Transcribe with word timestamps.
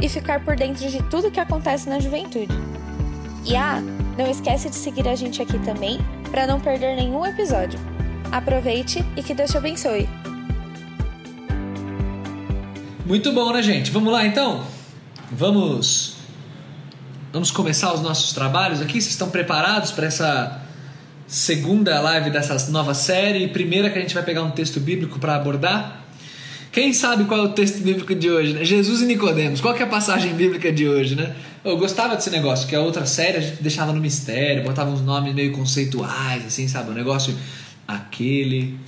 e 0.00 0.08
ficar 0.08 0.44
por 0.44 0.56
dentro 0.56 0.88
de 0.88 1.02
tudo 1.04 1.30
que 1.30 1.40
acontece 1.40 1.88
na 1.88 1.98
juventude. 2.00 2.54
E 3.44 3.56
ah, 3.56 3.80
não 4.18 4.30
esquece 4.30 4.68
de 4.68 4.76
seguir 4.76 5.08
a 5.08 5.14
gente 5.14 5.40
aqui 5.40 5.58
também 5.60 5.98
para 6.30 6.46
não 6.46 6.60
perder 6.60 6.96
nenhum 6.96 7.24
episódio. 7.24 7.78
Aproveite 8.32 9.04
e 9.16 9.22
que 9.22 9.34
Deus 9.34 9.50
te 9.50 9.56
abençoe. 9.56 10.08
Muito 13.04 13.32
bom, 13.32 13.52
né, 13.52 13.62
gente? 13.62 13.90
Vamos 13.90 14.12
lá 14.12 14.26
então? 14.26 14.64
Vamos 15.30 16.16
Vamos 17.36 17.50
começar 17.50 17.92
os 17.92 18.00
nossos 18.00 18.32
trabalhos 18.32 18.80
aqui. 18.80 18.94
Vocês 18.94 19.08
estão 19.08 19.28
preparados 19.28 19.90
para 19.90 20.06
essa 20.06 20.58
segunda 21.26 22.00
live 22.00 22.30
dessa 22.30 22.70
nova 22.70 22.94
série? 22.94 23.46
Primeira 23.48 23.90
que 23.90 23.98
a 23.98 24.00
gente 24.00 24.14
vai 24.14 24.22
pegar 24.22 24.42
um 24.42 24.50
texto 24.52 24.80
bíblico 24.80 25.18
para 25.18 25.36
abordar. 25.36 26.05
Quem 26.76 26.92
sabe 26.92 27.24
qual 27.24 27.40
é 27.40 27.42
o 27.44 27.48
texto 27.54 27.82
bíblico 27.82 28.14
de 28.14 28.28
hoje, 28.28 28.52
né? 28.52 28.62
Jesus 28.62 29.00
e 29.00 29.06
Nicodemos. 29.06 29.62
Qual 29.62 29.74
é 29.74 29.82
a 29.82 29.86
passagem 29.86 30.34
bíblica 30.34 30.70
de 30.70 30.86
hoje, 30.86 31.14
né? 31.14 31.34
Eu 31.64 31.78
gostava 31.78 32.14
desse 32.14 32.28
negócio, 32.28 32.68
que 32.68 32.76
a 32.76 32.80
outra 32.82 33.06
série 33.06 33.38
a 33.38 33.40
gente 33.40 33.62
deixava 33.62 33.94
no 33.94 33.98
mistério, 33.98 34.62
botava 34.62 34.90
uns 34.90 35.00
nomes 35.00 35.34
meio 35.34 35.52
conceituais, 35.52 36.44
assim, 36.44 36.68
sabe? 36.68 36.90
Um 36.90 36.92
negócio 36.92 37.34
aquele 37.88 38.78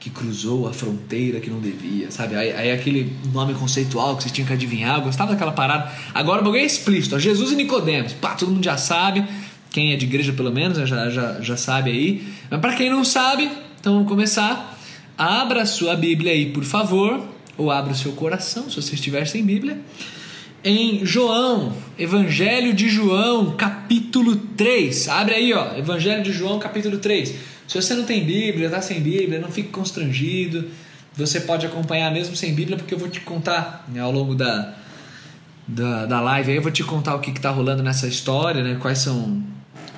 que 0.00 0.08
cruzou 0.08 0.66
a 0.66 0.72
fronteira 0.72 1.38
que 1.38 1.50
não 1.50 1.60
devia, 1.60 2.10
sabe? 2.10 2.34
Aí, 2.34 2.50
aí, 2.52 2.72
aquele 2.72 3.14
nome 3.30 3.52
conceitual 3.52 4.16
que 4.16 4.22
você 4.22 4.30
tinha 4.30 4.46
que 4.46 4.54
adivinhar, 4.54 4.96
eu 4.96 5.02
gostava 5.02 5.32
daquela 5.32 5.52
parada. 5.52 5.92
Agora 6.14 6.40
o 6.40 6.44
bagulho 6.44 6.62
é 6.62 6.64
explícito, 6.64 7.14
ó, 7.14 7.18
Jesus 7.18 7.52
e 7.52 7.56
Nicodemos. 7.56 8.14
Pá, 8.14 8.30
todo 8.36 8.50
mundo 8.52 8.64
já 8.64 8.78
sabe, 8.78 9.22
quem 9.68 9.92
é 9.92 9.96
de 9.96 10.06
igreja 10.06 10.32
pelo 10.32 10.50
menos 10.50 10.78
já, 10.88 11.10
já, 11.10 11.42
já 11.42 11.58
sabe 11.58 11.90
aí. 11.90 12.26
Mas 12.50 12.58
para 12.58 12.74
quem 12.74 12.88
não 12.88 13.04
sabe, 13.04 13.50
então 13.78 13.92
vamos 13.92 14.08
começar. 14.08 14.75
Abra 15.16 15.62
a 15.62 15.66
sua 15.66 15.96
Bíblia 15.96 16.32
aí, 16.32 16.46
por 16.46 16.64
favor, 16.64 17.26
ou 17.56 17.70
abra 17.70 17.92
o 17.92 17.96
seu 17.96 18.12
coração, 18.12 18.68
se 18.68 18.76
você 18.76 18.94
estiver 18.94 19.26
sem 19.26 19.42
Bíblia, 19.44 19.80
em 20.62 21.06
João, 21.06 21.72
Evangelho 21.98 22.74
de 22.74 22.88
João, 22.88 23.56
capítulo 23.56 24.36
3. 24.36 25.08
Abre 25.08 25.34
aí, 25.34 25.52
ó, 25.52 25.76
Evangelho 25.76 26.22
de 26.22 26.32
João, 26.32 26.58
capítulo 26.58 26.98
3. 26.98 27.34
Se 27.66 27.80
você 27.80 27.94
não 27.94 28.04
tem 28.04 28.24
Bíblia, 28.24 28.66
está 28.66 28.82
sem 28.82 29.00
Bíblia, 29.00 29.40
não 29.40 29.50
fique 29.50 29.70
constrangido. 29.70 30.68
Você 31.14 31.40
pode 31.40 31.64
acompanhar 31.64 32.12
mesmo 32.12 32.36
sem 32.36 32.54
Bíblia, 32.54 32.76
porque 32.76 32.92
eu 32.92 32.98
vou 32.98 33.08
te 33.08 33.20
contar 33.20 33.86
né, 33.88 34.00
ao 34.00 34.12
longo 34.12 34.34
da, 34.34 34.74
da, 35.66 36.04
da 36.06 36.20
live 36.20 36.50
aí, 36.50 36.56
eu 36.58 36.62
vou 36.62 36.72
te 36.72 36.84
contar 36.84 37.14
o 37.14 37.20
que 37.20 37.30
está 37.30 37.50
rolando 37.50 37.82
nessa 37.82 38.06
história, 38.06 38.62
né? 38.62 38.76
Quais 38.80 38.98
são 38.98 39.42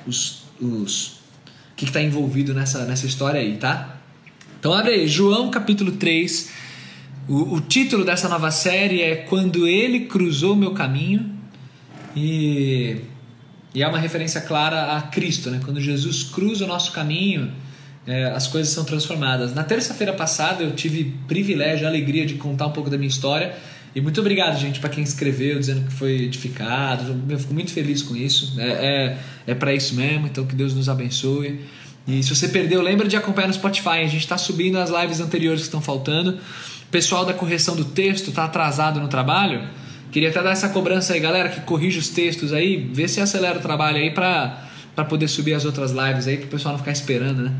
os. 0.07 0.43
os 0.61 1.07
o 1.07 1.75
que 1.75 1.85
está 1.85 2.01
envolvido 2.01 2.53
nessa, 2.53 2.85
nessa 2.85 3.05
história 3.05 3.39
aí, 3.39 3.55
tá? 3.55 3.98
Então 4.59 4.73
abre 4.73 4.91
aí, 4.91 5.07
João 5.07 5.49
capítulo 5.49 5.93
3. 5.93 6.51
O, 7.29 7.55
o 7.55 7.61
título 7.61 8.03
dessa 8.03 8.27
nova 8.27 8.51
série 8.51 9.01
é 9.01 9.15
Quando 9.15 9.65
Ele 9.65 10.01
Cruzou 10.01 10.53
Meu 10.53 10.71
Caminho. 10.71 11.31
E, 12.13 12.97
e 13.73 13.81
é 13.81 13.87
uma 13.87 13.97
referência 13.97 14.41
clara 14.41 14.97
a 14.97 15.01
Cristo, 15.03 15.49
né? 15.49 15.61
Quando 15.63 15.79
Jesus 15.79 16.23
cruza 16.23 16.65
o 16.65 16.67
nosso 16.67 16.91
caminho, 16.91 17.49
é, 18.05 18.25
as 18.25 18.47
coisas 18.47 18.73
são 18.73 18.83
transformadas. 18.83 19.53
Na 19.53 19.63
terça-feira 19.63 20.11
passada 20.11 20.61
eu 20.61 20.75
tive 20.75 21.15
privilégio, 21.25 21.87
alegria 21.87 22.25
de 22.25 22.33
contar 22.33 22.67
um 22.67 22.71
pouco 22.71 22.89
da 22.89 22.97
minha 22.97 23.07
história. 23.07 23.55
E 23.95 24.01
muito 24.01 24.19
obrigado, 24.19 24.59
gente, 24.59 24.81
para 24.81 24.89
quem 24.89 25.03
escreveu, 25.03 25.57
dizendo 25.57 25.87
que 25.87 25.93
foi 25.93 26.23
edificado. 26.23 27.15
Eu 27.29 27.39
fico 27.39 27.53
muito 27.53 27.71
feliz 27.71 28.01
com 28.01 28.13
isso. 28.13 28.59
É, 28.59 28.67
é, 28.67 29.17
é 29.47 29.55
para 29.55 29.73
isso 29.73 29.95
mesmo, 29.95 30.27
então 30.27 30.45
que 30.45 30.53
Deus 30.53 30.73
nos 30.73 30.89
abençoe. 30.89 31.61
E 32.09 32.23
se 32.23 32.35
você 32.35 32.47
perdeu, 32.49 32.81
lembra 32.81 33.07
de 33.07 33.15
acompanhar 33.15 33.47
no 33.47 33.53
Spotify. 33.53 33.99
A 33.99 34.07
gente 34.07 34.17
está 34.17 34.37
subindo 34.37 34.79
as 34.79 34.89
lives 34.89 35.19
anteriores 35.19 35.61
que 35.61 35.67
estão 35.67 35.81
faltando. 35.81 36.31
O 36.31 36.91
pessoal 36.91 37.23
da 37.23 37.33
correção 37.33 37.75
do 37.75 37.85
texto 37.85 38.29
está 38.29 38.45
atrasado 38.45 38.99
no 38.99 39.07
trabalho. 39.07 39.61
Queria 40.11 40.29
até 40.29 40.41
dar 40.41 40.51
essa 40.51 40.69
cobrança 40.69 41.13
aí, 41.13 41.19
galera, 41.19 41.49
que 41.49 41.61
corrige 41.61 41.99
os 41.99 42.09
textos 42.09 42.51
aí. 42.51 42.89
Vê 42.91 43.07
se 43.07 43.21
acelera 43.21 43.59
o 43.59 43.61
trabalho 43.61 43.97
aí 43.97 44.11
para 44.11 45.05
poder 45.07 45.27
subir 45.27 45.53
as 45.53 45.65
outras 45.65 45.91
lives 45.91 46.27
aí, 46.27 46.37
para 46.37 46.47
o 46.47 46.49
pessoal 46.49 46.73
não 46.73 46.79
ficar 46.79 46.91
esperando, 46.91 47.43
né? 47.43 47.53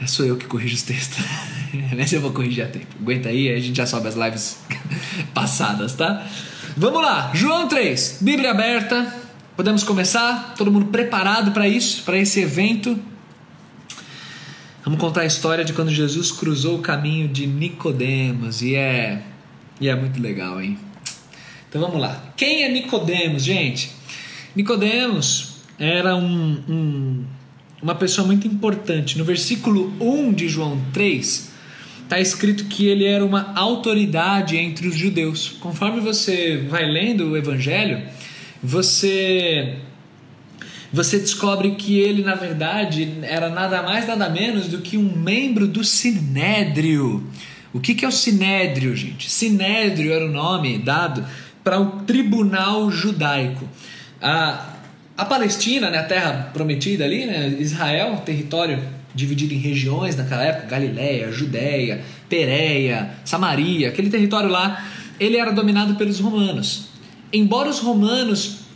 É, 0.00 0.06
sou 0.06 0.24
eu 0.24 0.36
que 0.36 0.46
corrijo 0.46 0.74
os 0.74 0.82
textos. 0.82 1.22
Mas 1.94 2.10
eu 2.14 2.22
vou 2.22 2.32
corrigir 2.32 2.64
a 2.64 2.68
tempo. 2.68 2.86
Aguenta 2.98 3.28
aí, 3.28 3.52
a 3.52 3.60
gente 3.60 3.76
já 3.76 3.84
sobe 3.84 4.08
as 4.08 4.14
lives 4.14 4.58
passadas, 5.34 5.92
tá? 5.92 6.26
Vamos 6.74 7.02
lá, 7.02 7.30
João 7.34 7.68
3, 7.68 8.20
Bíblia 8.22 8.52
aberta. 8.52 9.12
Podemos 9.54 9.82
começar? 9.82 10.54
Todo 10.56 10.70
mundo 10.70 10.86
preparado 10.86 11.50
para 11.50 11.68
isso, 11.68 12.04
para 12.04 12.16
esse 12.16 12.40
evento? 12.40 12.98
Vamos 14.88 15.02
contar 15.02 15.20
a 15.20 15.26
história 15.26 15.66
de 15.66 15.74
quando 15.74 15.90
Jesus 15.90 16.32
cruzou 16.32 16.76
o 16.76 16.78
caminho 16.78 17.28
de 17.28 17.46
Nicodemos 17.46 18.62
e 18.62 18.74
é 18.74 19.20
e 19.78 19.86
é 19.86 19.94
muito 19.94 20.18
legal, 20.18 20.62
hein? 20.62 20.78
Então 21.68 21.78
vamos 21.78 22.00
lá. 22.00 22.32
Quem 22.34 22.64
é 22.64 22.72
Nicodemos, 22.72 23.44
gente? 23.44 23.90
Nicodemos 24.56 25.56
era 25.78 26.16
um, 26.16 26.62
um, 26.66 27.24
uma 27.82 27.94
pessoa 27.96 28.26
muito 28.26 28.48
importante. 28.48 29.18
No 29.18 29.26
versículo 29.26 29.92
1 30.00 30.32
de 30.32 30.48
João 30.48 30.82
3, 30.94 31.50
está 32.04 32.18
escrito 32.18 32.64
que 32.64 32.86
ele 32.86 33.04
era 33.04 33.22
uma 33.22 33.52
autoridade 33.54 34.56
entre 34.56 34.88
os 34.88 34.96
judeus. 34.96 35.50
Conforme 35.60 36.00
você 36.00 36.64
vai 36.66 36.86
lendo 36.90 37.32
o 37.32 37.36
evangelho, 37.36 38.04
você 38.62 39.80
você 40.92 41.18
descobre 41.18 41.72
que 41.72 41.98
ele, 41.98 42.22
na 42.22 42.34
verdade, 42.34 43.18
era 43.22 43.50
nada 43.50 43.82
mais, 43.82 44.06
nada 44.06 44.28
menos 44.28 44.68
do 44.68 44.78
que 44.78 44.96
um 44.96 45.16
membro 45.16 45.66
do 45.66 45.84
Sinédrio. 45.84 47.26
O 47.72 47.80
que, 47.80 47.94
que 47.94 48.04
é 48.04 48.08
o 48.08 48.12
Sinédrio, 48.12 48.96
gente? 48.96 49.30
Sinédrio 49.30 50.12
era 50.12 50.24
o 50.24 50.32
nome 50.32 50.78
dado 50.78 51.24
para 51.62 51.78
o 51.78 52.02
tribunal 52.02 52.90
judaico. 52.90 53.68
A, 54.22 54.74
a 55.16 55.24
Palestina, 55.24 55.90
né, 55.90 55.98
a 55.98 56.04
terra 56.04 56.50
prometida 56.54 57.04
ali, 57.04 57.26
né, 57.26 57.56
Israel, 57.58 58.22
território 58.24 58.82
dividido 59.14 59.52
em 59.52 59.58
regiões 59.58 60.16
naquela 60.16 60.44
época, 60.44 60.68
Galiléia, 60.68 61.32
Judéia, 61.32 62.02
Pereia, 62.28 63.10
Samaria, 63.24 63.88
aquele 63.88 64.10
território 64.10 64.48
lá, 64.48 64.84
ele 65.18 65.36
era 65.36 65.50
dominado 65.50 65.96
pelos 65.96 66.20
romanos. 66.20 66.88
Embora 67.32 67.68
os 67.68 67.80
romanos 67.80 68.67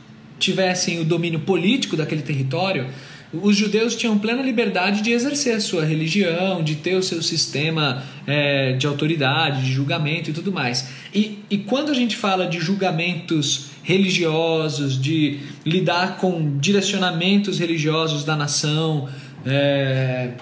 tivessem 0.42 1.00
o 1.00 1.04
domínio 1.04 1.40
político 1.40 1.96
daquele 1.96 2.22
território, 2.22 2.88
os 3.32 3.56
judeus 3.56 3.96
tinham 3.96 4.18
plena 4.18 4.42
liberdade 4.42 5.00
de 5.00 5.10
exercer 5.10 5.56
a 5.56 5.60
sua 5.60 5.86
religião, 5.86 6.62
de 6.62 6.74
ter 6.74 6.96
o 6.96 7.02
seu 7.02 7.22
sistema 7.22 8.02
é, 8.26 8.72
de 8.74 8.86
autoridade, 8.86 9.62
de 9.62 9.72
julgamento 9.72 10.28
e 10.28 10.32
tudo 10.34 10.52
mais. 10.52 10.88
E, 11.14 11.38
e 11.48 11.56
quando 11.56 11.90
a 11.90 11.94
gente 11.94 12.14
fala 12.14 12.46
de 12.46 12.60
julgamentos 12.60 13.70
religiosos, 13.82 15.00
de 15.00 15.40
lidar 15.64 16.18
com 16.18 16.58
direcionamentos 16.58 17.58
religiosos 17.58 18.22
da 18.22 18.36
nação, 18.36 19.08
é, 19.46 20.32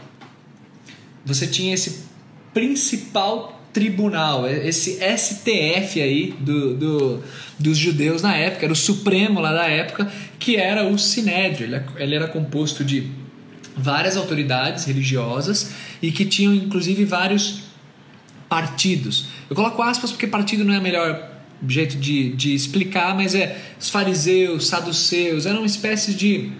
você 1.24 1.46
tinha 1.46 1.72
esse 1.72 2.06
principal 2.52 3.59
tribunal, 3.72 4.48
esse 4.48 4.98
STF 5.16 6.00
aí 6.00 6.34
do, 6.40 6.74
do, 6.74 7.22
dos 7.58 7.78
judeus 7.78 8.22
na 8.22 8.34
época, 8.34 8.66
era 8.66 8.72
o 8.72 8.76
Supremo 8.76 9.40
lá 9.40 9.52
da 9.52 9.66
época, 9.68 10.10
que 10.38 10.56
era 10.56 10.86
o 10.86 10.98
Sinédrio. 10.98 11.66
Ele, 11.66 11.82
ele 11.96 12.14
era 12.16 12.26
composto 12.26 12.84
de 12.84 13.10
várias 13.76 14.16
autoridades 14.16 14.84
religiosas 14.84 15.72
e 16.02 16.10
que 16.10 16.24
tinham 16.24 16.54
inclusive 16.54 17.04
vários 17.04 17.62
partidos. 18.48 19.26
Eu 19.48 19.54
coloco 19.54 19.80
aspas 19.82 20.10
porque 20.10 20.26
partido 20.26 20.64
não 20.64 20.74
é 20.74 20.78
o 20.78 20.82
melhor 20.82 21.30
jeito 21.68 21.96
de, 21.96 22.32
de 22.32 22.54
explicar, 22.54 23.14
mas 23.14 23.34
é 23.34 23.56
os 23.78 23.88
fariseus, 23.88 24.66
saduceus, 24.66 25.46
eram 25.46 25.58
uma 25.58 25.66
espécie 25.66 26.14
de 26.14 26.50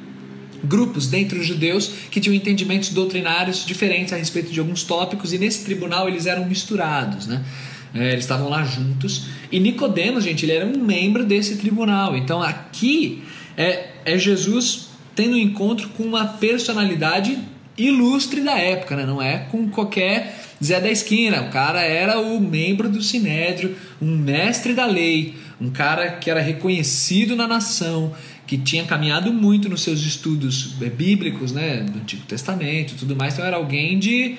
grupos 0.65 1.07
dentro 1.07 1.39
dos 1.39 1.47
judeus 1.47 1.91
que 2.11 2.21
tinham 2.21 2.35
entendimentos 2.35 2.91
doutrinários 2.91 3.65
diferentes 3.65 4.13
a 4.13 4.17
respeito 4.17 4.51
de 4.51 4.61
alguns 4.61 4.83
tópicos 4.83 5.33
e 5.33 5.39
nesse 5.39 5.65
tribunal 5.65 6.09
eles 6.09 6.27
eram 6.27 6.47
misturados, 6.47 7.27
né? 7.27 7.45
É, 7.93 8.13
eles 8.13 8.25
estavam 8.25 8.49
lá 8.49 8.65
juntos 8.65 9.27
e 9.51 9.59
Nicodemos, 9.59 10.23
gente, 10.23 10.45
ele 10.45 10.53
era 10.53 10.67
um 10.67 10.79
membro 10.79 11.25
desse 11.25 11.57
tribunal. 11.57 12.17
Então 12.17 12.41
aqui 12.41 13.23
é, 13.57 13.91
é 14.05 14.19
Jesus 14.19 14.91
tendo 15.15 15.35
um 15.35 15.39
encontro 15.39 15.89
com 15.91 16.05
uma 16.05 16.25
personalidade 16.25 17.39
ilustre 17.77 18.43
da 18.43 18.59
época, 18.59 18.97
né? 18.97 19.05
Não 19.05 19.21
é 19.21 19.39
com 19.51 19.69
qualquer 19.69 20.37
Zé 20.63 20.79
da 20.81 20.91
esquina. 20.91 21.43
O 21.43 21.51
cara 21.51 21.83
era 21.83 22.21
o 22.21 22.39
membro 22.41 22.89
do 22.89 23.03
Sinédrio, 23.03 23.75
um 24.01 24.17
mestre 24.17 24.75
da 24.75 24.85
lei, 24.85 25.35
um 25.61 25.71
cara 25.71 26.13
que 26.13 26.31
era 26.31 26.41
reconhecido 26.41 27.35
na 27.35 27.47
nação, 27.47 28.13
que 28.51 28.59
tinha 28.59 28.85
caminhado 28.85 29.33
muito 29.33 29.69
nos 29.69 29.81
seus 29.81 30.01
estudos 30.01 30.75
é, 30.83 30.91
bíblicos, 30.91 31.53
né, 31.53 31.85
do 31.85 32.01
Antigo 32.01 32.27
Testamento, 32.27 32.97
tudo 32.97 33.15
mais. 33.15 33.35
Então 33.35 33.47
era 33.47 33.57
alguém 33.57 33.97
de 33.97 34.39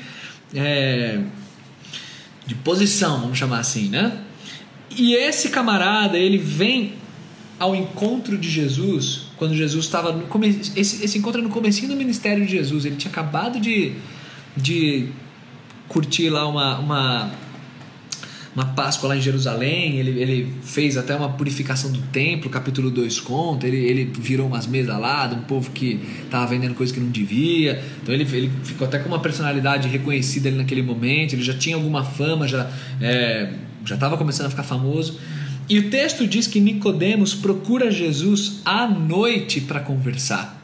é, 0.53 1.21
de 2.45 2.53
posição, 2.55 3.21
vamos 3.21 3.37
chamar 3.37 3.59
assim, 3.59 3.87
né? 3.87 4.17
E 4.97 5.13
esse 5.13 5.47
camarada, 5.47 6.17
ele 6.17 6.37
vem 6.37 6.95
ao 7.57 7.73
encontro 7.73 8.37
de 8.37 8.49
Jesus 8.49 9.27
quando 9.37 9.55
Jesus 9.55 9.85
estava 9.85 10.11
no 10.11 10.27
começo, 10.27 10.73
esse, 10.75 11.05
esse 11.05 11.17
encontro 11.17 11.41
no 11.41 11.47
comecinho 11.47 11.87
do 11.87 11.95
ministério 11.95 12.45
de 12.45 12.51
Jesus. 12.51 12.83
Ele 12.83 12.97
tinha 12.97 13.09
acabado 13.09 13.61
de, 13.61 13.93
de 14.57 15.07
curtir 15.87 16.29
lá 16.29 16.45
uma, 16.49 16.79
uma 16.79 17.31
uma 18.55 18.65
Páscoa 18.65 19.09
lá 19.09 19.17
em 19.17 19.21
Jerusalém, 19.21 19.97
ele, 19.97 20.19
ele 20.21 20.53
fez 20.63 20.97
até 20.97 21.15
uma 21.15 21.29
purificação 21.29 21.91
do 21.91 22.01
templo, 22.11 22.49
capítulo 22.49 22.91
2 22.91 23.19
conta, 23.21 23.65
ele, 23.65 23.77
ele 23.77 24.11
virou 24.19 24.47
umas 24.47 24.67
mesas 24.67 24.99
lá 24.99 25.27
de 25.27 25.35
um 25.35 25.41
povo 25.41 25.71
que 25.71 26.01
estava 26.23 26.45
vendendo 26.47 26.75
coisa 26.75 26.93
que 26.93 26.99
não 26.99 27.09
devia, 27.09 27.81
então 28.01 28.13
ele, 28.13 28.23
ele 28.35 28.51
ficou 28.63 28.85
até 28.85 28.99
com 28.99 29.07
uma 29.07 29.19
personalidade 29.19 29.87
reconhecida 29.87 30.49
ali 30.49 30.57
naquele 30.57 30.81
momento, 30.81 31.33
ele 31.33 31.43
já 31.43 31.53
tinha 31.53 31.75
alguma 31.75 32.03
fama, 32.03 32.45
já 32.47 32.69
é, 32.99 33.53
já 33.85 33.95
estava 33.95 34.17
começando 34.17 34.47
a 34.47 34.49
ficar 34.49 34.63
famoso. 34.63 35.19
E 35.69 35.79
o 35.79 35.89
texto 35.89 36.27
diz 36.27 36.47
que 36.47 36.59
Nicodemos 36.59 37.33
procura 37.33 37.89
Jesus 37.89 38.59
à 38.65 38.87
noite 38.87 39.61
para 39.61 39.79
conversar. 39.79 40.61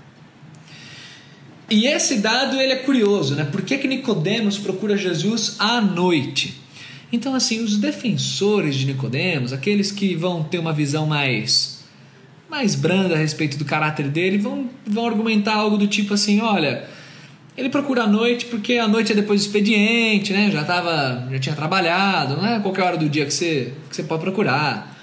E 1.70 1.86
esse 1.86 2.18
dado 2.18 2.60
ele 2.60 2.74
é 2.74 2.78
curioso, 2.78 3.36
né? 3.36 3.46
Por 3.46 3.62
que, 3.62 3.78
que 3.78 3.88
Nicodemos 3.88 4.58
procura 4.58 4.98
Jesus 4.98 5.56
à 5.60 5.82
noite? 5.82 6.67
Então, 7.12 7.34
assim, 7.34 7.64
os 7.64 7.78
defensores 7.78 8.76
de 8.76 8.86
Nicodemos, 8.86 9.54
aqueles 9.54 9.92
que 9.92 10.16
vão 10.16 10.44
ter 10.44 10.60
uma 10.60 10.74
visão 10.74 11.06
mais 11.06 11.78
mais 12.50 12.76
branda 12.76 13.14
a 13.14 13.18
respeito 13.18 13.58
do 13.58 13.66
caráter 13.66 14.08
dele, 14.08 14.38
vão, 14.38 14.70
vão 14.86 15.06
argumentar 15.06 15.56
algo 15.56 15.78
do 15.78 15.86
tipo 15.86 16.14
assim, 16.14 16.40
olha, 16.40 16.86
ele 17.58 17.70
procura 17.70 18.04
a 18.04 18.08
noite 18.08 18.46
porque 18.46 18.78
a 18.78 18.88
noite 18.88 19.12
é 19.12 19.16
depois 19.16 19.42
do 19.42 19.48
expediente, 19.48 20.32
né? 20.32 20.50
Já 20.52 20.64
tava, 20.64 21.28
já 21.32 21.40
tinha 21.40 21.56
trabalhado, 21.56 22.38
não 22.38 22.46
é 22.46 22.60
qualquer 22.60 22.84
hora 22.84 22.98
do 22.98 23.10
dia 23.10 23.26
que 23.26 23.34
você, 23.34 23.74
que 23.90 23.96
você 23.96 24.04
pode 24.04 24.22
procurar. 24.22 24.96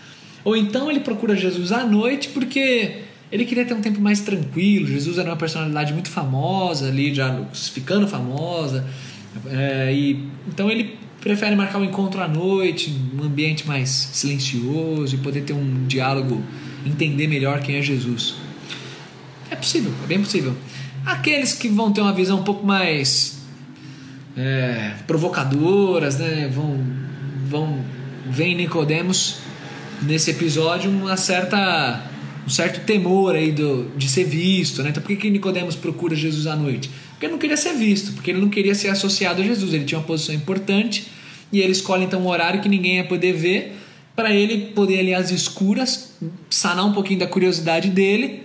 Ou 0.44 0.56
então 0.56 0.90
ele 0.90 1.00
procura 1.00 1.34
Jesus 1.34 1.72
à 1.72 1.84
noite 1.84 2.28
porque 2.28 3.02
ele 3.32 3.44
queria 3.44 3.64
ter 3.64 3.74
um 3.74 3.80
tempo 3.80 4.00
mais 4.00 4.20
tranquilo. 4.20 4.86
Jesus 4.86 5.18
era 5.18 5.28
uma 5.28 5.36
personalidade 5.36 5.92
muito 5.92 6.10
famosa 6.10 6.88
ali, 6.88 7.12
já 7.12 7.44
ficando 7.52 8.06
famosa. 8.06 8.86
É, 9.48 9.92
e 9.92 10.28
então 10.46 10.70
ele 10.70 10.96
prefere 11.24 11.56
marcar 11.56 11.78
um 11.78 11.84
encontro 11.84 12.20
à 12.20 12.28
noite, 12.28 12.94
um 13.18 13.24
ambiente 13.24 13.66
mais 13.66 13.88
silencioso 13.88 15.14
e 15.14 15.18
poder 15.18 15.40
ter 15.40 15.54
um 15.54 15.86
diálogo, 15.86 16.44
entender 16.84 17.26
melhor 17.26 17.60
quem 17.62 17.76
é 17.76 17.82
Jesus. 17.82 18.34
É 19.50 19.56
possível, 19.56 19.90
é 20.04 20.06
bem 20.06 20.20
possível. 20.20 20.54
Aqueles 21.02 21.54
que 21.54 21.66
vão 21.66 21.90
ter 21.90 22.02
uma 22.02 22.12
visão 22.12 22.40
um 22.40 22.44
pouco 22.44 22.66
mais 22.66 23.38
é, 24.36 24.92
provocadoras, 25.06 26.18
né, 26.18 26.50
vão, 26.54 26.78
vão 27.48 27.82
ver 28.26 28.54
Nicodemos 28.54 29.38
nesse 30.02 30.30
episódio 30.30 30.90
uma 30.90 31.16
certa 31.16 32.04
um 32.46 32.50
certo 32.50 32.84
temor 32.84 33.34
aí 33.34 33.50
do, 33.50 33.90
de 33.96 34.06
ser 34.06 34.24
visto, 34.24 34.82
né? 34.82 34.90
Então 34.90 35.02
por 35.02 35.08
que, 35.08 35.16
que 35.16 35.30
Nicodemos 35.30 35.74
procura 35.74 36.14
Jesus 36.14 36.46
à 36.46 36.54
noite? 36.54 36.90
Porque 37.24 37.26
ele 37.26 37.32
não 37.32 37.38
queria 37.38 37.56
ser 37.56 37.74
visto, 37.74 38.12
porque 38.12 38.30
ele 38.30 38.40
não 38.40 38.48
queria 38.48 38.74
ser 38.74 38.88
associado 38.88 39.40
a 39.40 39.44
Jesus, 39.44 39.72
ele 39.72 39.84
tinha 39.84 39.98
uma 39.98 40.06
posição 40.06 40.34
importante 40.34 41.06
e 41.50 41.60
ele 41.60 41.72
escolhe 41.72 42.04
então 42.04 42.20
um 42.20 42.28
horário 42.28 42.60
que 42.60 42.68
ninguém 42.68 42.96
ia 42.96 43.04
poder 43.04 43.32
ver 43.32 43.76
para 44.14 44.32
ele 44.32 44.72
poder 44.72 45.00
ali 45.00 45.14
às 45.14 45.30
escuras 45.30 46.12
sanar 46.50 46.84
um 46.84 46.92
pouquinho 46.92 47.18
da 47.18 47.26
curiosidade 47.26 47.88
dele 47.88 48.42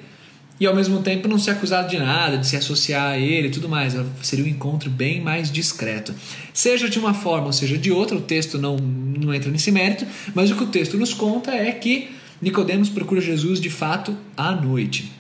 e 0.60 0.66
ao 0.66 0.76
mesmo 0.76 1.02
tempo 1.02 1.28
não 1.28 1.38
ser 1.38 1.52
acusado 1.52 1.90
de 1.90 1.98
nada, 1.98 2.38
de 2.38 2.48
se 2.48 2.56
associar 2.56 3.12
a 3.12 3.18
ele 3.18 3.48
e 3.48 3.52
tudo 3.52 3.70
mais. 3.70 3.96
Seria 4.22 4.46
um 4.46 4.48
encontro 4.48 4.90
bem 4.90 5.22
mais 5.22 5.52
discreto. 5.52 6.14
Seja 6.54 6.90
de 6.90 7.00
uma 7.00 7.14
forma 7.14 7.48
ou 7.48 7.54
seja 7.54 7.78
de 7.78 7.92
outra, 7.92 8.18
o 8.18 8.22
texto 8.22 8.58
não, 8.58 8.78
não 8.78 9.34
entra 9.34 9.52
nesse 9.52 9.72
mérito, 9.72 10.06
mas 10.34 10.52
o 10.52 10.56
que 10.56 10.64
o 10.64 10.68
texto 10.68 10.98
nos 10.98 11.14
conta 11.14 11.52
é 11.52 11.72
que 11.72 12.10
Nicodemos 12.42 12.90
procura 12.90 13.22
Jesus 13.22 13.60
de 13.60 13.70
fato 13.70 14.18
à 14.36 14.52
noite. 14.52 15.19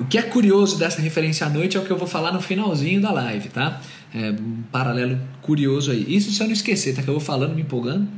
O 0.00 0.04
que 0.04 0.18
é 0.18 0.22
curioso 0.22 0.78
dessa 0.78 1.00
referência 1.00 1.46
à 1.46 1.50
noite 1.50 1.76
é 1.76 1.80
o 1.80 1.84
que 1.84 1.90
eu 1.90 1.98
vou 1.98 2.08
falar 2.08 2.32
no 2.32 2.40
finalzinho 2.40 3.00
da 3.00 3.12
live, 3.12 3.48
tá? 3.50 3.80
É 4.14 4.30
um 4.30 4.62
paralelo 4.70 5.18
curioso 5.40 5.90
aí. 5.90 6.04
Isso 6.08 6.30
se 6.32 6.40
eu 6.42 6.46
não 6.46 6.52
esquecer, 6.52 6.94
tá? 6.94 7.02
Que 7.02 7.08
eu 7.08 7.14
vou 7.14 7.20
falando, 7.20 7.54
me 7.54 7.62
empolgando. 7.62 8.08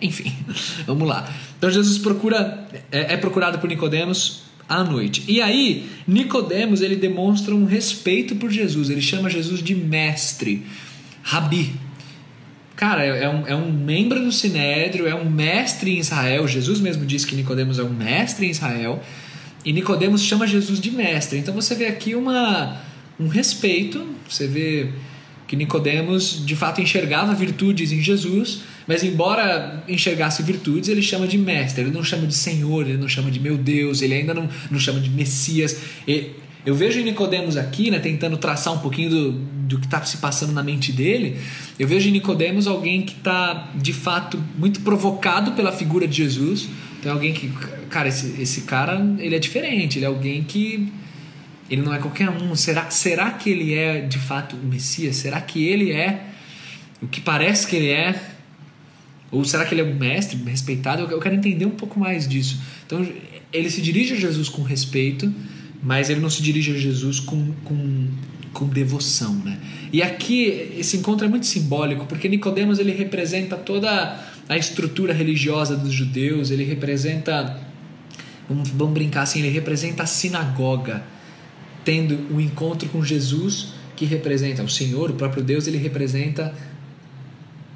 Enfim, 0.00 0.32
vamos 0.86 1.08
lá. 1.08 1.28
Então 1.58 1.70
Jesus 1.70 1.98
procura, 1.98 2.66
é, 2.92 3.14
é 3.14 3.16
procurado 3.16 3.58
por 3.58 3.68
Nicodemos 3.68 4.42
à 4.68 4.82
noite. 4.84 5.24
E 5.26 5.40
aí, 5.40 5.88
Nicodemos 6.06 6.80
ele 6.80 6.96
demonstra 6.96 7.54
um 7.54 7.64
respeito 7.64 8.36
por 8.36 8.50
Jesus. 8.50 8.90
Ele 8.90 9.00
chama 9.00 9.30
Jesus 9.30 9.62
de 9.62 9.74
mestre, 9.74 10.64
rabi. 11.22 11.72
Cara, 12.74 13.04
é, 13.04 13.24
é 13.24 13.28
um, 13.28 13.46
é 13.46 13.56
um 13.56 13.72
membro 13.72 14.22
do 14.22 14.30
Sinédrio, 14.30 15.06
é 15.06 15.14
um 15.14 15.28
mestre 15.30 15.96
em 15.96 15.98
Israel. 15.98 16.46
Jesus 16.46 16.78
mesmo 16.78 17.06
disse 17.06 17.26
que 17.26 17.34
Nicodemos 17.34 17.78
é 17.78 17.82
um 17.82 17.92
mestre 17.92 18.46
em 18.46 18.50
Israel. 18.50 19.02
E 19.66 19.72
Nicodemos 19.72 20.22
chama 20.22 20.46
Jesus 20.46 20.80
de 20.80 20.92
mestre. 20.92 21.40
Então 21.40 21.52
você 21.52 21.74
vê 21.74 21.86
aqui 21.86 22.14
uma, 22.14 22.80
um 23.18 23.26
respeito, 23.26 24.06
você 24.28 24.46
vê 24.46 24.90
que 25.48 25.56
Nicodemos 25.56 26.46
de 26.46 26.54
fato 26.54 26.80
enxergava 26.80 27.34
virtudes 27.34 27.90
em 27.90 28.00
Jesus, 28.00 28.60
mas 28.86 29.02
embora 29.02 29.82
enxergasse 29.88 30.40
virtudes, 30.44 30.88
ele 30.88 31.02
chama 31.02 31.26
de 31.26 31.36
mestre, 31.36 31.82
ele 31.82 31.90
não 31.90 32.04
chama 32.04 32.28
de 32.28 32.34
Senhor, 32.34 32.86
ele 32.88 32.96
não 32.96 33.08
chama 33.08 33.28
de 33.28 33.40
meu 33.40 33.56
Deus, 33.58 34.02
ele 34.02 34.14
ainda 34.14 34.32
não, 34.32 34.48
não 34.70 34.78
chama 34.78 35.00
de 35.00 35.10
Messias. 35.10 35.80
Eu 36.64 36.74
vejo 36.76 37.00
em 37.00 37.04
Nicodemos 37.04 37.56
aqui, 37.56 37.90
né, 37.90 37.98
tentando 37.98 38.36
traçar 38.36 38.72
um 38.72 38.78
pouquinho 38.78 39.10
do, 39.10 39.32
do 39.32 39.78
que 39.80 39.86
está 39.86 40.04
se 40.04 40.18
passando 40.18 40.52
na 40.52 40.62
mente 40.62 40.92
dele, 40.92 41.38
eu 41.76 41.88
vejo 41.88 42.08
em 42.08 42.12
Nicodemos 42.12 42.68
alguém 42.68 43.02
que 43.02 43.14
está 43.14 43.68
de 43.74 43.92
fato 43.92 44.40
muito 44.56 44.80
provocado 44.82 45.52
pela 45.52 45.72
figura 45.72 46.06
de 46.06 46.16
Jesus. 46.16 46.68
Então 47.00 47.12
alguém 47.12 47.32
que, 47.32 47.52
cara, 47.86 48.08
esse, 48.08 48.40
esse 48.40 48.62
cara 48.62 49.00
ele 49.18 49.34
é 49.34 49.38
diferente, 49.38 49.98
ele 49.98 50.04
é 50.04 50.08
alguém 50.08 50.44
que 50.44 50.92
ele 51.68 51.82
não 51.82 51.92
é 51.92 51.98
qualquer 51.98 52.30
um. 52.30 52.54
Será, 52.54 52.90
será 52.90 53.30
que 53.32 53.50
ele 53.50 53.74
é 53.74 54.00
de 54.00 54.18
fato 54.18 54.56
o 54.56 54.66
Messias? 54.66 55.16
Será 55.16 55.40
que 55.40 55.64
ele 55.64 55.92
é 55.92 56.26
o 57.02 57.06
que 57.06 57.20
parece 57.20 57.66
que 57.66 57.76
ele 57.76 57.90
é? 57.90 58.20
Ou 59.30 59.44
será 59.44 59.64
que 59.64 59.74
ele 59.74 59.80
é 59.80 59.84
um 59.84 59.94
mestre 59.94 60.38
respeitado? 60.48 61.02
Eu 61.10 61.20
quero 61.20 61.34
entender 61.34 61.66
um 61.66 61.70
pouco 61.70 61.98
mais 61.98 62.28
disso. 62.28 62.60
Então, 62.86 63.06
ele 63.52 63.70
se 63.70 63.80
dirige 63.82 64.14
a 64.14 64.16
Jesus 64.16 64.48
com 64.48 64.62
respeito, 64.62 65.32
mas 65.82 66.08
ele 66.08 66.20
não 66.20 66.30
se 66.30 66.42
dirige 66.42 66.72
a 66.72 66.78
Jesus 66.78 67.20
com, 67.20 67.52
com, 67.64 68.08
com 68.52 68.66
devoção. 68.66 69.34
Né? 69.34 69.58
E 69.92 70.02
aqui, 70.02 70.74
esse 70.78 70.96
encontro 70.96 71.26
é 71.26 71.28
muito 71.28 71.46
simbólico, 71.46 72.06
porque 72.06 72.28
Nicodemos 72.28 72.78
ele 72.78 72.92
representa 72.92 73.56
toda 73.56 74.20
a 74.48 74.56
estrutura 74.56 75.12
religiosa 75.12 75.76
dos 75.76 75.92
judeus, 75.92 76.50
ele 76.50 76.64
representa, 76.64 77.60
vamos, 78.48 78.94
brincar 78.94 79.22
assim, 79.22 79.40
ele 79.40 79.50
representa 79.50 80.02
a 80.02 80.06
sinagoga 80.06 81.02
tendo 81.84 82.34
um 82.34 82.40
encontro 82.40 82.88
com 82.88 83.02
Jesus, 83.04 83.68
que 83.94 84.04
representa 84.04 84.62
o 84.62 84.68
Senhor, 84.68 85.10
o 85.10 85.14
próprio 85.14 85.42
Deus, 85.42 85.66
ele 85.66 85.78
representa 85.78 86.52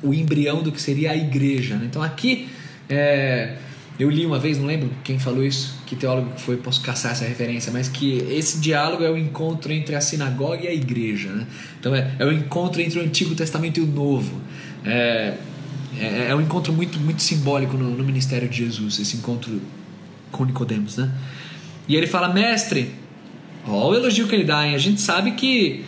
o 0.03 0.13
embrião 0.13 0.63
do 0.63 0.73
que 0.73 0.81
seria 0.81 1.13
a 1.13 1.17
igreja. 1.17 1.77
Né? 1.77 1.87
Então 1.89 2.03
aqui, 2.03 2.49
é, 2.89 3.57
eu 3.99 4.11
li 4.11 4.27
uma 4.27 4.39
vez, 4.39 4.59
não 4.59 4.67
lembro 4.67 4.91
quem 5.05 5.19
falou 5.19 5.45
isso, 5.45 5.79
que 5.87 5.95
teólogo 5.95 6.33
foi, 6.39 6.57
posso 6.57 6.81
caçar 6.81 7.13
essa 7.13 7.25
referência, 7.25 7.73
mas 7.73 7.89
que 7.89 8.19
esse 8.31 8.59
diálogo 8.59 9.05
é 9.05 9.11
o 9.11 9.17
encontro 9.17 9.73
entre 9.73 9.95
a 9.95 10.01
sinagoga 10.01 10.65
e 10.65 10.69
a 10.69 10.75
igreja. 10.75 11.29
Né? 11.29 11.47
Então 11.79 11.95
é, 11.95 12.15
é 12.19 12.25
o 12.25 12.33
encontro 12.33 12.81
entre 12.81 12.99
o 12.99 13.03
Antigo 13.03 13.35
Testamento 13.35 13.79
e 13.79 13.83
o 13.83 13.87
Novo. 13.87 14.41
É, 14.85 15.35
é, 15.99 16.27
é 16.31 16.35
um 16.35 16.41
encontro 16.41 16.73
muito, 16.73 16.99
muito 16.99 17.23
simbólico 17.23 17.77
no, 17.77 17.91
no 17.91 18.05
ministério 18.05 18.49
de 18.49 18.59
Jesus, 18.59 18.99
esse 18.99 19.17
encontro 19.17 19.61
com 20.31 20.45
Nicodemos. 20.45 20.97
Né? 20.97 21.11
E 21.89 21.97
ele 21.97 22.07
fala, 22.07 22.33
mestre, 22.33 22.95
Olha 23.67 23.99
o 23.99 24.03
elogio 24.03 24.27
que 24.27 24.35
ele 24.35 24.45
dá, 24.45 24.67
hein? 24.67 24.75
A 24.75 24.79
gente 24.79 25.01
sabe 25.01 25.33
que 25.33 25.85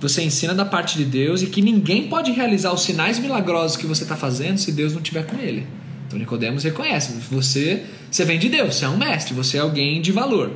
você 0.00 0.22
ensina 0.22 0.54
da 0.54 0.64
parte 0.64 0.98
de 0.98 1.04
Deus 1.04 1.42
e 1.42 1.46
que 1.46 1.62
ninguém 1.62 2.08
pode 2.08 2.30
realizar 2.32 2.72
os 2.72 2.82
sinais 2.82 3.18
milagrosos 3.18 3.76
que 3.76 3.86
você 3.86 4.02
está 4.02 4.16
fazendo 4.16 4.58
se 4.58 4.72
Deus 4.72 4.92
não 4.92 5.00
estiver 5.00 5.24
com 5.26 5.38
ele. 5.38 5.66
Então 6.06 6.18
Nicodemos 6.18 6.64
reconhece, 6.64 7.14
você, 7.30 7.84
você 8.10 8.24
vem 8.24 8.38
de 8.38 8.48
Deus, 8.48 8.74
você 8.74 8.84
é 8.84 8.88
um 8.88 8.98
mestre, 8.98 9.32
você 9.32 9.56
é 9.56 9.60
alguém 9.60 10.02
de 10.02 10.12
valor. 10.12 10.52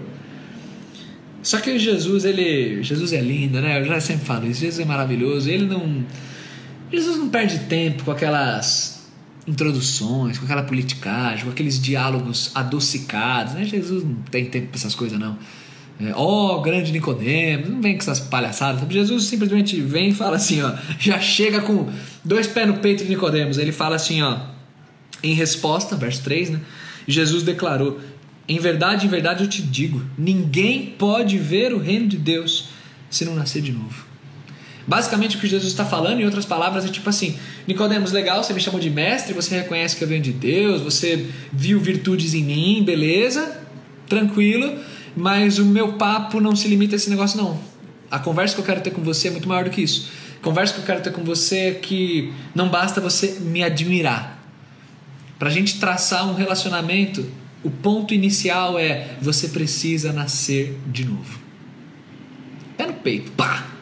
Só 1.43 1.59
que 1.59 1.79
Jesus, 1.79 2.25
ele, 2.25 2.83
Jesus 2.83 3.13
é 3.13 3.21
lindo, 3.21 3.61
né? 3.61 3.81
Eu 3.81 3.85
já 3.87 4.01
sempre 4.01 4.27
falo 4.27 4.47
isso, 4.47 4.61
Jesus 4.61 4.81
é 4.81 4.85
maravilhoso, 4.85 5.49
ele 5.49 5.67
não 5.67 6.05
Jesus 6.93 7.19
não 7.19 7.29
perde 7.29 7.61
tempo 7.61 8.05
com 8.05 8.11
aquelas 8.11 8.98
introduções, 9.49 10.39
com 10.39 10.45
aquela 10.45 10.63
politicagem, 10.63 11.45
com 11.45 11.51
aqueles 11.51 11.81
diálogos 11.81 12.51
adocicados, 12.55 13.55
né? 13.55 13.65
Jesus 13.65 14.05
não 14.05 14.17
tem 14.31 14.45
tempo 14.45 14.69
para 14.69 14.77
essas 14.77 14.95
coisas 14.95 15.19
não. 15.19 15.39
É, 16.01 16.13
ó, 16.15 16.59
oh, 16.59 16.63
grande 16.63 16.93
Nicodemos, 16.93 17.69
não 17.69 17.81
vem 17.81 17.95
com 17.95 18.03
essas 18.03 18.21
palhaçadas. 18.21 18.81
Jesus 18.89 19.25
simplesmente 19.25 19.81
vem 19.81 20.11
e 20.11 20.15
fala 20.15 20.37
assim, 20.37 20.63
ó, 20.63 20.73
já 20.99 21.19
chega 21.19 21.61
com 21.61 21.91
dois 22.25 22.47
pés 22.47 22.69
no 22.69 22.75
peito 22.75 23.03
de 23.03 23.11
Nicodemos. 23.11 23.59
Ele 23.59 23.73
fala 23.73 23.97
assim, 23.97 24.23
ó, 24.23 24.39
Em 25.23 25.35
resposta, 25.35 25.97
verso 25.97 26.23
3, 26.23 26.51
né? 26.51 26.61
Jesus 27.09 27.43
declarou: 27.43 27.99
Em 28.47 28.59
verdade, 28.61 29.07
em 29.07 29.09
verdade 29.09 29.43
eu 29.43 29.49
te 29.49 29.63
digo, 29.63 30.03
ninguém 30.17 30.95
pode 30.99 31.39
ver 31.39 31.73
o 31.73 31.79
reino 31.79 32.07
de 32.07 32.19
Deus 32.19 32.69
se 33.11 33.25
não 33.25 33.35
nascer 33.35 33.63
de 33.63 33.73
novo. 33.73 34.08
Basicamente 34.89 35.37
o 35.37 35.39
que 35.39 35.47
Jesus 35.47 35.71
está 35.71 35.85
falando, 35.85 36.19
em 36.23 36.25
outras 36.25 36.47
palavras, 36.47 36.87
é 36.87 36.89
tipo 36.89 37.11
assim: 37.11 37.39
Nicodemos, 37.67 38.11
legal, 38.11 38.43
você 38.43 38.55
me 38.55 38.61
chamou 38.61 38.81
de 38.81 38.89
mestre, 38.89 39.35
você 39.35 39.55
reconhece 39.55 39.95
que 39.95 40.03
eu 40.03 40.09
venho 40.09 40.23
de 40.23 40.33
Deus, 40.33 40.81
você 40.81 41.27
viu 41.53 41.79
virtudes 41.79 42.33
em 42.33 42.43
mim, 42.43 42.83
beleza, 42.83 43.61
tranquilo, 44.09 44.79
mas 45.15 45.59
o 45.59 45.67
meu 45.67 45.93
papo 45.93 46.41
não 46.41 46.57
se 46.57 46.67
limita 46.69 46.95
a 46.95 46.97
esse 46.97 47.11
negócio, 47.11 47.37
não. 47.37 47.61
A 48.11 48.19
conversa 48.19 48.55
que 48.55 48.63
eu 48.63 48.65
quero 48.65 48.81
ter 48.81 48.91
com 48.91 49.03
você 49.03 49.29
é 49.29 49.31
muito 49.31 49.47
maior 49.47 49.65
do 49.65 49.71
que 49.71 49.83
isso. 49.83 50.11
A 50.41 50.43
conversa 50.43 50.73
que 50.73 50.81
eu 50.81 50.85
quero 50.87 51.03
ter 51.03 51.13
com 51.13 51.23
você 51.23 51.59
é 51.59 51.75
que 51.75 52.33
não 52.55 52.71
basta 52.71 52.99
você 52.99 53.41
me 53.41 53.63
admirar. 53.63 54.43
Para 55.39 55.49
a 55.49 55.53
gente 55.53 55.79
traçar 55.79 56.27
um 56.27 56.35
relacionamento, 56.35 57.31
o 57.63 57.71
ponto 57.71 58.15
inicial 58.15 58.79
é 58.79 59.17
você 59.21 59.49
precisa 59.49 60.15
nascer 60.15 60.79
de 60.87 61.05
novo. 61.05 61.39
Pé 62.79 62.87
no 62.87 62.95
peito, 62.95 63.31
pá! 63.33 63.78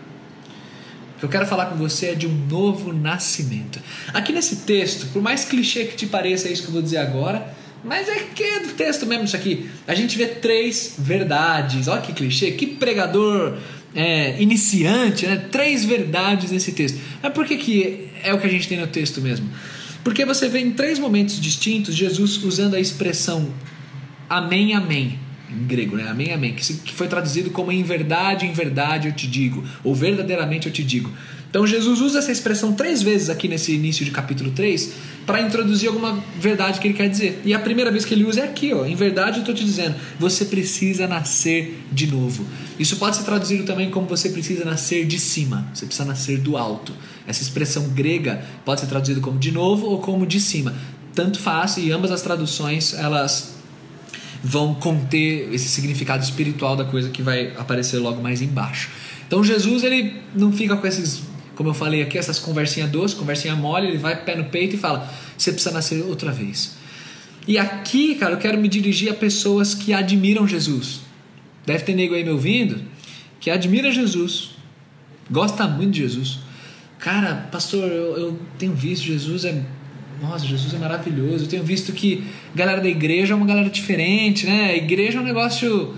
O 1.17 1.19
que 1.19 1.25
eu 1.25 1.29
quero 1.31 1.47
falar 1.47 1.67
com 1.67 1.77
você 1.77 2.09
é 2.09 2.15
de 2.15 2.27
um 2.27 2.47
novo 2.47 2.93
nascimento. 2.93 3.81
Aqui 4.13 4.33
nesse 4.33 4.57
texto, 4.57 5.07
por 5.13 5.23
mais 5.23 5.45
clichê 5.47 5.87
que 5.87 5.97
te 5.97 6.07
pareça 6.07 6.49
isso 6.49 6.63
que 6.63 6.69
eu 6.69 6.73
vou 6.73 6.83
dizer 6.83 6.99
agora, 6.99 7.55
mas 7.83 8.09
é 8.09 8.17
que 8.35 8.43
é 8.43 8.61
do 8.61 8.69
texto 8.75 9.07
mesmo 9.07 9.25
isso 9.25 9.37
aqui. 9.37 9.71
A 9.87 9.95
gente 9.95 10.19
vê 10.19 10.27
três 10.27 10.95
verdades. 10.99 11.89
Olha 11.89 12.03
que 12.03 12.13
clichê, 12.13 12.51
que 12.51 12.67
pregador 12.67 13.57
é, 13.95 14.41
iniciante, 14.43 15.27
né? 15.27 15.37
Três 15.51 15.85
verdades 15.85 16.51
nesse 16.51 16.73
texto. 16.73 17.01
Mas 17.23 17.33
por 17.33 17.47
que, 17.47 17.57
que 17.57 18.09
é 18.23 18.35
o 18.35 18.39
que 18.39 18.47
a 18.47 18.51
gente 18.51 18.69
tem 18.69 18.79
no 18.79 18.87
texto 18.87 19.21
mesmo? 19.23 19.49
Porque 20.05 20.25
você 20.25 20.49
vê 20.49 20.61
em 20.61 20.73
três 20.73 20.99
momentos 20.99 21.41
distintos 21.41 21.95
Jesus 21.95 22.43
usando 22.45 22.75
a 22.75 22.81
expressão 22.81 23.53
amém, 24.29 24.75
amém, 24.75 25.19
em 25.51 25.67
grego, 25.67 25.97
né? 25.97 26.09
Amém, 26.09 26.33
amém, 26.33 26.55
que 26.55 26.93
foi 26.93 27.09
traduzido 27.09 27.51
como 27.51 27.71
em 27.71 27.83
verdade, 27.83 28.47
em 28.47 28.53
verdade 28.53 29.09
eu 29.09 29.15
te 29.15 29.27
digo, 29.27 29.65
ou 29.85 29.95
verdadeiramente 29.95 30.67
eu 30.67 30.73
te 30.73 30.83
digo. 30.83 31.11
Então 31.49 31.67
Jesus 31.67 32.01
usa 32.01 32.19
essa 32.19 32.33
expressão 32.33 32.73
três 32.73 33.03
vezes 33.03 33.31
aqui 33.31 33.49
nesse 33.49 33.73
início 33.73 34.05
de 34.05 34.11
capítulo 34.11 34.51
3 34.51 34.93
para 35.25 35.41
introduzir 35.41 35.89
alguma 35.89 36.23
verdade 36.39 36.79
que 36.79 36.89
ele 36.89 36.95
quer 36.95 37.09
dizer. 37.09 37.41
E 37.45 37.55
a 37.55 37.59
primeira 37.59 37.91
vez 37.91 38.05
que 38.05 38.13
ele 38.13 38.25
usa 38.25 38.41
é 38.41 38.45
aqui, 38.45 38.75
ó. 38.75 38.85
Em 38.85 38.95
verdade 38.95 39.39
eu 39.39 39.41
estou 39.41 39.55
te 39.55 39.65
dizendo, 39.65 39.95
você 40.19 40.45
precisa 40.45 41.07
nascer 41.07 41.83
de 41.91 42.09
novo. 42.09 42.45
Isso 42.79 42.97
pode 42.97 43.17
ser 43.17 43.25
traduzido 43.25 43.65
também 43.65 43.91
como 43.91 44.07
você 44.07 44.29
precisa 44.29 44.65
nascer 44.65 45.07
de 45.07 45.19
cima, 45.19 45.67
você 45.73 45.87
precisa 45.87 46.07
nascer 46.07 46.39
do 46.39 46.57
alto. 46.57 46.93
Essa 47.27 47.43
expressão 47.43 47.89
grega 47.89 48.45
pode 48.65 48.81
ser 48.81 48.87
traduzida 48.87 49.21
como 49.21 49.39
de 49.39 49.51
novo 49.51 49.87
ou 49.87 49.99
como 50.01 50.27
de 50.27 50.41
cima. 50.41 50.75
Tanto 51.15 51.39
faz 51.39 51.79
e 51.79 51.91
ambas 51.91 52.11
as 52.11 52.21
traduções 52.21 52.93
elas 52.93 53.56
vão 54.47 54.75
conter 54.75 55.53
esse 55.53 55.69
significado 55.69 56.23
espiritual 56.23 56.77
da 56.77 56.85
coisa 56.85 57.11
que 57.11 57.21
vai 57.21 57.53
aparecer 57.57 57.99
logo 57.99 58.23
mais 58.23 58.41
embaixo. 58.41 58.91
Então 59.27 59.43
Jesus 59.43 59.83
ele 59.83 60.23
não 60.35 60.53
fica 60.53 60.77
com 60.77 60.87
esses 60.87 61.25
como 61.57 61.71
eu 61.71 61.75
falei 61.75 62.03
aqui, 62.03 62.19
essas 62.19 62.39
conversinhas 62.39 62.91
doces, 62.91 63.17
conversinha 63.17 63.57
mole, 63.57 63.89
ele 63.89 63.97
vai 63.97 64.15
pé 64.15 64.37
no 64.37 64.45
peito 64.45 64.77
e 64.77 64.79
fala: 64.79 65.11
você 65.37 65.51
precisa 65.51 65.75
nascer 65.75 66.03
outra 66.05 66.31
vez. 66.31 66.77
E 67.49 67.59
aqui, 67.59 68.15
cara, 68.15 68.35
eu 68.35 68.39
quero 68.39 68.59
me 68.59 68.69
dirigir 68.69 69.11
a 69.11 69.15
pessoas 69.15 69.75
que 69.75 69.93
admiram 69.93 70.47
Jesus. 70.47 71.01
Deve 71.65 71.83
ter 71.83 71.95
nego 71.95 72.15
aí 72.15 72.23
me 72.23 72.31
ouvindo 72.31 72.81
que 73.41 73.51
admira 73.51 73.91
Jesus, 73.91 74.51
gosta 75.31 75.67
muito 75.67 75.93
de 75.93 76.01
Jesus. 76.01 76.41
Cara, 76.99 77.49
pastor, 77.51 77.85
eu, 77.91 78.17
eu 78.17 78.41
tenho 78.59 78.75
visto 78.75 79.05
Jesus 79.05 79.45
é. 79.45 79.65
Nossa, 80.21 80.47
Jesus 80.47 80.73
é 80.73 80.79
maravilhoso. 80.79 81.45
Eu 81.45 81.49
tenho 81.49 81.63
visto 81.63 81.93
que 81.93 82.25
a 82.55 82.57
galera 82.57 82.81
da 82.81 82.89
igreja 82.89 83.35
é 83.35 83.37
uma 83.37 83.47
galera 83.47 83.69
diferente, 83.69 84.47
né? 84.47 84.71
A 84.71 84.77
igreja 84.77 85.19
é 85.19 85.21
um 85.21 85.25
negócio 85.25 85.95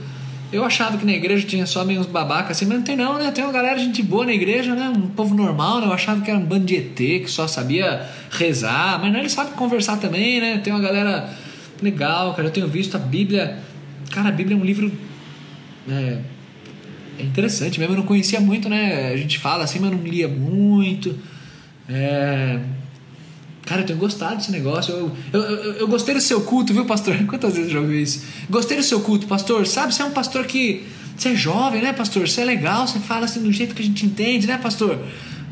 eu 0.51 0.65
achava 0.65 0.97
que 0.97 1.05
na 1.05 1.13
igreja 1.13 1.47
tinha 1.47 1.67
só 1.67 1.85
meio 1.85 2.01
uns 2.01 2.07
babacas 2.07 2.57
assim, 2.57 2.65
mas 2.65 2.79
não 2.79 2.85
tem 2.85 2.97
não, 2.97 3.19
né? 3.19 3.31
Tem 3.31 3.45
uma 3.45 3.53
galera 3.53 3.79
de 3.79 3.85
gente 3.85 4.03
boa 4.03 4.25
na 4.25 4.33
igreja, 4.33 4.75
né? 4.75 4.89
Um 4.89 5.09
povo 5.09 5.35
normal, 5.35 5.81
né? 5.81 5.87
Eu 5.87 5.93
achava 5.93 6.23
que 6.23 6.31
era 6.31 6.41
um 6.41 6.45
bando 6.45 6.65
de 6.65 6.75
ET 6.75 6.97
que 6.97 7.29
só 7.29 7.47
sabia 7.47 8.09
rezar, 8.31 8.99
mas 8.99 9.13
não, 9.13 9.21
ele 9.21 9.29
sabe 9.29 9.53
conversar 9.53 9.99
também, 9.99 10.41
né? 10.41 10.59
Tem 10.65 10.73
uma 10.73 10.81
galera 10.81 11.29
legal, 11.83 12.33
cara. 12.33 12.49
Eu 12.49 12.53
tenho 12.53 12.67
visto 12.67 12.97
a 12.97 12.99
Bíblia. 12.99 13.59
Cara, 14.11 14.31
a 14.31 14.33
Bíblia 14.33 14.57
é 14.57 14.61
um 14.61 14.65
livro. 14.65 14.91
É, 15.87 16.19
é 17.19 17.23
interessante 17.23 17.79
mesmo. 17.79 17.93
Eu 17.93 17.99
não 17.99 18.07
conhecia 18.07 18.41
muito, 18.41 18.71
né? 18.71 19.13
A 19.13 19.17
gente 19.19 19.39
fala 19.39 19.65
assim, 19.65 19.79
mas 19.79 19.91
não 19.91 20.03
lia 20.03 20.29
muito. 20.29 21.15
É 21.87 22.59
Cara, 23.69 23.83
eu 23.83 23.87
tenho 23.87 23.99
gostado 23.99 24.37
desse 24.37 24.51
negócio. 24.51 24.95
Eu, 24.95 25.13
eu, 25.31 25.41
eu, 25.43 25.73
eu, 25.75 25.89
gostei 25.89 26.15
do 26.15 26.23
seu 26.23 26.41
culto, 26.41 26.73
viu, 26.73 26.87
pastor? 26.87 27.15
Quantas 27.29 27.53
vezes 27.53 27.69
eu 27.69 27.75
já 27.75 27.81
ouvi 27.81 28.01
isso? 28.01 28.25
Gostei 28.49 28.79
do 28.79 28.83
seu 28.83 29.01
culto, 29.01 29.27
pastor. 29.27 29.67
Sabe, 29.67 29.95
você 29.95 30.01
é 30.01 30.07
um 30.07 30.11
pastor 30.11 30.47
que. 30.47 30.85
Você 31.15 31.31
é 31.31 31.35
jovem, 31.35 31.83
né, 31.83 31.93
pastor? 31.93 32.27
Você 32.27 32.41
é 32.41 32.45
legal, 32.45 32.87
você 32.87 32.99
fala 32.99 33.27
assim 33.27 33.43
do 33.43 33.53
jeito 33.53 33.75
que 33.75 33.83
a 33.83 33.85
gente 33.85 34.07
entende, 34.07 34.47
né, 34.47 34.57
pastor? 34.57 34.99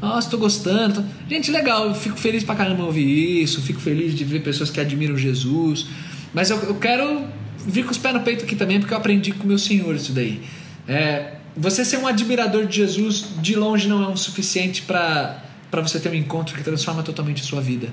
Nossa, 0.01 0.31
tô 0.31 0.39
gostando. 0.39 1.05
Gente, 1.29 1.51
legal, 1.51 1.89
eu 1.89 1.95
fico 1.95 2.17
feliz 2.17 2.43
pra 2.43 2.55
caramba 2.55 2.85
ouvir 2.85 3.43
isso, 3.43 3.61
fico 3.61 3.81
feliz 3.81 4.15
de 4.15 4.25
ver 4.25 4.41
pessoas 4.41 4.71
que 4.71 4.81
admiram 4.81 5.19
Jesus. 5.19 5.87
Mas 6.33 6.49
eu, 6.49 6.57
eu 6.61 6.77
quero 6.77 7.23
vir 7.67 7.85
com 7.85 7.91
os 7.91 7.99
pés 7.99 8.15
no 8.15 8.21
peito 8.21 8.45
aqui 8.45 8.57
também, 8.57 8.79
porque 8.79 8.95
eu 8.95 8.99
aprendi 8.99 9.33
com 9.33 9.45
o 9.45 9.47
meu 9.47 9.59
Senhor 9.59 9.95
isso 9.95 10.13
daí. 10.13 10.41
É, 10.89 11.35
você 11.55 11.85
ser 11.85 11.99
um 11.99 12.07
admirador 12.07 12.65
de 12.65 12.77
Jesus 12.77 13.27
de 13.43 13.57
longe 13.57 13.89
não 13.89 14.03
é 14.03 14.09
um 14.09 14.17
suficiente 14.17 14.83
para 14.83 15.46
para 15.71 15.83
você 15.83 15.99
ter 15.99 16.09
um 16.09 16.15
encontro 16.15 16.57
que 16.57 16.63
transforma 16.63 17.03
totalmente 17.03 17.43
a 17.43 17.45
sua 17.45 17.61
vida. 17.61 17.93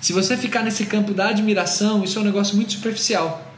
Se 0.00 0.12
você 0.12 0.36
ficar 0.36 0.62
nesse 0.62 0.86
campo 0.86 1.14
da 1.14 1.28
admiração, 1.28 2.02
isso 2.02 2.18
é 2.18 2.22
um 2.22 2.24
negócio 2.24 2.56
muito 2.56 2.72
superficial. 2.72 3.52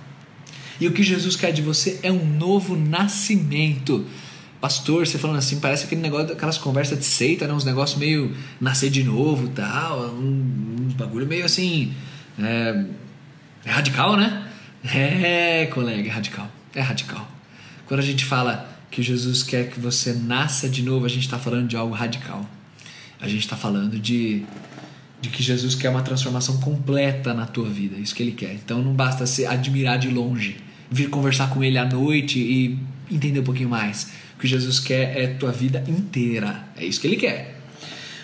E 0.80 0.86
o 0.86 0.92
que 0.92 1.02
Jesus 1.02 1.36
quer 1.36 1.52
de 1.52 1.62
você 1.62 2.00
é 2.02 2.10
um 2.10 2.24
novo 2.24 2.76
nascimento. 2.76 4.04
Pastor, 4.60 5.06
você 5.06 5.18
falando 5.18 5.38
assim, 5.38 5.60
parece 5.60 5.84
aquele 5.84 6.00
negócio, 6.00 6.32
aquelas 6.32 6.58
conversas 6.58 6.98
de 6.98 7.04
seita, 7.04 7.46
né? 7.46 7.54
uns 7.54 7.64
negócios 7.64 7.98
meio 7.98 8.34
nascer 8.60 8.90
de 8.90 9.04
novo 9.04 9.48
tal, 9.48 10.14
um, 10.14 10.86
uns 10.86 10.94
bagulho 10.94 11.26
meio 11.26 11.44
assim. 11.44 11.94
É, 12.38 12.84
é 13.64 13.70
radical, 13.70 14.16
né? 14.16 14.46
É, 14.84 15.66
colega, 15.66 16.08
é 16.08 16.12
radical. 16.12 16.50
É 16.74 16.80
radical. 16.80 17.26
Quando 17.86 18.00
a 18.00 18.02
gente 18.02 18.24
fala 18.24 18.68
que 18.90 19.02
Jesus 19.02 19.42
quer 19.42 19.70
que 19.70 19.80
você 19.80 20.12
nasça 20.12 20.68
de 20.68 20.82
novo, 20.82 21.06
a 21.06 21.08
gente 21.08 21.24
está 21.24 21.38
falando 21.38 21.68
de 21.68 21.76
algo 21.76 21.94
radical. 21.94 22.48
A 23.20 23.28
gente 23.28 23.40
está 23.40 23.56
falando 23.56 23.98
de, 23.98 24.42
de 25.20 25.28
que 25.28 25.42
Jesus 25.42 25.74
quer 25.74 25.88
uma 25.88 26.02
transformação 26.02 26.58
completa 26.60 27.32
na 27.32 27.46
tua 27.46 27.68
vida, 27.68 27.96
isso 27.98 28.14
que 28.14 28.22
ele 28.22 28.32
quer. 28.32 28.54
Então 28.54 28.82
não 28.82 28.92
basta 28.92 29.26
se 29.26 29.46
admirar 29.46 29.98
de 29.98 30.08
longe, 30.08 30.56
vir 30.90 31.08
conversar 31.08 31.50
com 31.50 31.62
ele 31.62 31.78
à 31.78 31.84
noite 31.84 32.38
e 32.38 32.78
entender 33.10 33.40
um 33.40 33.44
pouquinho 33.44 33.68
mais. 33.68 34.12
O 34.36 34.40
que 34.40 34.46
Jesus 34.46 34.78
quer 34.78 35.16
é 35.16 35.26
tua 35.28 35.52
vida 35.52 35.84
inteira. 35.86 36.64
É 36.76 36.84
isso 36.84 37.00
que 37.00 37.06
ele 37.06 37.16
quer. 37.16 37.60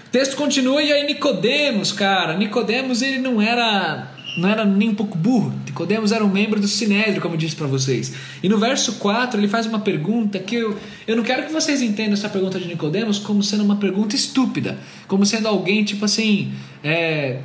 O 0.07 0.11
texto 0.11 0.37
continua 0.37 0.83
e 0.83 0.93
aí 0.93 1.07
Nicodemos, 1.07 1.93
cara, 1.93 2.37
Nicodemos 2.37 3.01
ele 3.01 3.19
não 3.19 3.41
era 3.41 4.13
não 4.37 4.49
era 4.49 4.65
nem 4.65 4.89
um 4.89 4.95
pouco 4.95 5.17
burro. 5.17 5.53
Nicodemos 5.67 6.13
era 6.13 6.25
um 6.25 6.29
membro 6.29 6.61
do 6.61 6.69
Sinédrio, 6.69 7.21
como 7.21 7.35
eu 7.35 7.39
disse 7.39 7.57
para 7.57 7.67
vocês. 7.67 8.13
E 8.43 8.49
no 8.49 8.59
verso 8.59 8.95
4 8.95 9.41
ele 9.41 9.49
faz 9.49 9.67
uma 9.67 9.81
pergunta 9.81 10.39
que 10.39 10.57
eu, 10.57 10.77
eu 11.07 11.17
não 11.17 11.23
quero 11.23 11.47
que 11.47 11.53
vocês 11.53 11.83
entendam 11.83 12.15
essa 12.15 12.29
pergunta 12.29 12.59
de 12.59 12.67
Nicodemos 12.67 13.19
como 13.19 13.43
sendo 13.43 13.65
uma 13.65 13.77
pergunta 13.77 14.15
estúpida, 14.15 14.79
como 15.07 15.25
sendo 15.27 15.49
alguém 15.49 15.85
tipo 15.85 16.05
assim, 16.05 16.53
é, 16.83 17.41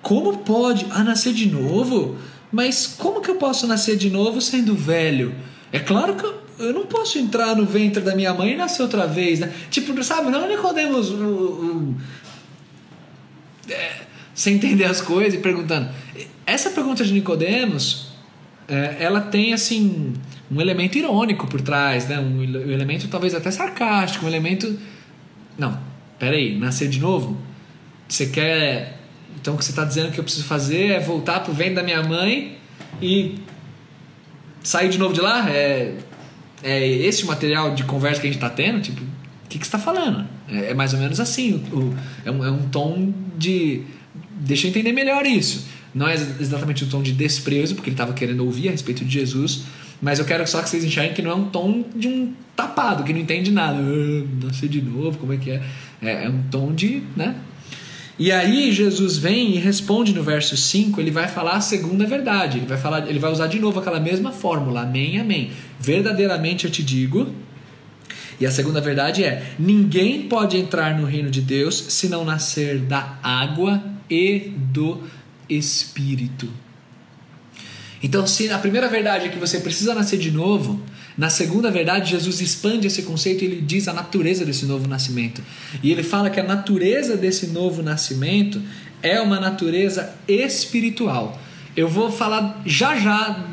como 0.00 0.38
pode 0.38 0.86
ah, 0.90 1.04
nascer 1.04 1.32
de 1.32 1.46
novo? 1.46 2.16
Mas 2.50 2.86
como 2.86 3.20
que 3.20 3.30
eu 3.30 3.36
posso 3.36 3.66
nascer 3.66 3.96
de 3.96 4.10
novo 4.10 4.40
sendo 4.40 4.74
velho? 4.74 5.34
É 5.72 5.78
claro 5.78 6.14
que 6.16 6.24
eu, 6.24 6.42
eu 6.58 6.72
não 6.72 6.86
posso 6.86 7.18
entrar 7.18 7.56
no 7.56 7.64
ventre 7.64 8.02
da 8.02 8.14
minha 8.14 8.34
mãe 8.34 8.52
e 8.52 8.56
nascer 8.56 8.82
outra 8.82 9.06
vez, 9.06 9.40
né? 9.40 9.52
Tipo, 9.70 10.02
sabe, 10.04 10.30
não 10.30 10.48
Nicodemos 10.48 11.10
o, 11.10 11.14
o, 11.14 11.96
é, 13.70 14.11
sem 14.42 14.54
entender 14.54 14.86
as 14.86 15.00
coisas 15.00 15.34
e 15.34 15.38
perguntando. 15.38 15.88
Essa 16.44 16.70
pergunta 16.70 17.04
de 17.04 17.12
Nicodemos, 17.12 18.08
é, 18.66 18.96
ela 18.98 19.20
tem 19.20 19.52
assim 19.52 20.14
um 20.50 20.60
elemento 20.60 20.98
irônico 20.98 21.46
por 21.46 21.60
trás, 21.60 22.08
né? 22.08 22.18
Um, 22.18 22.38
um 22.38 22.72
elemento 22.72 23.06
talvez 23.06 23.36
até 23.36 23.52
sarcástico, 23.52 24.24
um 24.24 24.28
elemento. 24.28 24.76
Não, 25.56 25.78
peraí, 26.18 26.58
nascer 26.58 26.88
de 26.88 26.98
novo? 26.98 27.38
Você 28.08 28.26
quer. 28.26 28.98
Então 29.40 29.54
o 29.54 29.58
que 29.58 29.64
você 29.64 29.70
está 29.70 29.84
dizendo 29.84 30.10
que 30.10 30.18
eu 30.18 30.24
preciso 30.24 30.44
fazer 30.44 30.90
é 30.90 30.98
voltar 30.98 31.38
pro 31.44 31.52
ventre 31.52 31.76
da 31.76 31.82
minha 31.84 32.02
mãe 32.02 32.58
e 33.00 33.36
sair 34.60 34.88
de 34.88 34.98
novo 34.98 35.14
de 35.14 35.20
lá? 35.20 35.48
É, 35.48 35.94
é 36.64 36.84
esse 36.84 37.22
o 37.22 37.28
material 37.28 37.76
de 37.76 37.84
conversa 37.84 38.20
que 38.20 38.26
a 38.26 38.30
gente 38.30 38.42
está 38.42 38.50
tendo? 38.50 38.80
Tipo, 38.80 39.02
o 39.02 39.48
que, 39.48 39.56
que 39.60 39.64
você 39.64 39.76
está 39.76 39.78
falando? 39.78 40.26
É, 40.48 40.72
é, 40.72 40.74
mais 40.74 40.92
ou 40.92 40.98
menos 40.98 41.20
assim. 41.20 41.64
O, 41.72 41.76
o, 41.76 41.96
é, 42.24 42.30
um, 42.32 42.44
é 42.44 42.50
um 42.50 42.68
tom 42.68 43.14
de 43.38 43.84
deixa 44.42 44.66
eu 44.66 44.70
entender 44.70 44.92
melhor 44.92 45.26
isso. 45.26 45.66
Não 45.94 46.08
é 46.08 46.14
exatamente 46.14 46.84
um 46.84 46.88
tom 46.88 47.02
de 47.02 47.12
desprezo, 47.12 47.74
porque 47.74 47.90
ele 47.90 47.94
estava 47.94 48.12
querendo 48.12 48.44
ouvir 48.44 48.68
a 48.68 48.70
respeito 48.70 49.04
de 49.04 49.12
Jesus, 49.12 49.64
mas 50.00 50.18
eu 50.18 50.24
quero 50.24 50.46
só 50.46 50.62
que 50.62 50.68
vocês 50.68 50.84
enxerguem 50.84 51.14
que 51.14 51.22
não 51.22 51.30
é 51.30 51.34
um 51.34 51.44
tom 51.44 51.84
de 51.94 52.08
um 52.08 52.32
tapado, 52.56 53.04
que 53.04 53.12
não 53.12 53.20
entende 53.20 53.50
nada. 53.50 53.78
Ah, 53.78 54.46
nascer 54.46 54.68
de 54.68 54.80
novo, 54.80 55.18
como 55.18 55.32
é 55.32 55.36
que 55.36 55.50
é? 55.50 55.62
é? 56.00 56.24
É 56.24 56.28
um 56.28 56.42
tom 56.50 56.74
de. 56.74 57.02
né? 57.14 57.36
E 58.18 58.30
aí 58.30 58.70
Jesus 58.72 59.16
vem 59.16 59.56
e 59.56 59.58
responde 59.58 60.14
no 60.14 60.22
verso 60.22 60.56
5, 60.56 61.00
ele 61.00 61.10
vai 61.10 61.28
falar 61.28 61.52
a 61.52 61.60
segunda 61.60 62.06
verdade. 62.06 62.58
Ele 62.58 62.66
vai 62.66 62.78
falar, 62.78 63.08
ele 63.08 63.18
vai 63.18 63.30
usar 63.30 63.46
de 63.46 63.58
novo 63.58 63.80
aquela 63.80 64.00
mesma 64.00 64.32
fórmula, 64.32 64.82
amém, 64.82 65.18
amém. 65.18 65.50
Verdadeiramente 65.80 66.64
eu 66.64 66.70
te 66.70 66.82
digo. 66.82 67.32
E 68.40 68.46
a 68.46 68.50
segunda 68.50 68.80
verdade 68.80 69.24
é: 69.24 69.54
ninguém 69.58 70.22
pode 70.22 70.56
entrar 70.56 70.98
no 70.98 71.06
reino 71.06 71.30
de 71.30 71.40
Deus 71.40 71.76
se 71.88 72.08
não 72.08 72.24
nascer 72.24 72.78
da 72.80 73.18
água 73.22 73.82
e 74.12 74.50
do 74.50 75.02
espírito. 75.48 76.48
Então, 78.02 78.26
se 78.26 78.50
a 78.50 78.58
primeira 78.58 78.88
verdade 78.88 79.26
é 79.26 79.28
que 79.28 79.38
você 79.38 79.60
precisa 79.60 79.94
nascer 79.94 80.18
de 80.18 80.30
novo, 80.30 80.80
na 81.16 81.30
segunda 81.30 81.70
verdade, 81.70 82.10
Jesus 82.10 82.40
expande 82.40 82.86
esse 82.86 83.02
conceito 83.02 83.42
e 83.42 83.46
ele 83.46 83.60
diz 83.60 83.86
a 83.86 83.92
natureza 83.92 84.44
desse 84.44 84.66
novo 84.66 84.88
nascimento. 84.88 85.42
E 85.82 85.90
ele 85.90 86.02
fala 86.02 86.28
que 86.28 86.40
a 86.40 86.42
natureza 86.42 87.16
desse 87.16 87.48
novo 87.48 87.82
nascimento 87.82 88.60
é 89.02 89.20
uma 89.20 89.38
natureza 89.38 90.14
espiritual. 90.26 91.40
Eu 91.76 91.88
vou 91.88 92.10
falar 92.10 92.62
já 92.66 92.98
já 92.98 93.46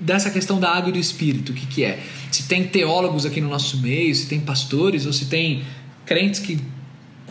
dessa 0.00 0.30
questão 0.30 0.58
da 0.58 0.70
água 0.70 0.88
e 0.88 0.92
do 0.92 0.98
espírito, 0.98 1.52
o 1.52 1.54
que, 1.54 1.66
que 1.66 1.84
é. 1.84 2.00
Se 2.30 2.44
tem 2.44 2.64
teólogos 2.64 3.24
aqui 3.24 3.40
no 3.40 3.48
nosso 3.48 3.78
meio, 3.78 4.14
se 4.14 4.26
tem 4.26 4.40
pastores 4.40 5.06
ou 5.06 5.12
se 5.12 5.26
tem 5.26 5.62
crentes 6.04 6.40
que 6.40 6.58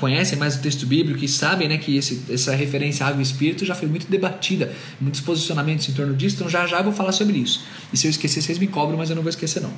conhecem 0.02 0.38
mais 0.38 0.56
o 0.56 0.62
texto 0.62 0.88
bíblico 0.88 1.24
e 1.24 1.28
sabem 1.28 1.70
né, 1.70 1.78
que 1.78 1.96
esse, 1.96 2.24
essa 2.28 2.56
referência 2.56 3.06
água 3.06 3.22
e 3.22 3.24
espírito 3.24 3.64
já 3.64 3.76
foi 3.76 3.88
muito 3.88 4.08
debatida, 4.10 4.74
muitos 5.00 5.22
posicionamentos 5.22 5.88
em 5.88 5.94
torno 5.94 6.16
disso, 6.16 6.38
então 6.38 6.50
já 6.50 6.66
já 6.66 6.80
eu 6.80 6.84
vou 6.84 6.92
falar 6.92 7.12
sobre 7.12 7.38
isso. 7.38 7.64
E 7.94 7.98
se 7.98 8.08
eu 8.08 8.10
esquecer, 8.10 8.42
vocês 8.42 8.58
me 8.58 8.66
cobram, 8.66 8.98
mas 8.98 9.12
eu 9.12 9.16
não 9.16 9.22
vou 9.22 9.30
esquecer 9.30 9.62
não. 9.62 9.72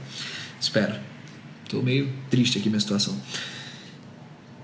Espera. 0.60 1.04
Estou 1.66 1.84
meio 1.84 2.10
triste 2.30 2.58
aqui 2.58 2.70
minha 2.70 2.80
situação. 2.80 3.20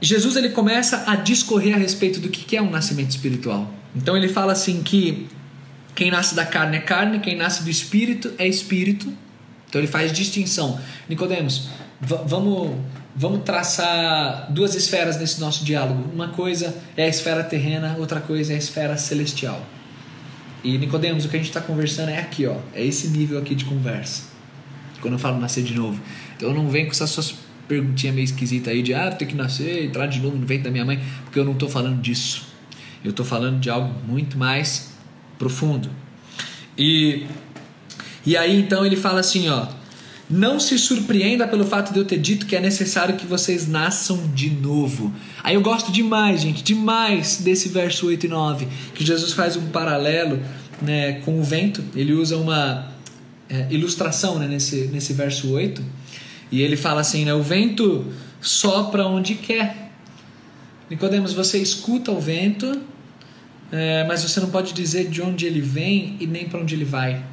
Jesus 0.02 0.38
ele 0.38 0.50
começa 0.50 1.04
a 1.06 1.18
discorrer 1.18 1.76
a 1.76 1.78
respeito 1.78 2.22
do 2.22 2.30
que 2.30 2.56
é 2.56 2.62
um 2.62 2.72
nascimento 2.72 3.10
espiritual. 3.10 3.72
Então 3.94 4.16
ele 4.16 4.30
fala 4.30 4.54
assim 4.54 4.82
que 4.82 5.28
quem 5.94 6.10
nasce 6.10 6.34
da 6.36 6.46
carne 6.46 6.78
é 6.78 6.80
carne, 6.80 7.20
quem 7.20 7.36
nasce 7.36 7.64
do 7.64 7.70
espírito 7.70 8.32
é 8.38 8.48
espírito. 8.48 9.12
Então 9.68 9.82
ele 9.82 9.88
faz 9.88 10.14
distinção. 10.14 10.80
Nicodemos, 11.10 11.68
vamos 12.00 12.78
vamos 13.16 13.44
traçar 13.44 14.52
duas 14.52 14.76
esferas 14.76 15.20
nesse 15.20 15.40
nosso 15.40 15.64
diálogo. 15.64 16.10
Uma 16.14 16.30
coisa 16.30 16.76
é 16.96 17.04
a 17.04 17.08
esfera 17.08 17.44
terrena, 17.44 17.96
outra 17.98 18.20
coisa 18.20 18.54
é 18.54 18.56
a 18.56 18.60
esfera 18.60 18.98
celestial. 18.98 19.66
E 20.64 20.78
Nicodemos, 20.78 21.26
o 21.26 21.30
que 21.30 21.36
a 21.38 21.40
gente 21.40 21.50
está 21.50 21.62
conversando 21.62 22.10
é 22.10 22.20
aqui, 22.20 22.46
ó, 22.46 22.58
é 22.74 22.86
esse 22.86 23.08
nível 23.08 23.40
aqui 23.40 23.56
de 23.56 23.66
conversa. 23.66 24.24
Quando 25.02 25.14
eu 25.14 25.20
falo 25.20 25.40
nascer 25.40 25.64
de 25.64 25.74
novo, 25.74 26.00
então 26.36 26.54
não 26.54 26.70
vem 26.70 26.86
com 26.86 26.92
essas 26.92 27.10
suas 27.10 27.36
perguntinhas 27.68 28.16
meio 28.16 28.26
esquisitas 28.26 28.74
aí 28.74 28.82
de 28.82 28.94
ah, 28.94 29.12
tem 29.12 29.28
que 29.28 29.36
nascer, 29.36 29.86
entrar 29.86 30.08
de 30.08 30.20
novo 30.20 30.36
no 30.36 30.46
ventre 30.46 30.64
da 30.64 30.72
minha 30.72 30.84
mãe, 30.84 31.02
porque 31.24 31.40
eu 31.40 31.46
não 31.46 31.54
estou 31.54 31.70
falando 31.70 32.02
disso. 32.02 32.48
Eu 33.04 33.12
estou 33.12 33.26
falando 33.26 33.60
de 33.60 33.70
algo 33.70 33.94
muito 34.06 34.38
mais 34.38 34.92
profundo. 35.38 35.90
E 36.78 37.26
e 38.26 38.36
aí 38.36 38.60
então 38.60 38.86
ele 38.86 38.98
fala 38.98 39.22
assim, 39.22 39.48
ó, 39.48 39.68
não 40.30 40.60
se 40.60 40.78
surpreenda 40.78 41.48
pelo 41.48 41.66
fato 41.66 41.92
de 41.92 41.98
eu 41.98 42.06
ter 42.06 42.20
dito 42.20 42.46
que 42.46 42.56
é 42.56 42.62
necessário 42.62 43.16
que 43.16 43.26
vocês 43.26 43.68
nasçam 43.68 44.30
de 44.34 44.50
novo. 44.52 45.12
Aí 45.44 45.56
eu 45.56 45.62
gosto 45.62 45.92
demais, 45.92 46.42
gente, 46.42 46.62
demais 46.62 47.38
desse 47.38 47.70
verso 47.70 48.06
8 48.06 48.28
e 48.28 48.30
9, 48.30 48.68
que 48.94 49.04
Jesus 49.04 49.34
faz 49.34 49.56
um 49.56 49.68
paralelo 49.70 50.40
né, 50.82 51.14
com 51.22 51.40
o 51.40 51.44
vento. 51.44 51.84
Ele 51.96 52.14
usa 52.14 52.38
uma 52.38 52.92
é, 53.50 53.68
ilustração 53.72 54.38
né, 54.38 54.48
nesse, 54.48 54.88
nesse 54.94 55.14
verso 55.14 55.52
8. 55.52 55.84
E 56.52 56.62
ele 56.62 56.78
fala 56.78 57.02
assim: 57.02 57.26
né, 57.26 57.34
o 57.34 57.42
vento 57.42 58.06
sopra 58.40 59.08
onde 59.08 59.34
quer. 59.34 59.92
Nicodemos, 60.90 61.34
você 61.34 61.58
escuta 61.60 62.12
o 62.12 62.20
vento, 62.20 62.82
é, 63.72 64.04
mas 64.08 64.24
você 64.24 64.40
não 64.40 64.50
pode 64.50 64.74
dizer 64.74 65.10
de 65.10 65.22
onde 65.22 65.46
ele 65.46 65.62
vem 65.62 66.18
e 66.20 66.28
nem 66.28 66.48
para 66.48 66.60
onde 66.60 66.76
ele 66.76 66.86
vai. 66.86 67.24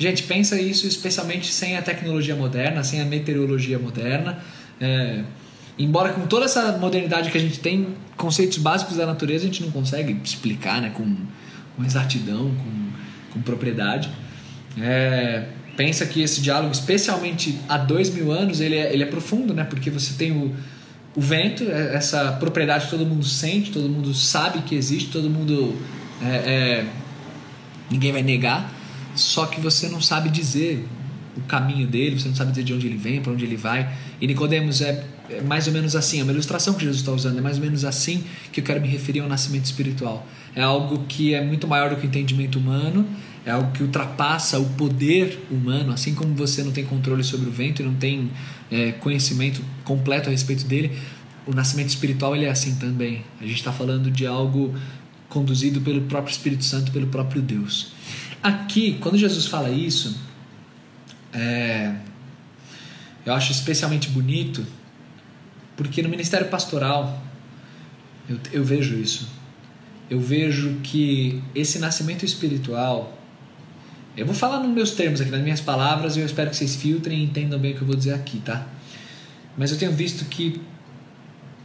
Gente, 0.00 0.22
pensa 0.22 0.58
isso 0.58 0.86
especialmente 0.86 1.52
sem 1.52 1.76
a 1.76 1.82
tecnologia 1.82 2.34
moderna, 2.34 2.82
sem 2.82 3.02
a 3.02 3.04
meteorologia 3.04 3.78
moderna. 3.78 4.38
É, 4.80 5.22
embora 5.78 6.14
com 6.14 6.26
toda 6.26 6.46
essa 6.46 6.72
modernidade 6.78 7.30
que 7.30 7.36
a 7.36 7.40
gente 7.40 7.60
tem, 7.60 7.88
conceitos 8.16 8.56
básicos 8.56 8.96
da 8.96 9.04
natureza 9.04 9.44
a 9.44 9.46
gente 9.48 9.62
não 9.62 9.70
consegue 9.70 10.18
explicar 10.24 10.80
né, 10.80 10.90
com, 10.94 11.16
com 11.76 11.84
exatidão, 11.84 12.50
com, 12.50 13.34
com 13.34 13.42
propriedade. 13.42 14.08
É, 14.80 15.48
pensa 15.76 16.06
que 16.06 16.22
esse 16.22 16.40
diálogo, 16.40 16.72
especialmente 16.72 17.60
há 17.68 17.76
dois 17.76 18.08
mil 18.08 18.32
anos, 18.32 18.62
ele 18.62 18.76
é, 18.76 18.90
ele 18.94 19.02
é 19.02 19.06
profundo, 19.06 19.52
né? 19.52 19.64
Porque 19.64 19.90
você 19.90 20.14
tem 20.14 20.32
o, 20.32 20.56
o 21.14 21.20
vento, 21.20 21.64
é, 21.64 21.94
essa 21.94 22.32
propriedade 22.32 22.86
que 22.86 22.90
todo 22.90 23.04
mundo 23.04 23.26
sente, 23.26 23.70
todo 23.70 23.86
mundo 23.86 24.14
sabe 24.14 24.62
que 24.62 24.74
existe, 24.74 25.10
todo 25.10 25.28
mundo. 25.28 25.78
É, 26.22 26.26
é, 26.26 26.86
ninguém 27.90 28.12
vai 28.12 28.22
negar 28.22 28.79
só 29.14 29.46
que 29.46 29.60
você 29.60 29.88
não 29.88 30.00
sabe 30.00 30.28
dizer 30.28 30.86
o 31.36 31.40
caminho 31.42 31.86
dele, 31.86 32.18
você 32.18 32.28
não 32.28 32.34
sabe 32.34 32.50
dizer 32.50 32.64
de 32.64 32.74
onde 32.74 32.86
ele 32.86 32.96
vem, 32.96 33.20
para 33.20 33.32
onde 33.32 33.44
ele 33.44 33.56
vai. 33.56 33.92
E 34.20 34.26
Nicodemos 34.26 34.80
é, 34.80 35.04
é, 35.28 35.40
mais 35.42 35.66
ou 35.66 35.72
menos 35.72 35.94
assim, 35.96 36.20
é 36.20 36.22
uma 36.22 36.32
ilustração 36.32 36.74
que 36.74 36.80
Jesus 36.80 36.98
está 36.98 37.12
usando, 37.12 37.38
é 37.38 37.40
mais 37.40 37.56
ou 37.56 37.62
menos 37.62 37.84
assim 37.84 38.24
que 38.52 38.60
eu 38.60 38.64
quero 38.64 38.80
me 38.80 38.88
referir 38.88 39.20
ao 39.20 39.28
nascimento 39.28 39.64
espiritual. 39.64 40.26
É 40.54 40.62
algo 40.62 41.04
que 41.08 41.34
é 41.34 41.44
muito 41.44 41.68
maior 41.68 41.90
do 41.90 41.96
que 41.96 42.06
o 42.06 42.08
entendimento 42.08 42.58
humano, 42.58 43.06
é 43.46 43.50
algo 43.50 43.72
que 43.72 43.82
ultrapassa 43.82 44.58
o 44.58 44.66
poder 44.70 45.38
humano, 45.50 45.92
assim 45.92 46.14
como 46.14 46.34
você 46.34 46.62
não 46.62 46.72
tem 46.72 46.84
controle 46.84 47.24
sobre 47.24 47.48
o 47.48 47.52
vento 47.52 47.80
e 47.80 47.84
não 47.84 47.94
tem 47.94 48.30
é, 48.70 48.92
conhecimento 48.92 49.62
completo 49.84 50.28
a 50.28 50.32
respeito 50.32 50.64
dele, 50.66 50.92
o 51.46 51.54
nascimento 51.54 51.88
espiritual 51.88 52.36
ele 52.36 52.44
é 52.44 52.50
assim 52.50 52.74
também. 52.74 53.24
A 53.40 53.46
gente 53.46 53.56
está 53.56 53.72
falando 53.72 54.10
de 54.10 54.26
algo 54.26 54.74
conduzido 55.28 55.80
pelo 55.80 56.02
próprio 56.02 56.32
Espírito 56.32 56.64
Santo, 56.64 56.92
pelo 56.92 57.06
próprio 57.06 57.40
Deus. 57.40 57.92
Aqui, 58.42 58.98
quando 59.00 59.18
Jesus 59.18 59.46
fala 59.46 59.70
isso, 59.70 60.18
é, 61.32 61.94
eu 63.24 63.34
acho 63.34 63.52
especialmente 63.52 64.08
bonito, 64.08 64.66
porque 65.76 66.02
no 66.02 66.08
ministério 66.08 66.48
pastoral 66.48 67.22
eu, 68.28 68.38
eu 68.52 68.64
vejo 68.64 68.94
isso. 68.96 69.28
Eu 70.08 70.20
vejo 70.20 70.80
que 70.82 71.42
esse 71.54 71.78
nascimento 71.78 72.24
espiritual. 72.24 73.18
Eu 74.16 74.26
vou 74.26 74.34
falar 74.34 74.60
nos 74.60 74.72
meus 74.72 74.92
termos 74.92 75.20
aqui, 75.20 75.30
nas 75.30 75.42
minhas 75.42 75.60
palavras, 75.60 76.16
e 76.16 76.20
eu 76.20 76.26
espero 76.26 76.50
que 76.50 76.56
vocês 76.56 76.74
filtrem 76.76 77.20
e 77.20 77.24
entendam 77.24 77.58
bem 77.58 77.72
o 77.72 77.76
que 77.76 77.82
eu 77.82 77.86
vou 77.86 77.96
dizer 77.96 78.14
aqui, 78.14 78.40
tá? 78.40 78.66
Mas 79.56 79.70
eu 79.70 79.78
tenho 79.78 79.92
visto 79.92 80.24
que 80.24 80.60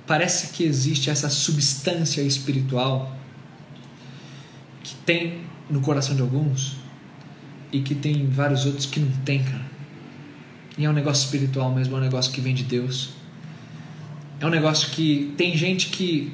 parece 0.06 0.54
que 0.54 0.64
existe 0.64 1.10
essa 1.10 1.30
substância 1.30 2.22
espiritual 2.22 3.16
que 4.84 4.94
tem 4.98 5.42
no 5.70 5.82
coração 5.82 6.16
de 6.16 6.22
alguns 6.22 6.78
e 7.72 7.82
que 7.82 7.96
tem 7.96 8.28
vários 8.28 8.66
outros 8.66 8.86
que 8.86 9.00
não 9.00 9.12
tem, 9.24 9.44
cara. 9.44 9.66
E 10.78 10.86
é 10.86 10.90
um 10.90 10.94
negócio 10.94 11.26
espiritual 11.26 11.74
mesmo, 11.74 11.96
é 11.96 12.00
um 12.00 12.04
negócio 12.04 12.32
que 12.32 12.42
vem 12.42 12.54
de 12.54 12.64
Deus. 12.64 13.10
É 14.40 14.46
um 14.46 14.50
negócio 14.50 14.90
que 14.92 15.34
tem 15.38 15.56
gente 15.58 15.90
que 15.90 16.34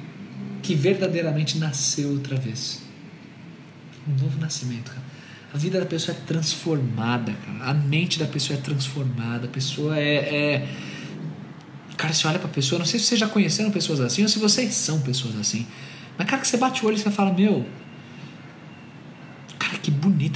que 0.61 0.75
verdadeiramente 0.75 1.57
nasceu 1.57 2.11
outra 2.11 2.35
vez. 2.35 2.81
Um 4.07 4.11
novo 4.11 4.39
nascimento, 4.39 4.91
cara. 4.91 5.01
A 5.53 5.57
vida 5.57 5.79
da 5.79 5.85
pessoa 5.85 6.15
é 6.15 6.21
transformada, 6.21 7.33
cara. 7.33 7.71
A 7.71 7.73
mente 7.73 8.19
da 8.19 8.25
pessoa 8.25 8.57
é 8.57 8.61
transformada. 8.61 9.47
A 9.47 9.49
pessoa 9.49 9.97
é, 9.97 10.15
é... 10.15 10.69
Cara, 11.97 12.13
você 12.13 12.27
olha 12.27 12.39
pra 12.39 12.47
pessoa, 12.47 12.79
não 12.79 12.85
sei 12.85 12.99
se 12.99 13.07
vocês 13.07 13.19
já 13.19 13.27
conheceram 13.27 13.69
pessoas 13.69 13.99
assim 13.99 14.21
ou 14.21 14.29
se 14.29 14.39
vocês 14.39 14.73
são 14.73 15.01
pessoas 15.01 15.35
assim. 15.37 15.67
Mas, 16.17 16.27
cara, 16.27 16.41
que 16.41 16.47
você 16.47 16.57
bate 16.57 16.83
o 16.83 16.87
olho 16.87 16.97
e 16.97 16.99
você 16.99 17.11
fala, 17.11 17.33
meu, 17.33 17.65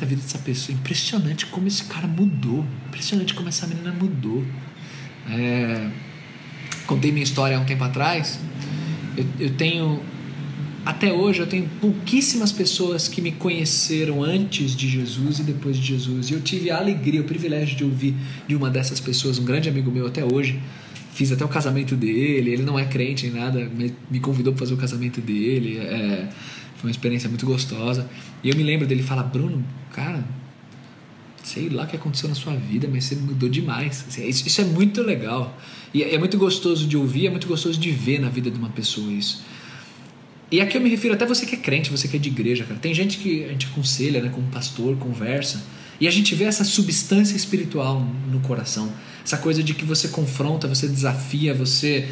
a 0.04 0.08
vida 0.08 0.22
dessa 0.22 0.38
pessoa. 0.40 0.78
Impressionante 0.78 1.46
como 1.48 1.68
esse 1.68 1.86
cara 1.86 2.08
mudou. 2.08 2.66
Impressionante 2.88 3.34
como 3.34 3.50
essa 3.50 3.66
menina 3.68 3.92
mudou. 3.92 4.44
É... 5.30 5.90
Contei 6.86 7.12
minha 7.12 7.24
história 7.24 7.58
há 7.58 7.60
um 7.60 7.66
tempo 7.66 7.84
atrás. 7.84 8.40
Eu, 9.18 9.26
eu 9.40 9.50
tenho. 9.52 10.02
Até 10.86 11.12
hoje 11.12 11.40
eu 11.40 11.48
tenho 11.48 11.68
pouquíssimas 11.82 12.52
pessoas 12.52 13.08
que 13.08 13.20
me 13.20 13.32
conheceram 13.32 14.24
antes 14.24 14.76
de 14.76 14.88
Jesus 14.88 15.40
e 15.40 15.44
depois 15.44 15.78
de 15.78 15.84
Jesus. 15.84 16.30
E 16.30 16.34
eu 16.34 16.42
tive 16.42 16.70
a 16.70 16.78
alegria, 16.78 17.22
o 17.22 17.24
privilégio 17.24 17.76
de 17.76 17.84
ouvir 17.84 18.14
de 18.48 18.56
uma 18.56 18.70
dessas 18.70 19.00
pessoas, 19.00 19.40
um 19.40 19.46
grande 19.46 19.68
amigo 19.68 19.90
meu 19.90 20.06
até 20.06 20.24
hoje. 20.24 20.60
Fiz 21.16 21.32
até 21.32 21.44
o 21.44 21.48
casamento 21.48 21.96
dele. 21.96 22.52
Ele 22.52 22.62
não 22.62 22.78
é 22.78 22.86
crente 22.86 23.26
em 23.26 23.32
nada, 23.32 23.68
me 24.12 24.20
convidou 24.20 24.54
para 24.54 24.60
fazer 24.60 24.74
o 24.76 24.78
casamento 24.78 25.22
dele. 25.22 25.78
É 25.78 26.30
foi 26.76 26.90
uma 26.90 26.92
experiência 26.92 27.30
muito 27.30 27.46
gostosa. 27.46 28.10
E 28.44 28.50
eu 28.50 28.56
me 28.56 28.64
lembro 28.64 28.88
dele 28.88 29.04
falar: 29.04 29.24
Bruno, 29.24 29.64
cara, 29.92 30.24
sei 31.44 31.70
lá 31.70 31.84
o 31.84 31.88
que 31.88 31.96
aconteceu 31.96 32.28
na 32.28 32.36
sua 32.36 32.56
vida, 32.56 32.88
mas 32.92 33.06
você 33.06 33.16
mudou 33.16 33.48
demais. 33.48 34.06
Assim, 34.08 34.28
isso, 34.28 34.48
isso, 34.48 34.62
é 34.62 34.64
muito 34.64 35.02
legal. 35.02 35.58
E 35.94 36.04
é, 36.04 36.16
é 36.16 36.18
muito 36.18 36.38
gostoso 36.38 36.88
de 36.88 36.98
ouvir, 36.98 37.28
é 37.28 37.30
muito 37.30 37.48
gostoso 37.48 37.80
de 37.80 37.92
ver 37.92 38.20
na 38.20 38.30
vida 38.30 38.50
de 38.50 38.58
uma 38.58 38.70
pessoa 38.70 39.12
isso. 39.12 39.44
E 40.52 40.62
aqui 40.62 40.78
eu 40.78 40.82
me 40.82 40.90
refiro 40.90 41.14
até 41.14 41.26
você 41.26 41.46
que 41.46 41.56
é 41.56 41.58
crente, 41.58 41.90
você 41.90 42.08
que 42.08 42.16
é 42.18 42.20
de 42.20 42.30
igreja, 42.30 42.64
cara. 42.64 42.80
Tem 42.80 42.94
gente 42.94 43.18
que 43.18 43.46
a 43.46 43.50
gente 43.50 43.68
aconselha, 43.68 44.22
né, 44.22 44.30
como 44.30 44.48
pastor, 44.48 44.96
conversa, 44.98 45.64
e 46.00 46.08
a 46.08 46.12
gente 46.12 46.36
vê 46.36 46.44
essa 46.44 46.64
substância 46.64 47.36
espiritual 47.36 48.06
no 48.32 48.40
coração. 48.42 48.92
Essa 49.24 49.38
coisa 49.38 49.64
de 49.64 49.74
que 49.74 49.86
você 49.86 50.10
confronta, 50.10 50.68
você 50.68 50.88
desafia, 50.88 51.54
você 51.54 52.08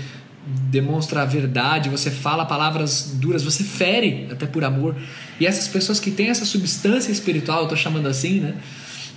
demonstra 0.45 1.21
a 1.21 1.25
verdade, 1.25 1.89
você 1.89 2.11
fala 2.11 2.45
palavras 2.45 3.15
duras, 3.15 3.43
você 3.43 3.63
fere 3.63 4.27
até 4.29 4.45
por 4.45 4.63
amor. 4.63 4.95
E 5.39 5.45
essas 5.45 5.67
pessoas 5.67 5.99
que 5.99 6.11
têm 6.11 6.29
essa 6.29 6.45
substância 6.45 7.11
espiritual, 7.11 7.63
eu 7.63 7.69
tô 7.69 7.75
chamando 7.75 8.07
assim, 8.07 8.41
né? 8.41 8.55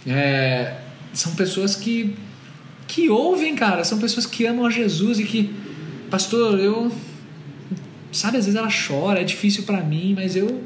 É, 0.06 0.74
são 1.12 1.34
pessoas 1.34 1.74
que 1.74 2.14
que 2.86 3.08
ouvem, 3.10 3.56
cara, 3.56 3.82
são 3.82 3.98
pessoas 3.98 4.26
que 4.26 4.46
amam 4.46 4.64
a 4.64 4.70
Jesus 4.70 5.18
e 5.18 5.24
que, 5.24 5.52
pastor, 6.08 6.60
eu 6.60 6.92
sabe, 8.12 8.38
às 8.38 8.44
vezes 8.44 8.56
ela 8.56 8.70
chora, 8.70 9.20
é 9.20 9.24
difícil 9.24 9.64
para 9.64 9.82
mim, 9.82 10.14
mas 10.14 10.36
eu 10.36 10.62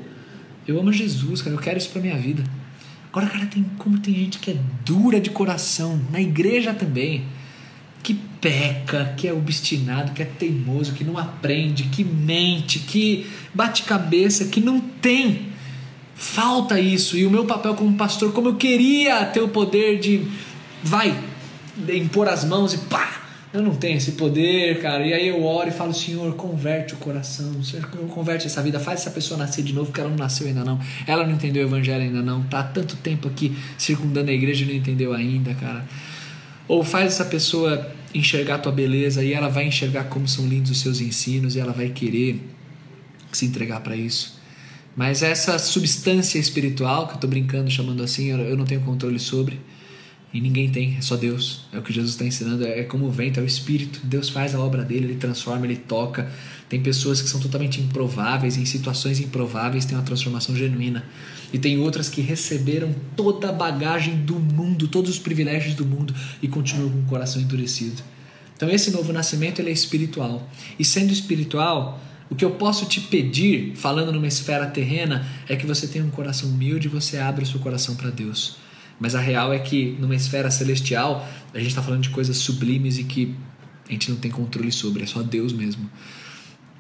eu 0.69 0.79
amo 0.79 0.93
Jesus, 0.93 1.41
cara, 1.41 1.57
eu 1.57 1.61
quero 1.61 1.79
isso 1.79 1.89
para 1.89 2.03
minha 2.03 2.19
vida. 2.19 2.45
Agora, 3.09 3.27
cara, 3.27 3.47
tem 3.47 3.65
como 3.79 3.99
tem 3.99 4.15
gente 4.15 4.39
que 4.39 4.51
é 4.51 4.57
dura 4.85 5.19
de 5.19 5.31
coração, 5.31 5.99
na 6.13 6.21
igreja 6.21 6.75
também 6.75 7.25
peca, 8.41 9.15
que 9.17 9.29
é 9.29 9.33
obstinado, 9.33 10.13
que 10.13 10.23
é 10.23 10.25
teimoso, 10.25 10.93
que 10.93 11.05
não 11.05 11.19
aprende, 11.19 11.85
que 11.85 12.03
mente, 12.03 12.79
que 12.79 13.27
bate 13.53 13.83
cabeça, 13.83 14.47
que 14.47 14.61
não 14.61 14.81
tem. 14.81 15.51
Falta 16.15 16.79
isso. 16.81 17.17
E 17.17 17.27
o 17.27 17.31
meu 17.31 17.45
papel 17.45 17.75
como 17.75 17.97
pastor, 17.97 18.33
como 18.33 18.49
eu 18.49 18.57
queria 18.57 19.25
ter 19.27 19.41
o 19.41 19.49
poder 19.49 19.99
de 19.99 20.27
vai 20.83 21.17
impor 21.89 22.29
as 22.29 22.45
mãos 22.45 22.75
e 22.75 22.79
pá, 22.79 23.21
eu 23.53 23.63
não 23.63 23.75
tenho 23.75 23.97
esse 23.97 24.13
poder, 24.13 24.81
cara. 24.81 25.05
E 25.05 25.13
aí 25.13 25.29
eu 25.29 25.43
oro 25.45 25.69
e 25.69 25.73
falo, 25.73 25.93
Senhor, 25.93 26.35
converte 26.35 26.95
o 26.95 26.97
coração, 26.99 27.63
Senhor, 27.63 27.87
converte 28.09 28.47
essa 28.47 28.63
vida, 28.63 28.79
faz 28.79 29.01
essa 29.01 29.11
pessoa 29.11 29.39
nascer 29.39 29.63
de 29.65 29.73
novo, 29.73 29.87
porque 29.87 30.01
ela 30.01 30.11
não 30.11 30.17
nasceu 30.17 30.47
ainda 30.47 30.65
não. 30.65 30.79
Ela 31.07 31.27
não 31.27 31.33
entendeu 31.33 31.65
o 31.65 31.69
evangelho 31.69 32.03
ainda 32.03 32.23
não. 32.23 32.43
Tá 32.45 32.61
há 32.61 32.65
tanto 32.65 32.97
tempo 32.97 33.27
aqui 33.27 33.57
circundando 33.77 34.31
a 34.31 34.35
igreja 34.35 34.65
e 34.65 34.69
não 34.69 34.75
entendeu 34.75 35.13
ainda, 35.13 35.53
cara. 35.55 35.85
Ou 36.69 36.85
faz 36.85 37.07
essa 37.07 37.25
pessoa 37.25 37.91
enxergar 38.15 38.57
a 38.57 38.59
tua 38.59 38.73
beleza 38.73 39.23
e 39.23 39.33
ela 39.33 39.49
vai 39.49 39.67
enxergar 39.67 40.05
como 40.05 40.27
são 40.27 40.47
lindos 40.47 40.71
os 40.71 40.81
seus 40.81 41.01
ensinos 41.01 41.57
e 41.57 41.61
ela 41.61 41.73
vai 41.73 41.89
querer 41.91 42.41
se 43.33 43.47
entregar 43.47 43.81
para 43.81 43.97
isso. 43.97 44.41
Mas 44.97 45.23
essa 45.23 45.59
substância 45.59 46.39
espiritual, 46.39 47.07
que 47.07 47.13
eu 47.13 47.15
estou 47.17 47.31
brincando 47.31 47.71
chamando 47.71 48.03
assim, 48.03 48.29
eu 48.29 48.57
não 48.57 48.65
tenho 48.65 48.81
controle 48.81 49.19
sobre. 49.19 49.61
E 50.33 50.41
ninguém 50.41 50.71
tem, 50.71 50.97
é 50.97 51.01
só 51.01 51.17
Deus. 51.17 51.67
É 51.73 51.79
o 51.79 51.83
que 51.83 51.93
Jesus 51.93 52.13
está 52.13 52.25
ensinando, 52.25 52.65
é 52.65 52.83
como 52.85 53.07
o 53.07 53.11
vento, 53.11 53.41
é 53.41 53.43
o 53.43 53.47
Espírito. 53.47 54.01
Deus 54.05 54.29
faz 54.29 54.55
a 54.55 54.61
obra 54.61 54.83
dele, 54.85 55.07
ele 55.07 55.17
transforma, 55.17 55.67
ele 55.67 55.77
toca. 55.77 56.31
Tem 56.71 56.81
pessoas 56.81 57.21
que 57.21 57.29
são 57.29 57.41
totalmente 57.41 57.81
improváveis, 57.81 58.57
em 58.57 58.65
situações 58.65 59.19
improváveis 59.19 59.85
tem 59.85 59.99
uma 59.99 60.05
transformação 60.05 60.55
genuína. 60.55 61.05
E 61.53 61.59
tem 61.59 61.79
outras 61.79 62.09
que 62.09 62.21
receberam 62.21 62.95
toda 63.17 63.49
a 63.49 63.53
bagagem 63.53 64.19
do 64.19 64.37
mundo, 64.37 64.87
todos 64.87 65.11
os 65.11 65.19
privilégios 65.19 65.75
do 65.75 65.85
mundo 65.85 66.15
e 66.41 66.47
continuam 66.47 66.89
com 66.89 67.01
o 67.01 67.07
coração 67.07 67.43
endurecido. 67.43 68.01
Então 68.57 68.71
esse 68.71 68.93
novo 68.93 69.13
nascimento 69.13 69.59
ele 69.59 69.71
é 69.71 69.73
espiritual. 69.73 70.49
E 70.79 70.85
sendo 70.85 71.13
espiritual, 71.13 72.01
o 72.31 72.37
que 72.37 72.45
eu 72.45 72.53
posso 72.53 72.87
te 72.87 73.01
pedir, 73.01 73.73
falando 73.75 74.13
numa 74.13 74.29
esfera 74.29 74.65
terrena, 74.69 75.27
é 75.49 75.57
que 75.57 75.67
você 75.67 75.89
tenha 75.89 76.05
um 76.05 76.11
coração 76.11 76.49
humilde 76.49 76.87
e 76.87 76.91
você 76.91 77.19
abra 77.19 77.43
o 77.43 77.47
seu 77.47 77.59
coração 77.59 77.97
para 77.97 78.11
Deus. 78.11 78.59
Mas 79.01 79.17
a 79.17 79.21
real 79.21 79.53
é 79.53 79.59
que 79.59 79.97
numa 79.99 80.15
esfera 80.15 80.53
celestial, 80.53 81.29
a 81.53 81.59
gente 81.59 81.71
está 81.71 81.83
falando 81.83 82.03
de 82.03 82.11
coisas 82.11 82.37
sublimes 82.37 82.97
e 82.97 83.03
que 83.03 83.35
a 83.89 83.93
gente 83.93 84.09
não 84.09 84.19
tem 84.19 84.31
controle 84.31 84.71
sobre, 84.71 85.03
é 85.03 85.07
só 85.07 85.21
Deus 85.21 85.53
mesmo. 85.53 85.91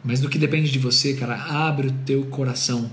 Mas 0.02 0.20
no 0.20 0.28
que 0.28 0.38
depende 0.38 0.70
de 0.70 0.78
você, 0.78 1.14
cara, 1.14 1.36
abre 1.36 1.88
o 1.88 1.92
teu 2.04 2.24
coração 2.26 2.90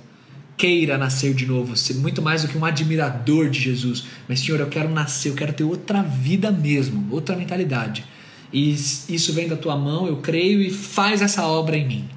queira 0.58 0.98
nascer 0.98 1.34
de 1.36 1.46
novo, 1.46 1.78
ser 1.78 1.94
muito 1.94 2.22
mais 2.22 2.42
do 2.42 2.48
que 2.48 2.58
um 2.58 2.66
admirador 2.66 3.50
de 3.50 3.60
Jesus. 3.60 4.06
Mas, 4.28 4.40
Senhor, 4.40 4.60
eu 4.60 4.68
quero 4.68 4.90
nascer, 4.90 5.30
eu 5.30 5.36
quero 5.36 5.54
ter 5.54 5.64
outra 5.64 6.02
vida 6.02 6.52
mesmo, 6.52 7.08
outra 7.12 7.36
mentalidade. 7.36 8.04
E 8.52 8.72
isso 8.74 9.34
vem 9.34 9.48
da 9.48 9.56
tua 9.56 9.78
mão, 9.78 10.08
eu 10.08 10.18
creio 10.18 10.62
e 10.62 10.72
faz 10.72 11.22
essa 11.22 11.46
obra 11.46 11.78
em 11.78 11.88
mim. 11.88 12.10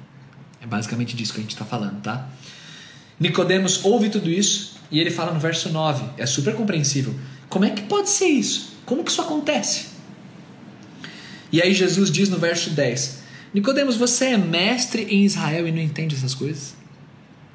É 0.59 0.65
basicamente 0.65 1.15
disso 1.15 1.33
que 1.33 1.39
a 1.39 1.43
gente 1.43 1.51
está 1.51 1.65
falando, 1.65 2.01
tá? 2.01 2.29
Nicodemos 3.19 3.85
ouve 3.85 4.09
tudo 4.09 4.29
isso 4.29 4.77
e 4.89 4.99
ele 4.99 5.11
fala 5.11 5.31
no 5.31 5.39
verso 5.39 5.69
9, 5.69 6.03
é 6.17 6.25
super 6.25 6.55
compreensível. 6.55 7.13
Como 7.47 7.65
é 7.65 7.69
que 7.69 7.83
pode 7.83 8.09
ser 8.09 8.27
isso? 8.27 8.73
Como 8.85 9.03
que 9.03 9.11
isso 9.11 9.21
acontece? 9.21 9.87
E 11.51 11.61
aí 11.61 11.73
Jesus 11.73 12.09
diz 12.09 12.29
no 12.29 12.37
verso 12.37 12.71
10: 12.71 13.20
Nicodemos, 13.53 13.97
você 13.97 14.25
é 14.25 14.37
mestre 14.37 15.03
em 15.03 15.23
Israel 15.23 15.67
e 15.67 15.71
não 15.71 15.81
entende 15.81 16.15
essas 16.15 16.33
coisas? 16.33 16.75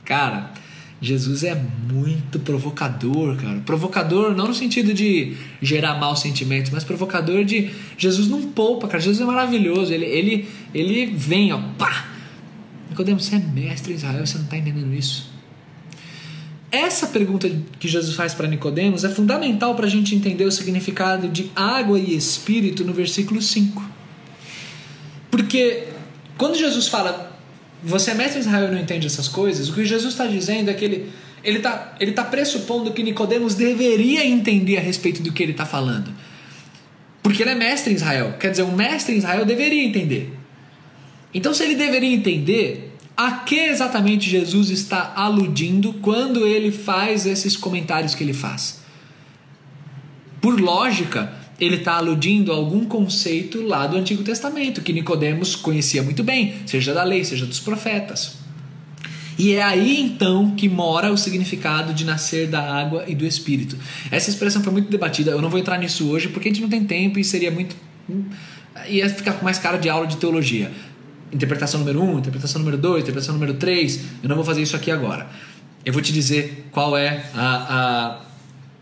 Cara, 0.04 0.52
Jesus 1.00 1.42
é 1.42 1.54
muito 1.54 2.38
provocador, 2.38 3.36
cara. 3.36 3.60
Provocador 3.64 4.34
não 4.34 4.48
no 4.48 4.54
sentido 4.54 4.94
de 4.94 5.36
gerar 5.60 5.94
maus 5.98 6.20
sentimentos, 6.20 6.70
mas 6.70 6.84
provocador 6.84 7.44
de 7.44 7.70
Jesus 7.98 8.28
não 8.28 8.42
poupa, 8.42 8.88
cara. 8.88 9.00
Jesus 9.00 9.20
é 9.20 9.24
maravilhoso. 9.24 9.92
Ele, 9.92 10.06
ele, 10.06 10.48
ele 10.74 11.06
vem, 11.06 11.52
ó, 11.52 11.60
pá. 11.76 12.08
Nicodemo, 12.90 13.20
você 13.20 13.36
é 13.36 13.38
mestre 13.38 13.92
em 13.92 13.96
Israel, 13.96 14.26
você 14.26 14.38
não 14.38 14.44
está 14.44 14.56
entendendo 14.56 14.94
isso. 14.94 15.30
Essa 16.70 17.06
pergunta 17.06 17.50
que 17.78 17.88
Jesus 17.88 18.14
faz 18.14 18.34
para 18.34 18.48
Nicodemos 18.48 19.04
é 19.04 19.08
fundamental 19.08 19.74
para 19.74 19.86
a 19.86 19.90
gente 19.90 20.14
entender 20.14 20.44
o 20.44 20.52
significado 20.52 21.28
de 21.28 21.50
água 21.54 21.98
e 21.98 22.14
espírito 22.16 22.84
no 22.84 22.92
versículo 22.92 23.40
5. 23.40 23.95
Porque 25.36 25.88
quando 26.38 26.56
Jesus 26.56 26.88
fala 26.88 27.36
você 27.84 28.12
é 28.12 28.14
mestre 28.14 28.40
Israel 28.40 28.68
e 28.68 28.70
não 28.70 28.80
entende 28.80 29.06
essas 29.06 29.28
coisas, 29.28 29.68
o 29.68 29.74
que 29.74 29.84
Jesus 29.84 30.14
está 30.14 30.26
dizendo 30.26 30.70
é 30.70 30.74
que 30.74 30.82
ele 30.82 31.12
ele 31.44 31.58
está 31.58 31.94
ele 32.00 32.12
tá 32.12 32.24
pressupondo 32.24 32.90
que 32.92 33.02
Nicodemos 33.02 33.54
deveria 33.54 34.24
entender 34.24 34.78
a 34.78 34.80
respeito 34.80 35.22
do 35.22 35.30
que 35.32 35.42
ele 35.42 35.52
está 35.52 35.66
falando. 35.66 36.10
Porque 37.22 37.42
ele 37.42 37.50
é 37.50 37.54
mestre 37.54 37.92
em 37.92 37.96
Israel. 37.96 38.36
Quer 38.40 38.50
dizer, 38.50 38.62
um 38.62 38.74
mestre 38.74 39.14
em 39.14 39.18
Israel 39.18 39.44
deveria 39.44 39.84
entender. 39.84 40.32
Então, 41.34 41.52
se 41.52 41.64
ele 41.64 41.74
deveria 41.74 42.14
entender, 42.14 42.94
a 43.14 43.32
que 43.32 43.58
exatamente 43.58 44.30
Jesus 44.30 44.70
está 44.70 45.12
aludindo 45.14 45.92
quando 45.94 46.46
ele 46.46 46.72
faz 46.72 47.26
esses 47.26 47.56
comentários 47.56 48.14
que 48.14 48.24
ele 48.24 48.32
faz? 48.32 48.80
Por 50.40 50.58
lógica, 50.58 51.32
ele 51.60 51.76
está 51.76 51.94
aludindo 51.94 52.52
a 52.52 52.54
algum 52.54 52.84
conceito 52.84 53.62
lá 53.62 53.86
do 53.86 53.96
Antigo 53.96 54.22
Testamento 54.22 54.82
que 54.82 54.92
Nicodemos 54.92 55.56
conhecia 55.56 56.02
muito 56.02 56.22
bem, 56.22 56.54
seja 56.66 56.92
da 56.92 57.02
lei, 57.02 57.24
seja 57.24 57.46
dos 57.46 57.60
profetas. 57.60 58.36
E 59.38 59.54
é 59.54 59.62
aí 59.62 60.00
então 60.00 60.52
que 60.52 60.68
mora 60.68 61.12
o 61.12 61.16
significado 61.16 61.92
de 61.92 62.04
nascer 62.04 62.48
da 62.48 62.60
água 62.60 63.04
e 63.06 63.14
do 63.14 63.26
Espírito. 63.26 63.76
Essa 64.10 64.30
expressão 64.30 64.62
foi 64.62 64.72
muito 64.72 64.90
debatida, 64.90 65.30
eu 65.30 65.42
não 65.42 65.50
vou 65.50 65.58
entrar 65.58 65.78
nisso 65.78 66.08
hoje 66.08 66.28
porque 66.28 66.48
a 66.48 66.52
gente 66.52 66.62
não 66.62 66.68
tem 66.68 66.84
tempo 66.84 67.18
e 67.18 67.24
seria 67.24 67.50
muito. 67.50 67.76
ia 68.88 69.08
ficar 69.10 69.34
com 69.34 69.44
mais 69.44 69.58
cara 69.58 69.76
de 69.76 69.88
aula 69.88 70.06
de 70.06 70.16
teologia. 70.16 70.70
Interpretação 71.32 71.80
número 71.80 72.02
1, 72.02 72.14
um, 72.14 72.18
interpretação 72.18 72.60
número 72.60 72.78
2, 72.78 73.02
interpretação 73.02 73.34
número 73.34 73.54
3. 73.54 74.00
Eu 74.22 74.28
não 74.28 74.36
vou 74.36 74.44
fazer 74.44 74.62
isso 74.62 74.76
aqui 74.76 74.90
agora. 74.90 75.26
Eu 75.84 75.92
vou 75.92 76.00
te 76.00 76.12
dizer 76.12 76.68
qual 76.70 76.96
é 76.96 77.26
a, 77.34 78.16
a 78.20 78.20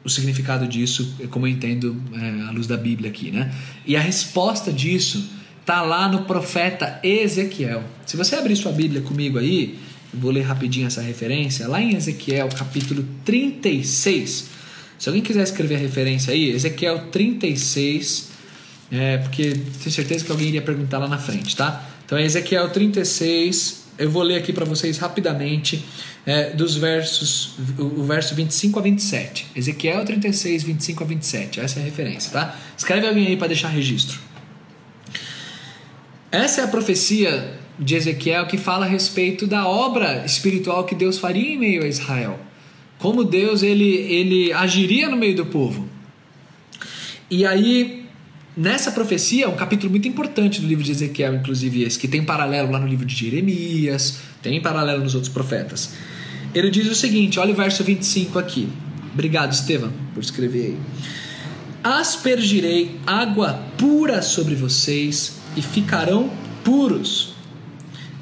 o 0.04 0.10
significado 0.10 0.68
disso, 0.68 1.16
como 1.30 1.46
eu 1.46 1.50
entendo 1.50 1.96
é, 2.12 2.48
à 2.48 2.50
luz 2.50 2.66
da 2.66 2.76
Bíblia 2.76 3.10
aqui, 3.10 3.30
né? 3.30 3.52
E 3.86 3.96
a 3.96 4.00
resposta 4.00 4.70
disso 4.70 5.30
tá 5.64 5.80
lá 5.80 6.08
no 6.08 6.22
profeta 6.22 7.00
Ezequiel. 7.02 7.82
Se 8.04 8.16
você 8.16 8.36
abrir 8.36 8.54
sua 8.54 8.70
Bíblia 8.70 9.00
comigo 9.00 9.38
aí, 9.38 9.78
eu 10.12 10.20
vou 10.20 10.30
ler 10.30 10.42
rapidinho 10.42 10.86
essa 10.86 11.00
referência, 11.00 11.66
lá 11.66 11.80
em 11.80 11.96
Ezequiel, 11.96 12.48
capítulo 12.50 13.04
36. 13.24 14.50
Se 14.98 15.08
alguém 15.08 15.22
quiser 15.22 15.42
escrever 15.42 15.76
a 15.76 15.78
referência 15.78 16.32
aí, 16.32 16.50
Ezequiel 16.50 17.06
36, 17.10 18.30
é, 18.92 19.18
porque 19.18 19.52
tenho 19.52 19.90
certeza 19.90 20.24
que 20.24 20.30
alguém 20.30 20.48
iria 20.48 20.62
perguntar 20.62 20.98
lá 20.98 21.08
na 21.08 21.18
frente, 21.18 21.56
tá? 21.56 21.88
Então 22.04 22.18
é 22.18 22.24
Ezequiel 22.24 22.68
36, 22.68 23.83
eu 23.98 24.10
vou 24.10 24.22
ler 24.22 24.36
aqui 24.36 24.52
para 24.52 24.64
vocês 24.64 24.98
rapidamente 24.98 25.84
é, 26.26 26.50
dos 26.50 26.76
versos, 26.76 27.54
o, 27.78 28.00
o 28.00 28.04
verso 28.04 28.34
25 28.34 28.78
a 28.78 28.82
27. 28.82 29.46
Ezequiel 29.54 30.04
36, 30.04 30.62
25 30.62 31.04
a 31.04 31.06
27. 31.06 31.60
Essa 31.60 31.78
é 31.78 31.82
a 31.82 31.84
referência, 31.84 32.32
tá? 32.32 32.56
Escreve 32.76 33.06
alguém 33.06 33.28
aí 33.28 33.36
para 33.36 33.48
deixar 33.48 33.68
registro. 33.68 34.18
Essa 36.30 36.62
é 36.62 36.64
a 36.64 36.68
profecia 36.68 37.58
de 37.78 37.94
Ezequiel 37.94 38.46
que 38.46 38.56
fala 38.56 38.86
a 38.86 38.88
respeito 38.88 39.46
da 39.46 39.66
obra 39.66 40.24
espiritual 40.24 40.84
que 40.84 40.94
Deus 40.94 41.18
faria 41.18 41.54
em 41.54 41.58
meio 41.58 41.84
a 41.84 41.86
Israel. 41.86 42.38
Como 42.98 43.24
Deus 43.24 43.62
ele, 43.62 43.84
ele 43.84 44.52
agiria 44.52 45.08
no 45.08 45.16
meio 45.16 45.36
do 45.36 45.46
povo. 45.46 45.88
E 47.30 47.44
aí, 47.46 48.03
nessa 48.56 48.90
profecia, 48.90 49.48
um 49.48 49.56
capítulo 49.56 49.90
muito 49.90 50.08
importante 50.08 50.60
do 50.60 50.66
livro 50.66 50.84
de 50.84 50.92
Ezequiel, 50.92 51.34
inclusive 51.34 51.82
esse, 51.82 51.98
que 51.98 52.08
tem 52.08 52.24
paralelo 52.24 52.70
lá 52.70 52.78
no 52.78 52.86
livro 52.86 53.04
de 53.04 53.14
Jeremias, 53.14 54.18
tem 54.42 54.60
paralelo 54.60 55.02
nos 55.02 55.14
outros 55.14 55.32
profetas. 55.32 55.92
Ele 56.54 56.70
diz 56.70 56.88
o 56.88 56.94
seguinte: 56.94 57.38
olha 57.38 57.52
o 57.52 57.56
verso 57.56 57.82
25 57.82 58.38
aqui. 58.38 58.68
Obrigado, 59.12 59.52
Estevam, 59.52 59.92
por 60.12 60.22
escrever 60.22 60.66
aí. 60.66 60.78
Aspergirei 61.82 62.98
água 63.06 63.60
pura 63.76 64.22
sobre 64.22 64.54
vocês 64.54 65.38
e 65.56 65.62
ficarão 65.62 66.30
puros. 66.64 67.34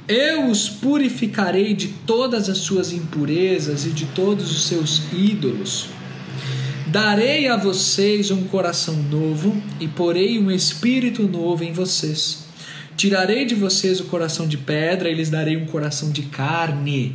Eu 0.09 0.51
os 0.51 0.69
purificarei 0.69 1.73
de 1.73 1.89
todas 1.89 2.49
as 2.49 2.59
suas 2.59 2.93
impurezas 2.93 3.87
e 3.87 3.91
de 3.91 4.05
todos 4.07 4.51
os 4.51 4.67
seus 4.67 5.03
ídolos. 5.13 5.87
Darei 6.93 7.49
a 7.49 7.57
vocês 7.57 8.31
um 8.31 8.45
coração 8.45 8.95
novo 8.95 9.61
e 9.81 9.89
porei 9.89 10.39
um 10.39 10.51
espírito 10.51 11.27
novo 11.27 11.65
em 11.65 11.73
vocês 11.73 12.45
Tirarei 12.97 13.45
de 13.45 13.55
vocês 13.55 13.99
o 13.99 14.05
coração 14.05 14.47
de 14.47 14.59
pedra 14.59 15.11
e 15.11 15.15
lhes 15.15 15.31
darei 15.31 15.57
um 15.57 15.65
coração 15.67 16.11
de 16.11 16.23
carne. 16.23 17.15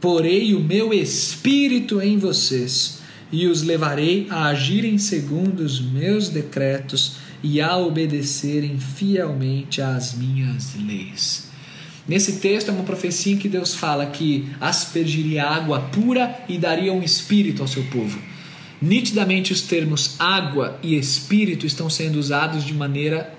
Porei 0.00 0.54
o 0.54 0.60
meu 0.60 0.94
espírito 0.94 2.00
em 2.00 2.16
vocês 2.16 3.00
e 3.30 3.46
os 3.46 3.62
levarei 3.62 4.26
a 4.30 4.46
agirem 4.46 4.96
segundo 4.96 5.60
os 5.60 5.80
meus 5.80 6.28
decretos 6.28 7.16
e 7.42 7.60
a 7.60 7.76
obedecerem 7.76 8.78
fielmente 8.78 9.82
às 9.82 10.14
minhas 10.14 10.74
leis. 10.76 11.50
Nesse 12.06 12.34
texto 12.34 12.68
é 12.68 12.72
uma 12.72 12.84
profecia 12.84 13.34
em 13.34 13.38
que 13.38 13.48
Deus 13.48 13.74
fala 13.74 14.06
que 14.06 14.48
aspergiria 14.60 15.44
água 15.44 15.80
pura 15.80 16.44
e 16.48 16.58
daria 16.58 16.92
um 16.92 17.02
espírito 17.02 17.62
ao 17.62 17.68
seu 17.68 17.82
povo. 17.84 18.18
Nitidamente 18.82 19.52
os 19.52 19.62
termos 19.62 20.16
água 20.18 20.76
e 20.82 20.98
espírito 20.98 21.64
estão 21.64 21.88
sendo 21.88 22.16
usados 22.16 22.64
de 22.64 22.74
maneira 22.74 23.32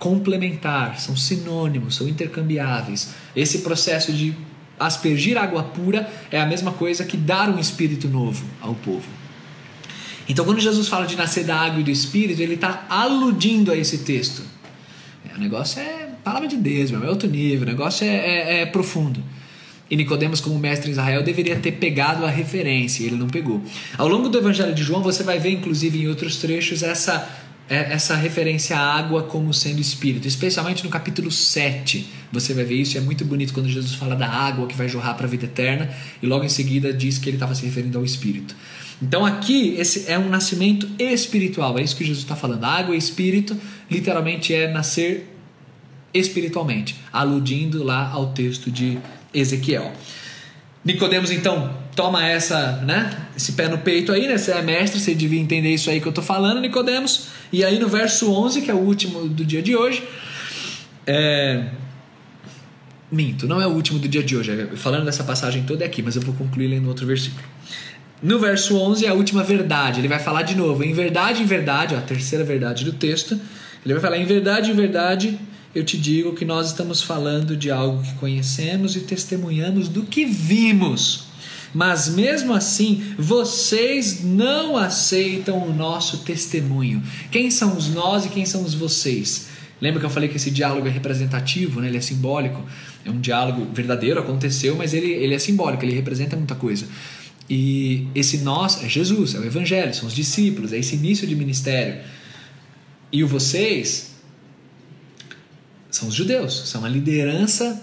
complementar, 0.00 0.98
são 0.98 1.16
sinônimos, 1.16 1.94
são 1.94 2.08
intercambiáveis. 2.08 3.14
Esse 3.36 3.58
processo 3.58 4.12
de 4.12 4.34
aspergir 4.80 5.38
água 5.38 5.62
pura 5.62 6.10
é 6.28 6.40
a 6.40 6.46
mesma 6.46 6.72
coisa 6.72 7.04
que 7.04 7.16
dar 7.16 7.48
um 7.48 7.58
espírito 7.60 8.08
novo 8.08 8.44
ao 8.60 8.74
povo. 8.74 9.08
Então, 10.28 10.44
quando 10.44 10.58
Jesus 10.58 10.88
fala 10.88 11.06
de 11.06 11.14
nascer 11.14 11.44
da 11.44 11.56
água 11.56 11.80
e 11.80 11.84
do 11.84 11.90
espírito, 11.90 12.42
ele 12.42 12.54
está 12.54 12.84
aludindo 12.88 13.70
a 13.70 13.76
esse 13.76 13.98
texto. 13.98 14.42
É, 15.30 15.36
o 15.36 15.38
negócio 15.38 15.80
é 15.80 16.08
palavra 16.24 16.48
de 16.48 16.56
Deus, 16.56 16.92
é 16.92 16.96
outro 17.08 17.28
nível, 17.28 17.62
o 17.62 17.70
negócio 17.70 18.04
é, 18.04 18.08
é, 18.08 18.60
é 18.62 18.66
profundo. 18.66 19.22
E 19.92 19.96
Nicodemos, 19.96 20.40
como 20.40 20.58
mestre 20.58 20.88
em 20.88 20.92
Israel, 20.92 21.22
deveria 21.22 21.54
ter 21.56 21.72
pegado 21.72 22.24
a 22.24 22.30
referência, 22.30 23.04
ele 23.04 23.16
não 23.16 23.28
pegou. 23.28 23.60
Ao 23.98 24.08
longo 24.08 24.30
do 24.30 24.38
Evangelho 24.38 24.74
de 24.74 24.82
João, 24.82 25.02
você 25.02 25.22
vai 25.22 25.38
ver, 25.38 25.50
inclusive 25.50 26.02
em 26.02 26.08
outros 26.08 26.38
trechos, 26.38 26.82
essa 26.82 27.28
é, 27.68 27.92
essa 27.92 28.16
referência 28.16 28.74
à 28.74 28.80
água 28.80 29.24
como 29.24 29.52
sendo 29.52 29.82
espírito, 29.82 30.26
especialmente 30.26 30.82
no 30.82 30.88
capítulo 30.88 31.30
7. 31.30 32.06
Você 32.32 32.54
vai 32.54 32.64
ver 32.64 32.76
isso, 32.76 32.96
é 32.96 33.02
muito 33.02 33.22
bonito 33.26 33.52
quando 33.52 33.68
Jesus 33.68 33.92
fala 33.92 34.16
da 34.16 34.30
água 34.30 34.66
que 34.66 34.74
vai 34.74 34.88
jorrar 34.88 35.14
para 35.14 35.26
a 35.26 35.28
vida 35.28 35.44
eterna, 35.44 35.90
e 36.22 36.26
logo 36.26 36.42
em 36.42 36.48
seguida 36.48 36.90
diz 36.90 37.18
que 37.18 37.28
ele 37.28 37.36
estava 37.36 37.54
se 37.54 37.66
referindo 37.66 37.98
ao 37.98 38.04
espírito. 38.04 38.56
Então 39.02 39.26
aqui 39.26 39.74
esse 39.76 40.10
é 40.10 40.18
um 40.18 40.30
nascimento 40.30 40.88
espiritual, 40.98 41.78
é 41.78 41.82
isso 41.82 41.94
que 41.94 42.04
Jesus 42.04 42.24
está 42.24 42.34
falando. 42.34 42.64
água 42.64 42.94
e 42.94 42.98
espírito 42.98 43.54
literalmente 43.90 44.54
é 44.54 44.72
nascer 44.72 45.28
espiritualmente, 46.14 46.96
aludindo 47.12 47.84
lá 47.84 48.08
ao 48.08 48.32
texto 48.32 48.70
de 48.70 48.98
Ezequiel. 49.32 49.92
Nicodemos 50.84 51.30
então 51.30 51.76
toma 51.94 52.26
essa, 52.26 52.78
né, 52.78 53.10
esse 53.36 53.52
pé 53.52 53.68
no 53.68 53.78
peito 53.78 54.12
aí, 54.12 54.26
né? 54.26 54.36
Você 54.36 54.50
é 54.52 54.62
mestre, 54.62 54.98
você 54.98 55.14
devia 55.14 55.40
entender 55.40 55.72
isso 55.72 55.90
aí 55.90 56.00
que 56.00 56.06
eu 56.06 56.12
tô 56.12 56.22
falando, 56.22 56.60
Nicodemos. 56.60 57.28
E 57.52 57.64
aí 57.64 57.78
no 57.78 57.88
verso 57.88 58.32
11, 58.32 58.62
que 58.62 58.70
é 58.70 58.74
o 58.74 58.78
último 58.78 59.28
do 59.28 59.44
dia 59.44 59.62
de 59.62 59.76
hoje, 59.76 60.02
é... 61.06 61.66
minto, 63.10 63.46
não 63.46 63.60
é 63.60 63.66
o 63.66 63.70
último 63.70 63.98
do 63.98 64.08
dia 64.08 64.22
de 64.22 64.36
hoje. 64.36 64.50
É, 64.50 64.76
falando 64.76 65.04
dessa 65.04 65.22
passagem 65.22 65.62
toda 65.62 65.84
é 65.84 65.86
aqui, 65.86 66.02
mas 66.02 66.16
eu 66.16 66.22
vou 66.22 66.34
concluir 66.34 66.68
lendo 66.68 66.88
outro 66.88 67.06
versículo. 67.06 67.44
No 68.22 68.38
verso 68.38 68.76
11 68.76 69.04
é 69.04 69.08
a 69.08 69.14
última 69.14 69.42
verdade. 69.42 70.00
Ele 70.00 70.08
vai 70.08 70.18
falar 70.18 70.42
de 70.42 70.56
novo, 70.56 70.82
em 70.84 70.92
verdade, 70.92 71.42
em 71.42 71.46
verdade, 71.46 71.94
ó, 71.94 71.98
a 71.98 72.00
terceira 72.00 72.44
verdade 72.44 72.84
do 72.84 72.92
texto. 72.92 73.38
Ele 73.84 73.94
vai 73.94 74.00
falar 74.00 74.16
em 74.16 74.24
verdade, 74.24 74.70
em 74.70 74.74
verdade, 74.74 75.38
eu 75.74 75.84
te 75.84 75.96
digo 75.96 76.34
que 76.34 76.44
nós 76.44 76.68
estamos 76.68 77.02
falando 77.02 77.56
de 77.56 77.70
algo 77.70 78.02
que 78.02 78.14
conhecemos 78.14 78.94
e 78.94 79.00
testemunhamos 79.00 79.88
do 79.88 80.02
que 80.02 80.24
vimos. 80.24 81.24
Mas 81.74 82.08
mesmo 82.08 82.52
assim, 82.52 83.02
vocês 83.18 84.22
não 84.22 84.76
aceitam 84.76 85.66
o 85.66 85.72
nosso 85.72 86.18
testemunho. 86.18 87.02
Quem 87.30 87.50
são 87.50 87.76
os 87.76 87.88
nós 87.88 88.26
e 88.26 88.28
quem 88.28 88.44
são 88.44 88.62
os 88.62 88.74
vocês? 88.74 89.48
Lembra 89.80 89.98
que 89.98 90.06
eu 90.06 90.10
falei 90.10 90.28
que 90.28 90.36
esse 90.36 90.50
diálogo 90.50 90.86
é 90.86 90.90
representativo, 90.90 91.80
né? 91.80 91.88
ele 91.88 91.96
é 91.96 92.00
simbólico. 92.00 92.62
É 93.04 93.10
um 93.10 93.18
diálogo 93.18 93.66
verdadeiro, 93.72 94.20
aconteceu, 94.20 94.76
mas 94.76 94.92
ele, 94.92 95.10
ele 95.10 95.34
é 95.34 95.38
simbólico, 95.38 95.84
ele 95.84 95.94
representa 95.94 96.36
muita 96.36 96.54
coisa. 96.54 96.86
E 97.48 98.06
esse 98.14 98.38
nós 98.38 98.84
é 98.84 98.88
Jesus, 98.88 99.34
é 99.34 99.38
o 99.38 99.44
Evangelho, 99.44 99.92
são 99.94 100.06
os 100.06 100.14
discípulos, 100.14 100.72
é 100.72 100.78
esse 100.78 100.94
início 100.94 101.26
de 101.26 101.34
ministério. 101.34 102.00
E 103.10 103.24
o 103.24 103.26
vocês 103.26 104.11
são 105.92 106.08
os 106.08 106.14
judeus, 106.14 106.68
são 106.68 106.84
a 106.84 106.88
liderança 106.88 107.80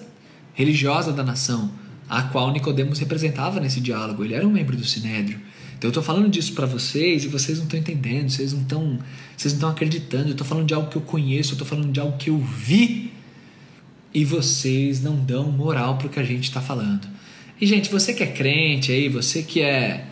religiosa 0.54 1.13
da 1.13 1.24
nação, 1.24 1.72
a 2.10 2.24
qual 2.24 2.52
Nicodemos 2.52 3.00
representava 3.00 3.60
nesse 3.60 3.80
diálogo. 3.80 4.26
Ele 4.26 4.34
era 4.34 4.45
um 4.45 4.52
membro 4.52 4.76
do 4.76 4.84
sinédrio. 4.84 5.39
Então 5.78 5.88
eu 5.88 5.91
estou 5.91 6.04
falando 6.04 6.28
disso 6.28 6.54
para 6.54 6.65
vocês 6.65 7.24
e 7.24 7.28
vocês 7.28 7.60
não 7.60 7.65
estão 7.65 7.80
entendendo, 7.80 8.30
vocês 8.30 8.52
não 8.52 8.63
estão, 8.63 9.00
vocês 9.38 9.54
não 9.54 9.60
estão 9.60 9.69
acreditando. 9.69 10.28
Eu 10.28 10.32
estou 10.32 10.45
falando 10.45 10.67
de 10.67 10.74
algo 10.74 10.89
que 10.89 10.98
eu 10.98 11.02
conheço, 11.02 11.52
eu 11.52 11.54
estou 11.54 11.67
falando 11.67 11.91
de 11.91 12.00
algo 12.00 12.17
que 12.17 12.30
eu 12.30 12.38
vi 12.39 13.13
e 14.13 14.26
vocês 14.26 15.02
não 15.02 15.15
dão 15.15 15.52
moral 15.52 15.98
para 15.98 16.08
o 16.08 16.10
que 16.10 16.19
a 16.19 16.24
gente 16.24 16.43
está 16.43 16.60
falando. 16.60 17.08
E 17.62 17.65
gente, 17.67 17.89
você 17.89 18.13
que 18.13 18.24
é 18.24 18.28
crente 18.28 18.91
aí, 18.91 19.08
você 19.08 19.43
que 19.43 19.62
é, 19.62 20.09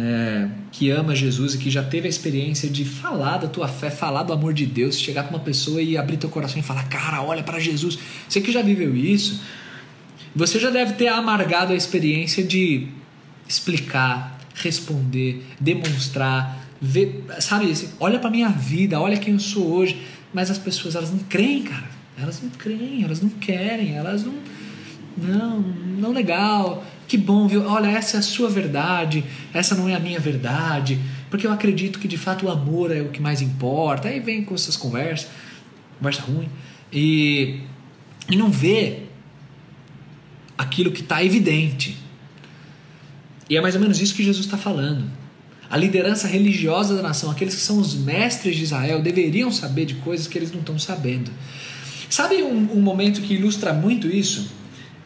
é, 0.00 0.48
que 0.70 0.90
ama 0.90 1.14
Jesus 1.14 1.54
e 1.54 1.58
que 1.58 1.70
já 1.70 1.82
teve 1.82 2.06
a 2.06 2.10
experiência 2.10 2.68
de 2.70 2.84
falar 2.84 3.38
da 3.38 3.48
tua 3.48 3.66
fé, 3.66 3.90
falar 3.90 4.22
do 4.22 4.32
amor 4.32 4.54
de 4.54 4.64
Deus, 4.64 4.96
chegar 4.96 5.24
para 5.24 5.36
uma 5.36 5.42
pessoa 5.42 5.82
e 5.82 5.96
abrir 5.96 6.16
teu 6.16 6.30
coração 6.30 6.60
e 6.60 6.62
falar, 6.62 6.84
cara, 6.88 7.20
olha 7.20 7.42
para 7.42 7.58
Jesus. 7.58 7.98
Você 8.28 8.40
que 8.40 8.52
já 8.52 8.62
viveu 8.62 8.94
isso, 8.94 9.42
você 10.34 10.60
já 10.60 10.70
deve 10.70 10.92
ter 10.92 11.08
amargado 11.08 11.72
a 11.72 11.76
experiência 11.76 12.44
de 12.44 12.86
explicar, 13.48 14.38
responder, 14.54 15.44
demonstrar, 15.58 16.64
ver, 16.80 17.24
sabe, 17.40 17.70
assim, 17.70 17.88
olha 17.98 18.20
para 18.20 18.30
minha 18.30 18.50
vida, 18.50 19.00
olha 19.00 19.16
quem 19.16 19.34
eu 19.34 19.40
sou 19.40 19.66
hoje, 19.66 20.00
mas 20.32 20.50
as 20.50 20.58
pessoas 20.58 20.94
elas 20.94 21.10
não 21.10 21.18
creem, 21.20 21.62
cara. 21.64 21.98
Elas 22.16 22.40
não 22.40 22.50
creem, 22.50 23.02
elas 23.02 23.20
não 23.20 23.30
querem, 23.30 23.96
elas 23.96 24.24
não 24.24 24.34
não, 25.20 25.60
não 25.60 26.12
legal. 26.12 26.84
Que 27.08 27.16
bom, 27.16 27.48
viu? 27.48 27.64
Olha, 27.66 27.86
essa 27.86 28.18
é 28.18 28.20
a 28.20 28.22
sua 28.22 28.50
verdade, 28.50 29.24
essa 29.54 29.74
não 29.74 29.88
é 29.88 29.94
a 29.94 29.98
minha 29.98 30.20
verdade, 30.20 31.00
porque 31.30 31.46
eu 31.46 31.50
acredito 31.50 31.98
que 31.98 32.06
de 32.06 32.18
fato 32.18 32.44
o 32.44 32.50
amor 32.50 32.94
é 32.94 33.00
o 33.00 33.08
que 33.08 33.20
mais 33.20 33.40
importa. 33.40 34.08
Aí 34.08 34.20
vem 34.20 34.44
com 34.44 34.54
essas 34.54 34.76
conversas, 34.76 35.30
conversa 35.96 36.20
ruim, 36.20 36.50
e, 36.92 37.60
e 38.30 38.36
não 38.36 38.50
vê 38.50 39.04
aquilo 40.58 40.92
que 40.92 41.00
está 41.00 41.24
evidente. 41.24 41.96
E 43.48 43.56
é 43.56 43.60
mais 43.62 43.74
ou 43.74 43.80
menos 43.80 44.02
isso 44.02 44.14
que 44.14 44.22
Jesus 44.22 44.44
está 44.44 44.58
falando. 44.58 45.10
A 45.70 45.78
liderança 45.78 46.28
religiosa 46.28 46.94
da 46.94 47.00
nação, 47.00 47.30
aqueles 47.30 47.54
que 47.54 47.60
são 47.62 47.78
os 47.78 47.94
mestres 47.94 48.54
de 48.54 48.64
Israel, 48.64 49.00
deveriam 49.00 49.50
saber 49.50 49.86
de 49.86 49.94
coisas 49.94 50.26
que 50.26 50.36
eles 50.36 50.52
não 50.52 50.60
estão 50.60 50.78
sabendo. 50.78 51.30
Sabe 52.10 52.42
um, 52.42 52.72
um 52.72 52.82
momento 52.82 53.22
que 53.22 53.32
ilustra 53.32 53.72
muito 53.72 54.08
isso? 54.08 54.57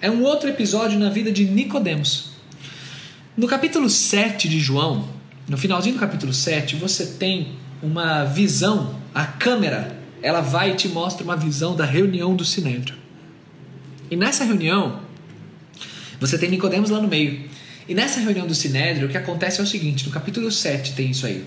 É 0.03 0.11
um 0.11 0.25
outro 0.25 0.49
episódio 0.49 0.99
na 0.99 1.11
vida 1.11 1.31
de 1.31 1.45
Nicodemos. 1.45 2.31
No 3.37 3.47
capítulo 3.47 3.89
7 3.89 4.49
de 4.49 4.59
João, 4.59 5.09
no 5.49 5.57
finalzinho 5.57 5.95
do 5.95 6.01
capítulo 6.01 6.35
7, 6.35 6.75
você 6.75 7.07
tem 7.07 7.53
uma 7.81 8.25
visão, 8.25 8.99
a 9.15 9.25
câmera, 9.25 9.97
ela 10.21 10.41
vai 10.41 10.73
e 10.73 10.75
te 10.75 10.89
mostra 10.89 11.23
uma 11.23 11.37
visão 11.37 11.77
da 11.77 11.85
reunião 11.85 12.35
do 12.35 12.45
Sinédrio. 12.45 12.97
E 14.11 14.17
nessa 14.17 14.43
reunião, 14.43 15.03
você 16.19 16.37
tem 16.37 16.51
Nicodemos 16.51 16.91
lá 16.91 17.01
no 17.01 17.07
meio. 17.07 17.49
E 17.89 17.95
nessa 17.95 18.19
reunião 18.19 18.45
do 18.45 18.57
Sinédrio, 18.57 19.07
o 19.07 19.09
que 19.09 19.17
acontece 19.17 19.61
é 19.61 19.63
o 19.63 19.67
seguinte: 19.69 20.05
no 20.05 20.11
capítulo 20.11 20.51
7 20.51 20.95
tem 20.95 21.13
isso 21.13 21.27
aí. 21.27 21.45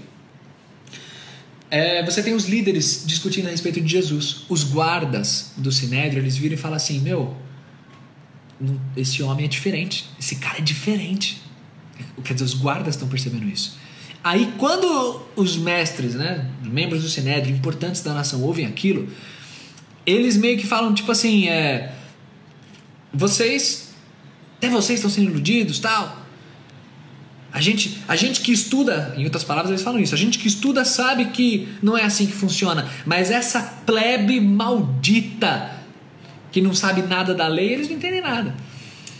É, 1.70 2.06
você 2.06 2.24
tem 2.24 2.34
os 2.34 2.48
líderes 2.48 3.04
discutindo 3.06 3.48
a 3.48 3.52
respeito 3.52 3.82
de 3.82 3.92
Jesus. 3.92 4.46
Os 4.48 4.64
guardas 4.64 5.52
do 5.58 5.74
Sinédrio, 5.74 6.22
eles 6.22 6.38
viram 6.38 6.54
e 6.54 6.58
falam 6.58 6.78
assim: 6.78 7.02
Meu, 7.02 7.36
esse 8.96 9.22
homem 9.24 9.46
é 9.46 9.48
diferente. 9.48 10.06
Esse 10.20 10.38
cara 10.38 10.60
é 10.60 10.62
diferente. 10.62 11.42
Quer 12.24 12.34
dizer, 12.34 12.46
os 12.46 12.54
guardas 12.54 12.96
estão 12.96 13.08
percebendo 13.08 13.48
isso. 13.48 13.78
Aí, 14.24 14.52
quando 14.58 15.22
os 15.36 15.56
mestres, 15.56 16.16
né, 16.16 16.50
membros 16.64 17.04
do 17.04 17.10
Sinédrio, 17.10 17.56
importantes 17.56 18.02
da 18.02 18.14
nação, 18.14 18.42
ouvem 18.42 18.66
aquilo, 18.66 19.08
eles 20.06 20.36
meio 20.36 20.58
que 20.58 20.66
falam, 20.66 20.94
tipo 20.94 21.12
assim: 21.12 21.48
é, 21.48 21.94
Vocês 23.14 23.86
até 24.66 24.70
vocês 24.70 25.00
estão 25.00 25.12
sendo 25.12 25.30
iludidos, 25.30 25.80
tal. 25.80 26.24
A 27.52 27.62
gente, 27.62 28.02
a 28.08 28.16
gente 28.16 28.42
que 28.42 28.52
estuda, 28.52 29.14
em 29.16 29.24
outras 29.24 29.44
palavras 29.44 29.70
eles 29.70 29.82
falam 29.82 30.00
isso, 30.00 30.14
a 30.14 30.18
gente 30.18 30.40
que 30.40 30.48
estuda 30.48 30.84
sabe 30.84 31.26
que 31.26 31.70
não 31.82 31.98
é 31.98 32.04
assim 32.04 32.26
que 32.26 32.34
funciona, 32.34 32.90
mas 33.06 33.32
essa 33.32 33.62
plebe 33.86 34.42
maldita 34.42 35.72
que 36.56 36.62
não 36.62 36.74
sabe 36.74 37.02
nada 37.02 37.36
da 37.36 37.50
lei, 37.50 37.74
eles 37.74 37.90
não 37.90 37.98
entendem 37.98 38.22
nada. 38.22 38.56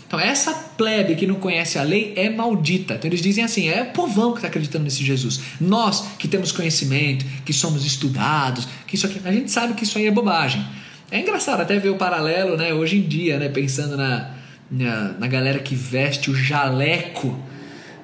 Então, 0.06 0.18
essa 0.18 0.54
plebe 0.54 1.14
que 1.16 1.26
não 1.26 1.34
conhece 1.34 1.78
a 1.78 1.82
lei 1.82 2.14
é 2.16 2.30
maldita. 2.30 2.94
Então, 2.94 3.10
eles 3.10 3.20
dizem 3.20 3.44
assim: 3.44 3.68
é 3.68 3.82
o 3.82 3.92
povão 3.92 4.32
que 4.32 4.38
está 4.38 4.48
acreditando 4.48 4.84
nesse 4.84 5.04
Jesus. 5.04 5.42
Nós 5.60 6.02
que 6.18 6.28
temos 6.28 6.50
conhecimento, 6.50 7.26
que 7.44 7.52
somos 7.52 7.84
estudados, 7.84 8.66
que 8.86 8.94
isso 8.94 9.04
aqui, 9.04 9.20
a 9.22 9.30
gente 9.30 9.50
sabe 9.50 9.74
que 9.74 9.84
isso 9.84 9.98
aí 9.98 10.06
é 10.06 10.10
bobagem. 10.10 10.66
É 11.10 11.20
engraçado 11.20 11.60
até 11.60 11.78
ver 11.78 11.90
o 11.90 11.96
paralelo, 11.96 12.56
né, 12.56 12.72
hoje 12.72 12.96
em 12.96 13.02
dia, 13.02 13.38
né, 13.38 13.50
pensando 13.50 13.98
na, 13.98 14.30
na, 14.70 15.12
na 15.18 15.26
galera 15.26 15.58
que 15.58 15.74
veste 15.74 16.30
o 16.30 16.34
jaleco 16.34 17.38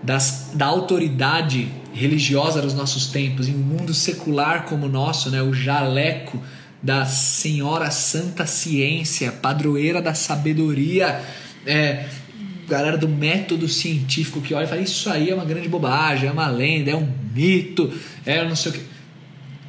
das, 0.03 0.51
da 0.53 0.67
autoridade 0.67 1.73
religiosa 1.95 2.61
dos 2.61 2.75
nossos 2.75 3.07
tempos, 3.07 3.49
em 3.49 3.55
um 3.55 3.59
mundo 3.59 3.95
secular 3.95 4.67
como 4.67 4.85
o 4.85 4.89
nosso, 4.91 5.31
né, 5.31 5.41
o 5.41 5.55
jaleco 5.55 6.39
da 6.83 7.07
senhora 7.07 7.91
santa 7.91 8.45
ciência, 8.45 9.31
padroeira 9.31 10.03
da 10.03 10.15
sabedoria, 10.15 11.23
é, 11.65 12.09
galera 12.69 12.99
do 12.99 13.09
método 13.09 13.69
científico 13.69 14.41
que 14.41 14.53
olha 14.55 14.65
e 14.65 14.67
fala: 14.67 14.81
Isso 14.81 15.09
aí 15.09 15.31
é 15.31 15.35
uma 15.35 15.45
grande 15.45 15.69
bobagem, 15.69 16.29
é 16.29 16.33
uma 16.33 16.49
lenda, 16.49 16.91
é 16.91 16.97
um 16.97 17.09
mito, 17.33 17.93
é 18.27 18.45
não 18.45 18.57
sei 18.57 18.73
o 18.73 18.75
que. 18.75 18.93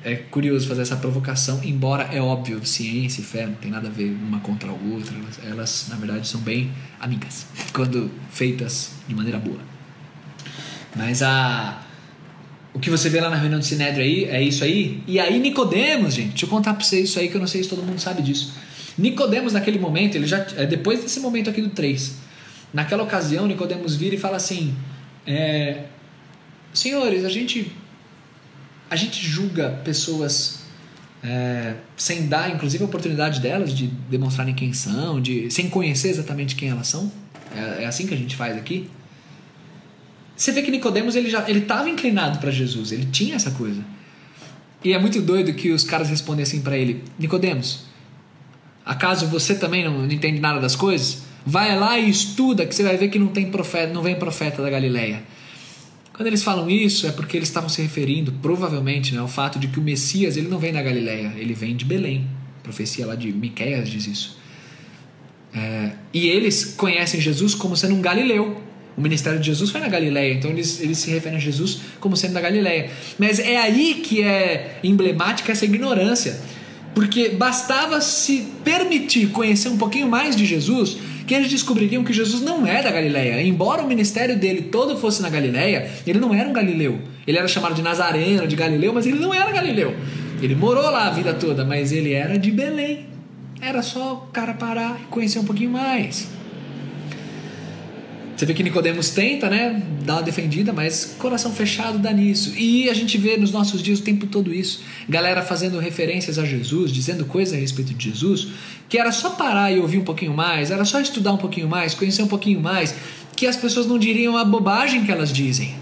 É 0.06 0.16
curioso 0.16 0.68
fazer 0.68 0.82
essa 0.82 0.98
provocação, 0.98 1.62
embora 1.64 2.04
é 2.12 2.22
óbvio, 2.22 2.66
ciência 2.66 3.22
e 3.22 3.24
fé 3.24 3.46
não 3.46 3.54
tem 3.54 3.72
nada 3.72 3.88
a 3.88 3.92
ver 3.92 4.10
uma 4.12 4.42
contra 4.42 4.70
a 4.70 4.74
outra, 4.74 5.16
elas, 5.16 5.40
elas 5.46 5.86
na 5.88 5.96
verdade 5.96 6.28
são 6.28 6.42
bem 6.42 6.72
amigas, 7.00 7.46
quando 7.72 8.12
feitas 8.30 8.92
de 9.08 9.16
maneira 9.16 9.40
boa. 9.40 9.60
Mas 10.94 11.24
a 11.24 11.82
o 12.74 12.80
que 12.80 12.90
você 12.90 13.10
vê 13.10 13.22
lá 13.22 13.30
na 13.30 13.36
reunião 13.36 13.60
do 13.60 13.66
Sinédrio 13.66 14.04
aí 14.04 14.26
é 14.26 14.42
isso 14.42 14.64
aí. 14.64 15.04
E 15.08 15.20
aí 15.20 15.40
Nicodemos, 15.40 16.14
gente, 16.14 16.30
deixa 16.30 16.46
eu 16.46 16.50
contar 16.50 16.74
para 16.74 16.84
vocês 16.84 17.10
isso 17.10 17.20
aí 17.20 17.30
que 17.30 17.36
eu 17.36 17.42
não 17.42 17.48
sei 17.48 17.64
se 17.64 17.70
todo 17.70 17.84
mundo 17.84 18.00
sabe 18.00 18.22
disso. 18.22 18.54
Nicodemos 18.98 19.54
naquele 19.54 19.80
momento, 19.80 20.16
ele 20.16 20.28
já 20.28 20.46
é 20.56 20.66
depois 20.66 21.02
desse 21.02 21.20
momento 21.20 21.50
aqui 21.50 21.62
do 21.62 21.70
3. 21.70 22.16
Naquela 22.74 23.04
ocasião, 23.04 23.46
Nicodemos 23.46 23.96
vira 23.96 24.16
e 24.16 24.18
fala 24.18 24.38
assim: 24.38 24.76
é, 25.26 25.84
Senhores, 26.74 27.24
a 27.24 27.30
gente 27.30 27.72
a 28.90 28.96
gente 28.96 29.26
julga 29.26 29.70
pessoas 29.84 30.64
é, 31.24 31.76
sem 31.96 32.28
dar, 32.28 32.54
inclusive, 32.54 32.84
a 32.84 32.88
oportunidade 32.88 33.40
delas 33.40 33.74
de 33.74 33.88
demonstrarem 33.88 34.54
quem 34.54 34.74
são, 34.74 35.22
de 35.22 35.50
sem 35.50 35.70
conhecer 35.70 36.10
exatamente 36.10 36.56
quem 36.56 36.70
elas 36.70 36.88
são. 36.88 37.12
É, 37.56 37.84
é 37.84 37.86
assim 37.86 38.06
que 38.06 38.14
a 38.14 38.18
gente 38.18 38.36
faz 38.36 38.58
aqui. 38.58 38.90
Você 40.36 40.52
vê 40.52 40.62
que 40.62 40.72
Nicodemos 40.72 41.16
ele 41.16 41.30
já 41.30 41.48
ele 41.48 41.60
estava 41.60 41.90
inclinado 41.90 42.40
para 42.40 42.52
Jesus, 42.52 42.92
ele 42.92 43.06
tinha 43.06 43.36
essa 43.36 43.52
coisa. 43.52 43.84
E 44.84 44.92
é 44.92 45.00
muito 45.00 45.22
doido 45.22 45.54
que 45.54 45.72
os 45.72 45.84
caras 45.84 46.10
respondem 46.10 46.44
assim 46.44 46.62
para 46.62 46.78
ele: 46.78 47.04
Nicodemos, 47.18 47.86
acaso 48.86 49.28
você 49.28 49.56
também 49.56 49.84
não, 49.84 50.00
não, 50.00 50.12
entende 50.12 50.40
nada 50.40 50.60
das 50.60 50.76
coisas? 50.76 51.24
Vai 51.46 51.78
lá 51.78 52.00
e 52.00 52.10
estuda 52.10 52.66
que 52.66 52.74
você 52.74 52.84
vai 52.84 52.98
ver 52.98 53.10
que 53.10 53.20
não 53.20 53.28
tem 53.28 53.52
profeta, 53.52 53.94
não 53.94 54.02
vem 54.02 54.16
profeta 54.16 54.62
da 54.62 54.70
Galileia. 54.70 55.24
Quando 56.14 56.28
eles 56.28 56.44
falam 56.44 56.70
isso 56.70 57.08
é 57.08 57.12
porque 57.12 57.36
eles 57.36 57.50
estavam 57.50 57.68
se 57.68 57.82
referindo, 57.82 58.32
provavelmente, 58.34 59.14
né, 59.14 59.20
ao 59.20 59.28
fato 59.28 59.58
de 59.58 59.68
que 59.68 59.80
o 59.80 59.82
Messias 59.82 60.38
ele 60.38 60.48
não 60.48 60.60
vem 60.60 60.72
da 60.72 60.82
Galileia, 60.82 61.34
ele 61.36 61.54
vem 61.54 61.76
de 61.76 61.86
Belém. 61.86 62.28
A 62.60 62.64
profecia 62.64 63.06
lá 63.06 63.16
de 63.16 63.32
Miqueias 63.32 63.90
diz 63.90 64.08
isso. 64.08 64.38
É, 65.54 65.92
e 66.14 66.28
eles 66.28 66.76
conhecem 66.78 67.20
Jesus 67.20 67.54
como 67.56 67.76
sendo 67.76 67.96
um 67.96 68.02
galileu. 68.02 68.62
O 68.96 69.02
ministério 69.02 69.40
de 69.40 69.48
Jesus 69.48 69.72
foi 69.72 69.82
na 69.82 69.88
Galileia, 69.88 70.34
então 70.34 70.52
eles, 70.52 70.80
eles 70.80 71.00
se 71.00 71.10
referem 71.10 71.38
a 71.38 71.42
Jesus 71.42 71.82
como 72.00 72.16
sendo 72.16 72.34
da 72.34 72.42
Galileia. 72.42 72.90
Mas 73.18 73.40
é 73.40 73.58
aí 73.58 73.96
que 73.96 74.22
é 74.22 74.80
emblemática 74.84 75.52
essa 75.52 75.66
ignorância. 75.66 76.40
Porque 76.94 77.30
bastava 77.30 78.00
se 78.02 78.48
permitir 78.64 79.30
conhecer 79.30 79.70
um 79.70 79.78
pouquinho 79.78 80.08
mais 80.08 80.36
de 80.36 80.46
Jesus 80.46 80.98
que 81.26 81.34
eles 81.34 81.50
descobririam 81.50 82.04
que 82.04 82.14
Jesus 82.14 82.42
não 82.42 82.68
é 82.68 82.84
da 82.84 82.92
Galileia. 82.92 83.42
Embora 83.42 83.82
o 83.82 83.88
ministério 83.88 84.38
dele 84.38 84.64
todo 84.64 84.98
fosse 84.98 85.22
na 85.22 85.30
Galileia, 85.30 85.90
ele 86.06 86.20
não 86.20 86.34
era 86.34 86.48
um 86.48 86.54
galileu. 86.54 87.00
Ele 87.26 87.38
era 87.38 87.48
chamado 87.48 87.74
de 87.74 87.82
Nazareno, 87.82 88.48
de 88.48 88.56
Galileu, 88.56 88.94
mas 88.94 89.08
ele 89.08 89.18
não 89.18 89.34
era 89.34 89.52
galileu. 89.52 89.96
Ele 90.42 90.56
morou 90.56 90.84
lá 90.84 91.08
a 91.08 91.10
vida 91.10 91.34
toda, 91.34 91.64
mas 91.64 91.92
ele 91.92 92.12
era 92.12 92.38
de 92.38 92.52
Belém. 92.52 93.08
Era 93.62 93.82
só 93.82 94.14
o 94.14 94.32
cara 94.32 94.54
parar 94.54 95.00
e 95.02 95.06
conhecer 95.06 95.40
um 95.40 95.46
pouquinho 95.46 95.72
mais. 95.72 96.28
Você 98.36 98.48
vê 98.48 98.54
que 98.54 98.64
Nicodemos 98.64 99.12
tenta, 99.12 99.48
né, 99.48 99.82
dar 100.04 100.16
uma 100.16 100.24
defendida, 100.24 100.74
mas 100.74 101.16
coração 101.20 101.52
fechado 101.54 102.00
dá 102.00 102.12
nisso. 102.12 102.58
E 102.58 102.90
a 102.90 102.94
gente 102.94 103.16
vê 103.18 103.38
nos 103.38 103.52
nossos 103.52 103.82
dias 103.82 104.00
o 104.00 104.02
tempo 104.02 104.26
todo 104.26 104.52
isso. 104.52 104.82
Galera 105.08 105.44
fazendo 105.44 105.78
referências 105.78 106.40
a 106.40 106.46
Jesus, 106.46 106.92
dizendo 106.92 107.26
coisas 107.26 107.54
a 107.54 107.58
respeito 107.58 107.94
de 107.94 108.10
Jesus, 108.10 108.48
que 108.90 108.98
era 108.98 109.12
só 109.12 109.32
parar 109.32 109.72
e 109.72 109.80
ouvir 109.80 110.00
um 110.00 110.04
pouquinho 110.04 110.34
mais, 110.34 110.72
era 110.72 110.84
só 110.84 111.00
estudar 111.00 111.34
um 111.34 111.38
pouquinho 111.38 111.68
mais, 111.68 111.94
conhecer 111.94 112.24
um 112.24 112.28
pouquinho 112.28 112.60
mais, 112.60 112.96
que 113.36 113.46
as 113.46 113.56
pessoas 113.56 113.86
não 113.86 114.00
diriam 114.00 114.36
a 114.36 114.44
bobagem 114.44 115.06
que 115.06 115.12
elas 115.12 115.32
dizem. 115.32 115.76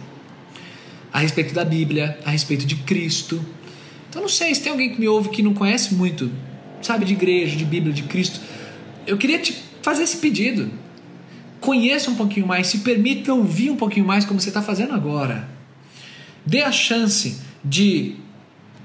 A 1.14 1.20
respeito 1.20 1.54
da 1.54 1.64
Bíblia, 1.64 2.20
a 2.26 2.32
respeito 2.32 2.66
de 2.66 2.76
Cristo. 2.76 3.44
Então 4.10 4.22
não 4.22 4.30
sei 4.30 4.54
se 4.54 4.62
tem 4.62 4.74
alguém 4.74 4.90
que 4.90 5.00
me 5.00 5.08
ouve 5.08 5.30
que 5.30 5.42
não 5.42 5.54
conhece 5.54 5.94
muito, 5.94 6.30
sabe, 6.82 7.06
de 7.06 7.14
igreja, 7.14 7.56
de 7.56 7.64
Bíblia, 7.64 7.94
de 7.94 8.04
Cristo. 8.04 8.42
Eu 9.08 9.18
queria 9.18 9.40
te 9.40 9.56
fazer 9.82 10.04
esse 10.04 10.18
pedido 10.18 10.81
Conheça 11.62 12.12
um 12.12 12.16
pouquinho 12.16 12.46
mais, 12.46 12.68
se 12.68 12.80
permita 12.80 13.34
ouvir 13.34 13.70
um 13.70 13.78
pouquinho 13.78 14.06
mais 14.06 14.26
como 14.26 14.42
você 14.42 14.50
está 14.50 14.62
fazendo 14.62 14.94
agora. 14.94 15.48
Dê 16.46 16.62
a 16.62 16.72
chance 16.72 17.40
de 17.64 18.16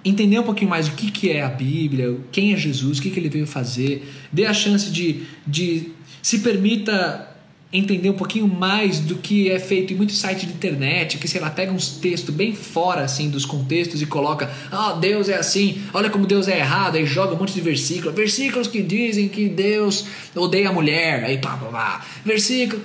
entender 0.05 0.39
um 0.39 0.45
pouquinho 0.45 0.71
mais 0.71 0.87
o 0.87 0.93
que, 0.93 1.11
que 1.11 1.31
é 1.31 1.43
a 1.43 1.49
Bíblia, 1.49 2.17
quem 2.31 2.53
é 2.53 2.57
Jesus, 2.57 2.99
o 2.99 3.03
que, 3.03 3.11
que 3.11 3.19
ele 3.19 3.29
veio 3.29 3.47
fazer. 3.47 4.09
Dê 4.33 4.47
a 4.47 4.55
chance 4.55 4.91
de, 4.91 5.23
de 5.45 5.89
se 6.23 6.41
permita 6.41 7.36
entender 7.73 8.09
um 8.09 8.15
pouquinho 8.15 8.47
mais 8.47 9.01
do 9.01 9.17
que 9.17 9.51
é 9.51 9.59
feito 9.59 9.93
em 9.93 9.97
muitos 9.97 10.19
sites 10.19 10.47
de 10.47 10.55
internet, 10.55 11.19
que 11.19 11.27
sei 11.27 11.41
lá, 11.41 11.51
pega 11.51 11.73
uns 11.73 11.89
textos 11.89 12.35
bem 12.35 12.55
fora 12.55 13.03
assim 13.03 13.29
dos 13.29 13.45
contextos 13.45 14.01
e 14.01 14.07
coloca, 14.07 14.51
ah, 14.71 14.93
oh, 14.93 15.01
Deus 15.01 15.29
é 15.29 15.37
assim, 15.37 15.83
olha 15.93 16.09
como 16.09 16.27
Deus 16.27 16.47
é 16.49 16.59
errado, 16.59 16.97
aí 16.97 17.05
joga 17.05 17.35
um 17.35 17.39
monte 17.39 17.53
de 17.53 17.61
versículos, 17.61 18.15
versículos 18.15 18.69
que 18.69 18.83
dizem 18.83 19.29
que 19.29 19.49
Deus 19.49 20.07
odeia 20.35 20.69
a 20.69 20.73
mulher, 20.73 21.25
aí 21.25 21.39
pá, 21.39 21.57
pá, 21.57 21.67
pá. 21.67 22.07
versículo. 22.25 22.81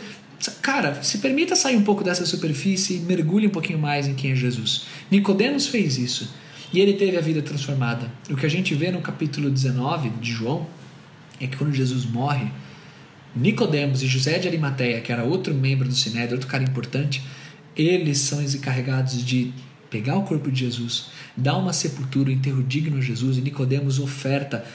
Cara, 0.60 1.04
se 1.04 1.20
permita 1.20 1.56
sair 1.56 1.78
um 1.78 1.84
pouco 1.84 2.04
dessa 2.04 2.26
superfície 2.26 2.96
e 2.96 3.00
mergulhe 3.00 3.46
um 3.46 3.52
pouquinho 3.52 3.78
mais 3.78 4.08
em 4.08 4.16
quem 4.16 4.32
é 4.32 4.36
Jesus. 4.36 4.86
Nicodemos 5.12 5.68
fez 5.68 6.00
isso 6.00 6.34
e 6.74 6.80
ele 6.80 6.94
teve 6.94 7.16
a 7.16 7.22
vida 7.22 7.44
transformada. 7.44 8.12
O 8.28 8.36
que 8.36 8.48
a 8.48 8.50
gente 8.50 8.74
vê 8.74 8.90
no 8.90 9.02
capítulo 9.02 9.52
19 9.52 10.10
de 10.10 10.32
João 10.32 10.66
é 11.40 11.46
que 11.46 11.58
quando 11.58 11.72
Jesus 11.72 12.06
morre, 12.06 12.48
Nicodemos 13.36 14.04
e 14.04 14.08
José 14.08 14.40
de 14.40 14.48
Arimateia, 14.48 15.02
que 15.02 15.12
era 15.12 15.24
outro 15.24 15.54
membro 15.54 15.88
do 15.88 15.96
Sinédrio, 15.96 16.34
outro 16.34 16.48
cara 16.48 16.64
importante, 16.64 17.24
eles 17.76 18.18
são 18.20 18.42
encarregados 18.42 19.24
de 19.24 19.54
pegar 19.90 20.16
o 20.18 20.24
corpo 20.24 20.52
de 20.52 20.62
Jesus, 20.62 21.08
dar 21.36 21.58
uma 21.58 21.74
sepultura, 21.74 22.30
um 22.30 22.34
enterro 22.34 22.64
digno 22.64 22.98
a 22.98 23.02
Jesus, 23.02 23.38
e 23.38 23.42
Nicodemos 23.42 24.00
oferta 24.00 24.66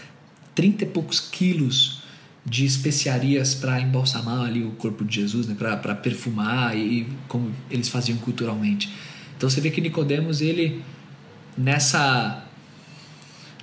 30 0.55 0.85
e 0.85 0.87
poucos 0.87 1.21
quilos 1.21 2.03
de 2.45 2.65
especiarias 2.65 3.55
para 3.55 3.81
embalsamar 3.81 4.47
ali 4.47 4.63
o 4.63 4.71
corpo 4.73 5.05
de 5.05 5.17
Jesus, 5.17 5.47
né, 5.47 5.57
para 5.59 5.95
perfumar 5.95 6.77
e 6.77 7.09
como 7.27 7.51
eles 7.71 7.89
faziam 7.89 8.17
culturalmente. 8.19 8.93
Então 9.37 9.51
você 9.51 9.61
vê 9.61 9.71
que 9.71 9.81
Nicodemos 9.81 10.41
ele 10.41 10.83
nessa 11.59 12.45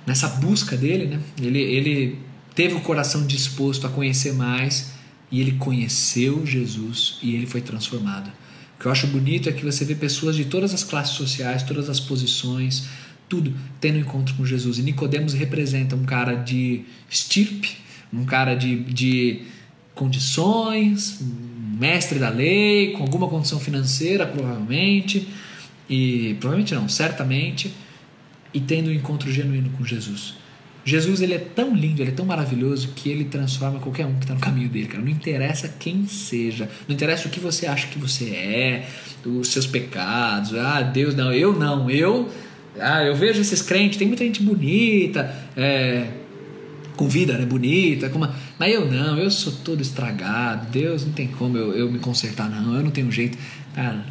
nessa 0.06 0.28
busca 0.28 0.76
dele, 0.76 1.06
né, 1.06 1.20
ele, 1.40 1.60
ele 1.60 2.18
teve 2.54 2.74
o 2.74 2.80
coração 2.80 3.26
disposto 3.26 3.86
a 3.86 3.90
conhecer 3.90 4.32
mais 4.32 4.92
e 5.30 5.40
ele 5.40 5.52
conheceu 5.52 6.46
Jesus 6.46 7.18
e 7.22 7.34
ele 7.34 7.46
foi 7.46 7.60
transformado. 7.60 8.28
O 8.28 8.80
que 8.80 8.86
eu 8.86 8.92
acho 8.92 9.06
bonito 9.06 9.48
é 9.48 9.52
que 9.52 9.64
você 9.64 9.84
vê 9.84 9.94
pessoas 9.94 10.36
de 10.36 10.44
todas 10.44 10.72
as 10.74 10.84
classes 10.84 11.14
sociais, 11.14 11.62
todas 11.62 11.88
as 11.88 11.98
posições, 11.98 12.84
tudo 13.28 13.52
tendo 13.80 13.98
encontro 13.98 14.34
com 14.34 14.44
Jesus. 14.44 14.78
E 14.78 14.82
Nicodemos 14.82 15.32
representa 15.32 15.96
um 15.96 16.04
cara 16.04 16.34
de 16.34 16.84
estirpe, 17.10 17.76
um 18.12 18.24
cara 18.24 18.54
de, 18.54 18.76
de 18.84 19.42
condições, 19.94 21.20
um 21.20 21.78
mestre 21.78 22.18
da 22.18 22.28
lei, 22.28 22.92
com 22.92 23.02
alguma 23.02 23.28
condição 23.28 23.58
financeira, 23.58 24.26
provavelmente, 24.26 25.26
e 25.88 26.36
provavelmente 26.38 26.74
não, 26.74 26.88
certamente, 26.88 27.72
e 28.52 28.60
tendo 28.60 28.90
um 28.90 28.92
encontro 28.92 29.32
genuíno 29.32 29.70
com 29.70 29.84
Jesus. 29.84 30.43
Jesus 30.84 31.22
ele 31.22 31.32
é 31.32 31.38
tão 31.38 31.74
lindo, 31.74 32.02
ele 32.02 32.10
é 32.10 32.14
tão 32.14 32.26
maravilhoso 32.26 32.88
que 32.94 33.08
ele 33.08 33.24
transforma 33.24 33.78
qualquer 33.78 34.04
um 34.04 34.14
que 34.14 34.24
está 34.24 34.34
no 34.34 34.40
caminho 34.40 34.68
dele, 34.68 34.86
cara. 34.86 35.02
Não 35.02 35.10
interessa 35.10 35.68
quem 35.78 36.06
seja, 36.06 36.68
não 36.86 36.94
interessa 36.94 37.26
o 37.26 37.30
que 37.30 37.40
você 37.40 37.66
acha 37.66 37.86
que 37.86 37.98
você 37.98 38.26
é, 38.30 38.88
os 39.24 39.48
seus 39.48 39.66
pecados. 39.66 40.54
Ah, 40.54 40.82
Deus 40.82 41.14
não, 41.14 41.32
eu 41.32 41.52
não, 41.54 41.90
eu. 41.90 42.28
Ah, 42.78 43.02
eu 43.02 43.14
vejo 43.14 43.40
esses 43.40 43.62
crentes, 43.62 43.96
tem 43.96 44.06
muita 44.06 44.24
gente 44.24 44.42
bonita, 44.42 45.34
é, 45.56 46.08
com 46.96 47.08
vida, 47.08 47.38
né, 47.38 47.46
bonita, 47.46 48.10
com 48.10 48.18
uma, 48.18 48.34
mas 48.58 48.74
eu 48.74 48.84
não, 48.90 49.16
eu 49.16 49.30
sou 49.30 49.52
todo 49.64 49.80
estragado. 49.80 50.66
Deus 50.70 51.06
não 51.06 51.12
tem 51.12 51.28
como 51.28 51.56
eu, 51.56 51.72
eu 51.72 51.90
me 51.90 51.98
consertar, 51.98 52.50
não. 52.50 52.76
Eu 52.76 52.82
não 52.82 52.90
tenho 52.90 53.10
jeito, 53.10 53.38
cara. 53.74 54.04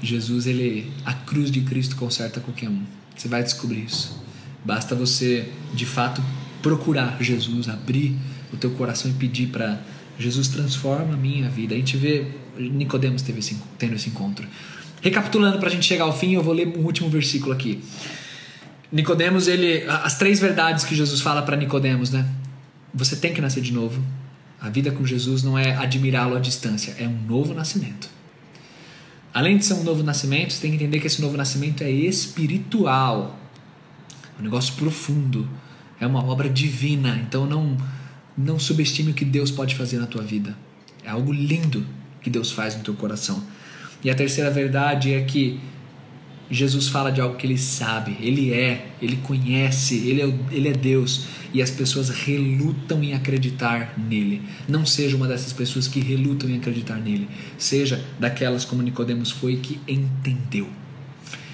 Jesus, 0.00 0.46
ele, 0.46 0.92
a 1.04 1.12
cruz 1.12 1.50
de 1.50 1.62
Cristo 1.62 1.96
conserta 1.96 2.38
qualquer 2.38 2.68
um. 2.68 2.82
Você 3.16 3.26
vai 3.26 3.42
descobrir 3.42 3.84
isso. 3.84 4.23
Basta 4.64 4.94
você, 4.94 5.48
de 5.74 5.84
fato, 5.84 6.22
procurar 6.62 7.18
Jesus, 7.20 7.68
abrir 7.68 8.16
o 8.52 8.56
teu 8.56 8.70
coração 8.70 9.10
e 9.10 9.14
pedir 9.14 9.48
para 9.48 9.78
Jesus 10.18 10.48
transforma 10.48 11.14
a 11.14 11.16
minha 11.16 11.48
vida. 11.48 11.74
A 11.74 11.78
gente 11.78 11.96
vê 11.96 12.26
Nicodemos 12.56 13.22
teve 13.22 13.40
esse, 13.40 13.56
tendo 13.78 13.94
esse 13.94 14.08
encontro. 14.08 14.46
Recapitulando 15.02 15.58
para 15.58 15.68
a 15.68 15.70
gente 15.70 15.84
chegar 15.84 16.04
ao 16.04 16.16
fim, 16.16 16.34
eu 16.34 16.42
vou 16.42 16.54
ler 16.54 16.68
um 16.68 16.84
último 16.84 17.10
versículo 17.10 17.52
aqui. 17.52 17.82
Nicodemos, 18.90 19.48
ele, 19.48 19.84
as 19.88 20.16
três 20.16 20.38
verdades 20.40 20.84
que 20.84 20.94
Jesus 20.94 21.20
fala 21.20 21.42
para 21.42 21.56
Nicodemos, 21.56 22.10
né? 22.10 22.26
Você 22.94 23.16
tem 23.16 23.34
que 23.34 23.40
nascer 23.40 23.60
de 23.60 23.72
novo. 23.72 24.00
A 24.60 24.70
vida 24.70 24.90
com 24.92 25.04
Jesus 25.04 25.42
não 25.42 25.58
é 25.58 25.74
admirá-lo 25.76 26.36
à 26.36 26.40
distância, 26.40 26.94
é 26.98 27.06
um 27.06 27.20
novo 27.26 27.52
nascimento. 27.52 28.08
Além 29.34 29.58
de 29.58 29.64
ser 29.64 29.74
um 29.74 29.82
novo 29.82 30.02
nascimento, 30.02 30.52
você 30.52 30.62
tem 30.62 30.70
que 30.70 30.76
entender 30.76 31.00
que 31.00 31.08
esse 31.08 31.20
novo 31.20 31.36
nascimento 31.36 31.82
é 31.82 31.90
espiritual 31.90 33.38
um 34.38 34.42
negócio 34.42 34.74
profundo. 34.74 35.48
É 36.00 36.06
uma 36.06 36.24
obra 36.24 36.48
divina, 36.48 37.20
então 37.26 37.46
não 37.46 37.76
não 38.36 38.58
subestime 38.58 39.12
o 39.12 39.14
que 39.14 39.24
Deus 39.24 39.50
pode 39.50 39.76
fazer 39.76 39.98
na 39.98 40.06
tua 40.06 40.22
vida. 40.22 40.56
É 41.04 41.10
algo 41.10 41.32
lindo 41.32 41.86
que 42.20 42.28
Deus 42.28 42.50
faz 42.50 42.76
no 42.76 42.82
teu 42.82 42.94
coração. 42.94 43.42
E 44.02 44.10
a 44.10 44.14
terceira 44.14 44.50
verdade 44.50 45.12
é 45.12 45.22
que 45.22 45.60
Jesus 46.50 46.88
fala 46.88 47.10
de 47.10 47.20
algo 47.20 47.36
que 47.36 47.46
ele 47.46 47.56
sabe, 47.56 48.16
ele 48.20 48.52
é, 48.52 48.88
ele 49.00 49.16
conhece, 49.16 50.08
ele 50.08 50.20
é, 50.20 50.34
ele 50.50 50.68
é 50.68 50.72
Deus 50.72 51.26
e 51.54 51.62
as 51.62 51.70
pessoas 51.70 52.10
relutam 52.10 53.02
em 53.02 53.14
acreditar 53.14 53.94
nele. 53.96 54.42
Não 54.68 54.84
seja 54.84 55.16
uma 55.16 55.26
dessas 55.26 55.52
pessoas 55.52 55.88
que 55.88 56.00
relutam 56.00 56.50
em 56.50 56.56
acreditar 56.56 56.96
nele, 56.96 57.28
seja 57.56 58.04
daquelas 58.18 58.64
como 58.64 58.82
Nicodemos 58.82 59.30
foi 59.30 59.56
que 59.56 59.80
entendeu. 59.88 60.68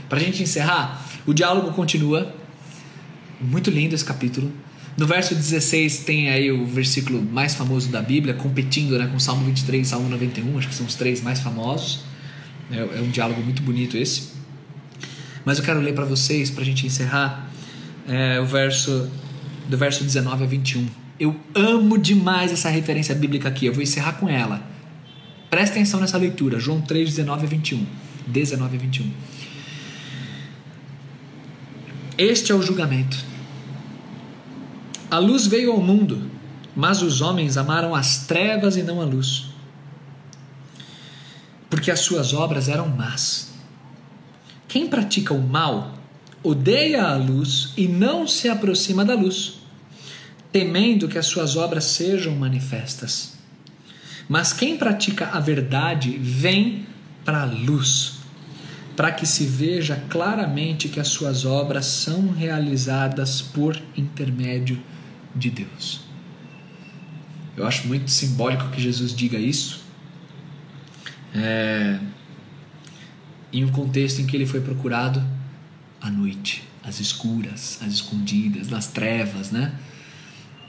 Para 0.08 0.18
a 0.18 0.22
gente 0.22 0.42
encerrar, 0.42 1.06
o 1.24 1.32
diálogo 1.32 1.72
continua. 1.72 2.34
Muito 3.40 3.70
lindo 3.70 3.94
esse 3.94 4.04
capítulo. 4.04 4.52
No 4.96 5.06
verso 5.06 5.34
16 5.34 6.00
tem 6.00 6.28
aí 6.28 6.50
o 6.52 6.66
versículo 6.66 7.22
mais 7.22 7.54
famoso 7.54 7.88
da 7.88 8.02
Bíblia, 8.02 8.34
competindo 8.34 8.98
né, 8.98 9.06
com 9.06 9.18
Salmo 9.18 9.46
23 9.46 9.86
e 9.86 9.90
Salmo 9.90 10.08
91, 10.08 10.58
acho 10.58 10.68
que 10.68 10.74
são 10.74 10.86
os 10.86 10.94
três 10.94 11.22
mais 11.22 11.40
famosos. 11.40 12.00
É, 12.70 12.76
é 12.76 13.00
um 13.00 13.08
diálogo 13.08 13.40
muito 13.42 13.62
bonito 13.62 13.96
esse. 13.96 14.32
Mas 15.44 15.58
eu 15.58 15.64
quero 15.64 15.80
ler 15.80 15.94
para 15.94 16.04
vocês, 16.04 16.50
para 16.50 16.62
a 16.62 16.66
gente 16.66 16.86
encerrar, 16.86 17.50
é, 18.06 18.38
o 18.40 18.46
verso 18.46 19.10
do 19.68 19.78
verso 19.78 20.04
19 20.04 20.44
a 20.44 20.46
21. 20.46 20.86
Eu 21.18 21.36
amo 21.54 21.96
demais 21.96 22.52
essa 22.52 22.68
referência 22.68 23.14
bíblica 23.14 23.48
aqui, 23.48 23.66
eu 23.66 23.72
vou 23.72 23.82
encerrar 23.82 24.14
com 24.14 24.28
ela. 24.28 24.62
Presta 25.48 25.76
atenção 25.76 26.00
nessa 26.00 26.18
leitura, 26.18 26.58
João 26.58 26.80
3, 26.80 27.08
19 27.08 27.46
a 27.46 27.48
21. 27.48 27.86
19 28.26 28.76
a 28.76 28.80
21. 28.80 29.10
Este 32.20 32.52
é 32.52 32.54
o 32.54 32.60
julgamento. 32.60 33.16
A 35.10 35.16
luz 35.16 35.46
veio 35.46 35.72
ao 35.72 35.80
mundo, 35.80 36.30
mas 36.76 37.00
os 37.00 37.22
homens 37.22 37.56
amaram 37.56 37.94
as 37.94 38.26
trevas 38.26 38.76
e 38.76 38.82
não 38.82 39.00
a 39.00 39.06
luz, 39.06 39.46
porque 41.70 41.90
as 41.90 42.00
suas 42.00 42.34
obras 42.34 42.68
eram 42.68 42.90
más. 42.90 43.54
Quem 44.68 44.86
pratica 44.86 45.32
o 45.32 45.40
mal 45.40 45.94
odeia 46.42 47.04
a 47.04 47.16
luz 47.16 47.72
e 47.74 47.88
não 47.88 48.28
se 48.28 48.50
aproxima 48.50 49.02
da 49.02 49.14
luz, 49.14 49.54
temendo 50.52 51.08
que 51.08 51.16
as 51.16 51.24
suas 51.24 51.56
obras 51.56 51.84
sejam 51.84 52.36
manifestas. 52.36 53.38
Mas 54.28 54.52
quem 54.52 54.76
pratica 54.76 55.28
a 55.28 55.40
verdade 55.40 56.18
vem 56.18 56.86
para 57.24 57.44
a 57.44 57.46
luz, 57.46 58.19
para 59.00 59.12
que 59.12 59.24
se 59.24 59.46
veja 59.46 59.96
claramente 60.10 60.86
que 60.86 61.00
as 61.00 61.08
suas 61.08 61.46
obras 61.46 61.86
são 61.86 62.32
realizadas 62.32 63.40
por 63.40 63.82
intermédio 63.96 64.78
de 65.34 65.48
Deus. 65.48 66.02
Eu 67.56 67.66
acho 67.66 67.88
muito 67.88 68.10
simbólico 68.10 68.68
que 68.68 68.78
Jesus 68.78 69.16
diga 69.16 69.38
isso. 69.38 69.82
É, 71.34 71.98
em 73.50 73.64
um 73.64 73.72
contexto 73.72 74.20
em 74.20 74.26
que 74.26 74.36
ele 74.36 74.44
foi 74.44 74.60
procurado 74.60 75.26
à 75.98 76.10
noite, 76.10 76.62
às 76.84 77.00
escuras, 77.00 77.78
às 77.80 77.94
escondidas, 77.94 78.68
nas 78.68 78.88
trevas, 78.88 79.50
né? 79.50 79.72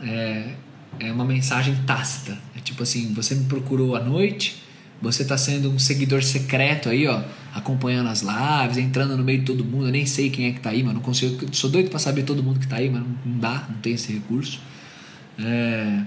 É, 0.01 0.55
é 1.01 1.11
uma 1.11 1.25
mensagem 1.25 1.75
tácita. 1.86 2.39
É 2.55 2.61
tipo 2.61 2.82
assim, 2.82 3.13
você 3.13 3.36
me 3.36 3.43
procurou 3.43 3.93
à 3.93 3.99
noite, 4.01 4.61
você 5.01 5.23
está 5.23 5.37
sendo 5.37 5.71
um 5.71 5.79
seguidor 5.79 6.21
secreto 6.21 6.89
aí, 6.89 7.07
ó, 7.07 7.23
acompanhando 7.53 8.07
as 8.07 8.21
lives, 8.21 8.77
entrando 8.77 9.17
no 9.17 9.23
meio 9.23 9.39
de 9.39 9.45
todo 9.45 9.65
mundo. 9.65 9.87
Eu 9.87 9.91
nem 9.91 10.05
sei 10.05 10.29
quem 10.29 10.45
é 10.45 10.51
que 10.51 10.57
está 10.57 10.69
aí, 10.69 10.83
mas 10.83 10.93
não 10.93 11.01
consigo. 11.01 11.53
Sou 11.53 11.69
doido 11.69 11.89
para 11.89 11.99
saber 11.99 12.23
todo 12.23 12.43
mundo 12.43 12.59
que 12.59 12.65
está 12.65 12.77
aí, 12.77 12.89
mas 12.89 13.01
não, 13.01 13.39
dá, 13.39 13.65
não 13.67 13.77
tem 13.77 13.93
esse 13.93 14.13
recurso. 14.13 14.59
É, 15.39 16.03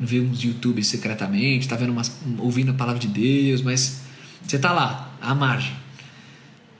vê 0.00 0.20
uns 0.20 0.42
YouTube 0.42 0.82
secretamente, 0.82 1.68
tá 1.68 1.76
vendo 1.76 1.90
umas, 1.90 2.18
ouvindo 2.38 2.70
a 2.70 2.74
palavra 2.74 2.98
de 3.00 3.08
Deus, 3.08 3.60
mas 3.60 4.00
você 4.42 4.58
tá 4.58 4.72
lá, 4.72 5.14
à 5.20 5.34
margem. 5.34 5.72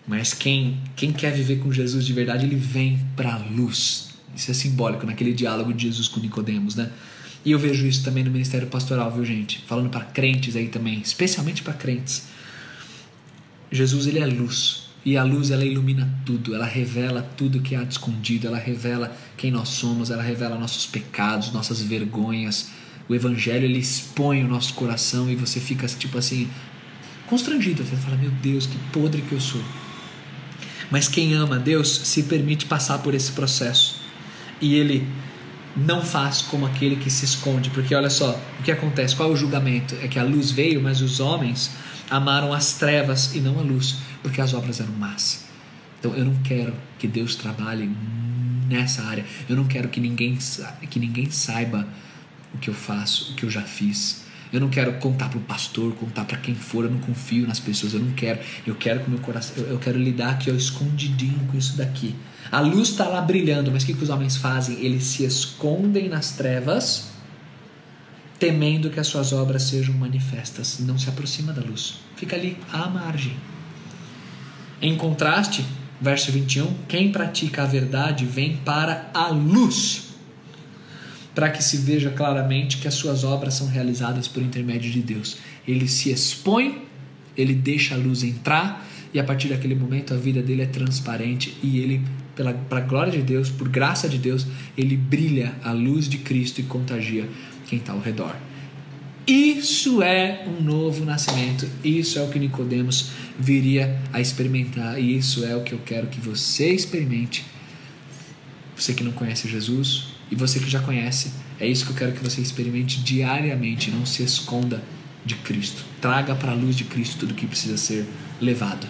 Mas 0.06 0.32
quem, 0.32 0.78
quem 0.96 1.12
quer 1.12 1.32
viver 1.32 1.58
com 1.58 1.70
Jesus 1.70 2.06
de 2.06 2.12
verdade, 2.12 2.46
ele 2.46 2.56
vem 2.56 3.00
para 3.16 3.34
a 3.34 3.38
luz. 3.38 4.14
Isso 4.34 4.50
é 4.50 4.54
simbólico 4.54 5.06
naquele 5.06 5.32
diálogo 5.32 5.72
de 5.72 5.84
Jesus 5.84 6.08
com 6.08 6.20
Nicodemos, 6.20 6.74
né? 6.74 6.90
E 7.44 7.50
eu 7.50 7.58
vejo 7.58 7.86
isso 7.86 8.02
também 8.02 8.24
no 8.24 8.30
ministério 8.30 8.66
pastoral, 8.68 9.10
viu, 9.12 9.24
gente? 9.24 9.62
Falando 9.66 9.90
para 9.90 10.04
crentes 10.04 10.56
aí 10.56 10.68
também, 10.68 11.00
especialmente 11.00 11.62
para 11.62 11.74
crentes. 11.74 12.24
Jesus, 13.70 14.06
ele 14.06 14.18
é 14.18 14.26
luz. 14.26 14.84
E 15.04 15.18
a 15.18 15.22
luz, 15.22 15.50
ela 15.50 15.64
ilumina 15.64 16.08
tudo, 16.24 16.54
ela 16.54 16.64
revela 16.64 17.20
tudo 17.36 17.60
que 17.60 17.74
há 17.74 17.84
de 17.84 17.92
escondido, 17.92 18.46
ela 18.46 18.56
revela 18.56 19.14
quem 19.36 19.50
nós 19.50 19.68
somos, 19.68 20.10
ela 20.10 20.22
revela 20.22 20.58
nossos 20.58 20.86
pecados, 20.86 21.52
nossas 21.52 21.82
vergonhas. 21.82 22.70
O 23.06 23.14
evangelho, 23.14 23.66
ele 23.66 23.78
expõe 23.78 24.42
o 24.42 24.48
nosso 24.48 24.72
coração 24.72 25.30
e 25.30 25.36
você 25.36 25.60
fica, 25.60 25.86
tipo 25.86 26.16
assim, 26.16 26.48
constrangido. 27.26 27.84
Você 27.84 27.96
fala, 27.96 28.16
meu 28.16 28.30
Deus, 28.30 28.66
que 28.66 28.78
podre 28.90 29.20
que 29.20 29.32
eu 29.32 29.40
sou. 29.40 29.60
Mas 30.90 31.06
quem 31.06 31.34
ama 31.34 31.58
Deus 31.58 31.88
se 32.04 32.22
permite 32.22 32.64
passar 32.64 32.98
por 32.98 33.14
esse 33.14 33.32
processo. 33.32 34.00
E 34.60 34.74
ele 34.74 35.06
não 35.76 36.02
faz 36.02 36.42
como 36.42 36.66
aquele 36.66 36.96
que 36.96 37.10
se 37.10 37.24
esconde, 37.24 37.70
porque 37.70 37.94
olha 37.94 38.10
só, 38.10 38.38
o 38.60 38.62
que 38.62 38.70
acontece? 38.70 39.16
Qual 39.16 39.30
é 39.30 39.32
o 39.32 39.36
julgamento? 39.36 39.96
É 40.02 40.08
que 40.08 40.18
a 40.18 40.24
luz 40.24 40.50
veio, 40.50 40.80
mas 40.82 41.00
os 41.00 41.20
homens 41.20 41.72
amaram 42.10 42.52
as 42.52 42.74
trevas 42.74 43.34
e 43.34 43.40
não 43.40 43.58
a 43.58 43.62
luz, 43.62 43.96
porque 44.22 44.40
as 44.40 44.54
obras 44.54 44.80
eram 44.80 44.92
más. 44.92 45.44
Então 45.98 46.14
eu 46.14 46.24
não 46.24 46.34
quero 46.42 46.74
que 46.98 47.08
Deus 47.08 47.34
trabalhe 47.34 47.90
nessa 48.68 49.02
área. 49.02 49.24
Eu 49.48 49.56
não 49.56 49.64
quero 49.64 49.88
que 49.88 50.00
ninguém 50.00 50.38
que 50.90 50.98
ninguém 50.98 51.30
saiba 51.30 51.86
o 52.52 52.58
que 52.58 52.68
eu 52.68 52.74
faço, 52.74 53.32
o 53.32 53.34
que 53.34 53.44
eu 53.44 53.50
já 53.50 53.62
fiz. 53.62 54.24
Eu 54.52 54.60
não 54.60 54.68
quero 54.68 54.92
contar 54.94 55.28
para 55.28 55.38
o 55.38 55.40
pastor, 55.40 55.92
contar 55.94 56.24
para 56.24 56.38
quem 56.38 56.54
for. 56.54 56.84
Eu 56.84 56.90
não 56.90 57.00
confio 57.00 57.46
nas 57.46 57.58
pessoas. 57.58 57.92
Eu 57.92 58.00
não 58.00 58.12
quero. 58.12 58.38
Eu 58.64 58.76
quero 58.76 59.00
que 59.00 59.10
meu 59.10 59.18
coração. 59.18 59.64
Eu, 59.64 59.78
quero 59.78 59.98
lidar 59.98 60.30
aqui 60.30 60.50
ó, 60.50 60.54
escondidinho 60.54 61.40
com 61.50 61.58
isso 61.58 61.76
daqui. 61.76 62.14
A 62.50 62.60
luz 62.60 62.90
está 62.90 63.08
lá 63.08 63.20
brilhando, 63.20 63.70
mas 63.72 63.82
o 63.82 63.86
que, 63.86 63.94
que 63.94 64.02
os 64.02 64.10
homens 64.10 64.36
fazem? 64.36 64.78
Eles 64.80 65.04
se 65.04 65.24
escondem 65.24 66.08
nas 66.08 66.32
trevas, 66.32 67.08
temendo 68.38 68.90
que 68.90 69.00
as 69.00 69.06
suas 69.06 69.32
obras 69.32 69.62
sejam 69.64 69.94
manifestas. 69.94 70.78
Não 70.80 70.98
se 70.98 71.08
aproxima 71.08 71.52
da 71.52 71.62
luz. 71.62 72.00
Fica 72.16 72.36
ali 72.36 72.56
à 72.72 72.88
margem. 72.88 73.36
Em 74.80 74.96
contraste, 74.96 75.64
verso 76.00 76.30
21, 76.30 76.74
quem 76.88 77.10
pratica 77.10 77.62
a 77.62 77.66
verdade 77.66 78.24
vem 78.26 78.56
para 78.58 79.10
a 79.14 79.28
luz 79.28 80.04
para 81.34 81.50
que 81.50 81.62
se 81.62 81.78
veja 81.78 82.10
claramente 82.10 82.78
que 82.78 82.86
as 82.86 82.94
suas 82.94 83.24
obras 83.24 83.54
são 83.54 83.66
realizadas 83.66 84.28
por 84.28 84.42
intermédio 84.42 84.90
de 84.90 85.00
Deus. 85.00 85.38
Ele 85.66 85.88
se 85.88 86.10
expõe, 86.10 86.82
ele 87.36 87.54
deixa 87.54 87.94
a 87.94 87.98
luz 87.98 88.22
entrar 88.22 88.86
e 89.12 89.18
a 89.18 89.24
partir 89.24 89.48
daquele 89.48 89.74
momento 89.74 90.14
a 90.14 90.16
vida 90.16 90.40
dele 90.40 90.62
é 90.62 90.66
transparente 90.66 91.56
e 91.62 91.78
ele, 91.78 92.02
pela 92.34 92.52
pra 92.52 92.80
glória 92.80 93.12
de 93.12 93.22
Deus, 93.22 93.50
por 93.50 93.68
graça 93.68 94.08
de 94.08 94.18
Deus, 94.18 94.46
ele 94.76 94.96
brilha 94.96 95.54
a 95.62 95.72
luz 95.72 96.08
de 96.08 96.18
Cristo 96.18 96.60
e 96.60 96.64
contagia 96.64 97.28
quem 97.66 97.78
está 97.78 97.92
ao 97.92 98.00
redor. 98.00 98.34
Isso 99.26 100.02
é 100.02 100.46
um 100.46 100.62
novo 100.62 101.04
nascimento. 101.04 101.66
Isso 101.82 102.18
é 102.18 102.22
o 102.22 102.28
que 102.28 102.38
Nicodemos 102.38 103.10
viria 103.38 103.98
a 104.12 104.20
experimentar 104.20 105.00
e 105.00 105.16
isso 105.16 105.44
é 105.44 105.56
o 105.56 105.62
que 105.62 105.72
eu 105.72 105.80
quero 105.84 106.08
que 106.08 106.20
você 106.20 106.70
experimente. 106.70 107.44
Você 108.76 108.92
que 108.92 109.04
não 109.04 109.12
conhece 109.12 109.48
Jesus, 109.48 110.14
e 110.30 110.34
você 110.34 110.58
que 110.58 110.68
já 110.68 110.80
conhece, 110.80 111.32
é 111.60 111.66
isso 111.66 111.86
que 111.86 111.92
eu 111.92 111.96
quero 111.96 112.12
que 112.12 112.22
você 112.22 112.40
experimente 112.40 113.00
diariamente. 113.00 113.90
Não 113.90 114.04
se 114.04 114.22
esconda 114.22 114.82
de 115.24 115.36
Cristo. 115.36 115.84
Traga 116.00 116.34
para 116.34 116.52
a 116.52 116.54
luz 116.54 116.76
de 116.76 116.84
Cristo 116.84 117.18
tudo 117.18 117.34
que 117.34 117.46
precisa 117.46 117.76
ser 117.76 118.04
levado. 118.40 118.86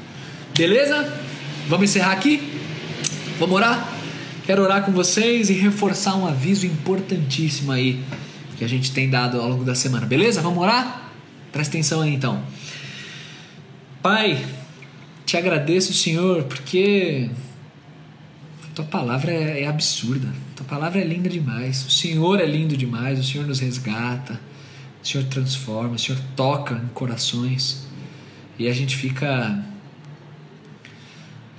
Beleza? 0.57 1.21
Vamos 1.69 1.91
encerrar 1.91 2.13
aqui? 2.13 2.54
Vamos 3.45 3.57
orar? 3.59 3.93
Quero 4.47 4.63
orar 4.63 4.87
com 4.87 4.93
vocês 4.93 5.51
e 5.51 5.53
reforçar 5.53 6.17
um 6.17 6.27
aviso 6.27 6.65
importantíssimo 6.65 7.73
aí 7.73 8.03
que 8.57 8.65
a 8.65 8.67
gente 8.67 8.91
tem 8.91 9.11
dado 9.11 9.39
ao 9.39 9.47
longo 9.51 9.65
da 9.65 9.75
semana. 9.75 10.07
Beleza? 10.07 10.41
Vamos 10.41 10.63
orar? 10.63 11.13
Presta 11.53 11.77
atenção 11.77 12.01
aí 12.01 12.15
então. 12.15 12.43
Pai, 14.03 14.43
te 15.27 15.37
agradeço, 15.37 15.93
Senhor, 15.93 16.45
porque 16.45 17.29
tua 18.75 18.87
palavra 18.87 19.31
é, 19.31 19.65
é 19.65 19.69
absurda. 19.69 20.33
Tua 20.57 20.65
palavra 20.65 21.03
é 21.03 21.05
linda 21.05 21.29
demais. 21.29 21.85
O 21.85 21.91
Senhor 21.91 22.41
é 22.41 22.47
lindo 22.47 22.79
demais. 22.79 23.21
O 23.21 23.23
Senhor 23.23 23.47
nos 23.47 23.61
resgata. 23.61 24.41
O 25.03 25.07
Senhor 25.07 25.27
transforma. 25.27 25.97
O 25.97 25.99
Senhor 25.99 26.19
toca 26.35 26.77
em 26.83 26.89
corações. 26.95 27.87
E 28.59 28.67
a 28.69 28.73
gente 28.73 28.97
fica 28.97 29.63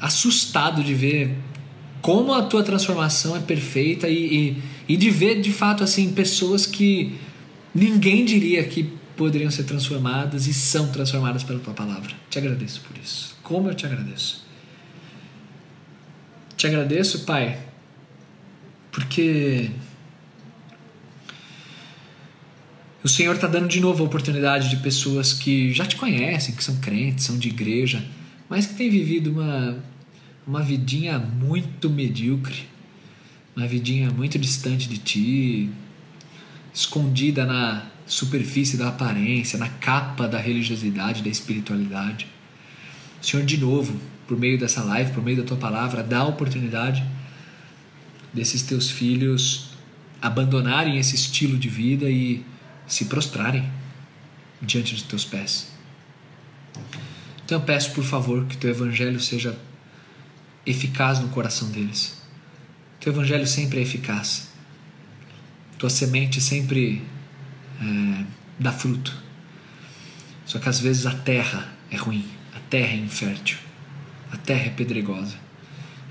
assustado 0.02 0.84
de 0.84 0.96
ver 0.96 1.38
como 2.06 2.36
a 2.36 2.44
tua 2.44 2.62
transformação 2.62 3.36
é 3.36 3.40
perfeita 3.40 4.08
e, 4.08 4.52
e, 4.52 4.64
e 4.90 4.96
de 4.96 5.10
ver 5.10 5.42
de 5.42 5.52
fato 5.52 5.84
assim 5.84 6.14
pessoas 6.14 6.68
que 6.68 7.16
ninguém 7.74 8.24
diria 8.24 8.64
que 8.64 8.84
poderiam 9.18 9.50
ser 9.50 9.64
transformadas 9.64 10.46
e 10.46 10.54
são 10.54 10.92
transformadas 10.92 11.42
pela 11.42 11.58
tua 11.58 11.74
palavra. 11.74 12.14
Te 12.30 12.38
agradeço 12.38 12.82
por 12.82 12.96
isso. 12.96 13.36
Como 13.42 13.70
eu 13.70 13.74
te 13.74 13.88
agradeço. 13.88 14.46
Te 16.56 16.68
agradeço, 16.68 17.26
Pai, 17.26 17.58
porque 18.92 19.72
o 23.04 23.10
Senhor 23.10 23.34
está 23.34 23.48
dando 23.48 23.68
de 23.68 23.80
novo 23.80 24.04
a 24.04 24.06
oportunidade 24.06 24.70
de 24.70 24.78
pessoas 24.78 25.34
que 25.34 25.74
já 25.74 25.88
te 25.88 25.96
conhecem, 25.96 26.54
que 26.54 26.64
são 26.64 26.76
crentes, 26.76 27.26
são 27.26 27.36
de 27.36 27.48
igreja, 27.48 28.06
mas 28.48 28.68
que 28.68 28.76
têm 28.76 28.92
vivido 28.92 29.32
uma, 29.32 29.84
uma 30.48 30.62
vidinha 30.62 31.18
muito 31.18 31.90
medíocre, 31.90 32.68
uma 33.56 33.68
vidinha 33.68 34.12
muito 34.12 34.38
distante 34.38 34.88
de 34.88 34.98
ti, 34.98 35.70
escondida 36.74 37.46
na 37.46 37.88
superfície 38.06 38.78
da 38.78 38.90
aparência, 38.90 39.58
na 39.58 39.70
capa 39.70 40.28
da 40.28 40.38
religiosidade, 40.38 41.24
da 41.24 41.30
espiritualidade. 41.30 42.28
Senhor, 43.22 43.46
de 43.46 43.58
novo, 43.58 44.00
por 44.28 44.38
meio 44.38 44.60
dessa 44.60 44.84
live, 44.84 45.12
por 45.14 45.24
meio 45.24 45.38
da 45.38 45.44
tua 45.44 45.58
palavra, 45.58 46.04
dá 46.04 46.20
a 46.20 46.26
oportunidade 46.26 47.04
desses 48.34 48.62
teus 48.62 48.92
filhos 48.92 49.72
abandonarem 50.22 50.98
esse 50.98 51.16
estilo 51.16 51.58
de 51.58 51.70
vida 51.70 52.10
e 52.10 52.44
se 52.88 53.06
prostrarem 53.06 53.68
diante 54.62 54.94
dos 54.94 55.04
teus 55.04 55.24
pés. 55.24 55.72
Então 57.44 57.60
eu 57.60 57.64
peço, 57.64 57.94
por 57.94 58.04
favor, 58.04 58.46
que 58.46 58.58
teu 58.58 58.72
evangelho 58.72 59.20
seja 59.20 59.58
eficaz 60.66 61.20
no 61.20 61.30
coração 61.30 61.70
deles. 61.70 62.22
Teu 63.00 63.14
evangelho 63.14 63.46
sempre 63.46 63.80
é 63.80 63.84
eficaz. 63.84 64.50
Tua 65.78 65.90
semente 65.90 66.42
sempre 66.42 67.04
é, 67.80 68.26
dá 68.60 68.72
fruto. 68.72 69.16
Só 70.46 70.60
que 70.60 70.70
às 70.70 70.80
vezes 70.80 71.06
a 71.06 71.12
terra 71.12 71.74
é 71.92 71.98
ruim, 71.98 72.26
a 72.56 72.60
terra 72.60 72.94
é 72.94 72.98
infértil, 72.98 73.58
a 74.32 74.38
terra 74.38 74.66
é 74.66 74.70
pedregosa. 74.70 75.36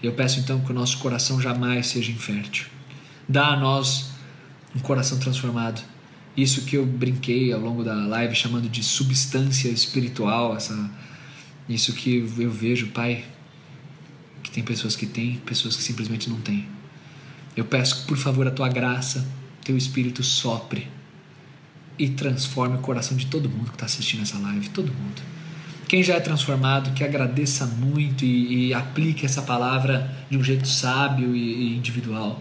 Eu 0.03 0.13
peço 0.13 0.41
então 0.41 0.61
que 0.61 0.71
o 0.71 0.75
nosso 0.75 0.99
coração 0.99 1.41
jamais 1.41 1.87
seja 1.87 2.13
infértil. 2.13 2.67
Dá 3.29 3.49
a 3.49 3.57
nós 3.57 4.11
um 4.75 4.81
coração 4.81 5.19
transformado. 5.19 5.83
Isso 6.37 6.63
que 6.63 6.77
eu 6.77 6.85
brinquei 6.85 7.53
ao 7.53 7.61
longo 7.61 7.83
da 7.85 7.95
live 7.95 8.35
chamando 8.35 8.69
de 8.69 8.83
substância 8.83 9.69
espiritual, 9.69 10.57
essa 10.57 10.91
isso 11.69 11.95
que 11.95 12.19
eu 12.39 12.51
vejo, 12.51 12.89
Pai, 12.89 13.25
tem 14.55 14.63
pessoas 14.63 14.95
que 14.95 15.05
têm, 15.05 15.39
pessoas 15.45 15.75
que 15.75 15.83
simplesmente 15.83 16.31
não 16.31 16.41
têm. 16.41 16.69
Eu 17.57 17.65
peço 17.65 18.07
por 18.07 18.17
favor, 18.17 18.47
a 18.47 18.53
tua 18.53 18.69
graça, 18.69 19.27
teu 19.65 19.77
espírito 19.77 20.23
sopre 20.23 20.87
e 21.99 22.09
transforme 22.09 22.77
o 22.77 22.81
coração 22.81 23.17
de 23.17 23.27
todo 23.27 23.49
mundo 23.49 23.71
que 23.71 23.75
está 23.75 23.87
assistindo 23.87 24.23
essa 24.23 24.39
live, 24.39 24.69
todo 24.69 24.93
mundo. 24.93 25.21
Quem 25.89 26.05
já 26.05 26.15
é 26.15 26.21
transformado, 26.21 26.95
que 26.95 27.03
agradeça 27.03 27.67
muito 27.67 28.25
e, 28.25 28.69
e 28.69 28.75
aplique 28.75 29.27
essa 29.27 29.43
palavra 29.43 30.25
de 30.31 30.39
um 30.39 30.45
jeito 30.45 30.69
sábio 30.69 31.35
e, 31.35 31.41
e 31.41 31.77
individual. 31.77 32.41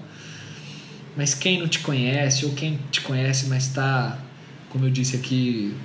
Mas 1.17 1.33
quem 1.33 1.59
não 1.59 1.67
te 1.67 1.79
conhece, 1.79 2.45
ou 2.45 2.53
quem 2.53 2.79
te 2.91 3.01
conhece, 3.01 3.47
mas 3.47 3.67
está, 3.67 4.19
como 4.69 4.85
eu 4.85 4.91
disse 4.91 5.15
aqui, 5.15 5.75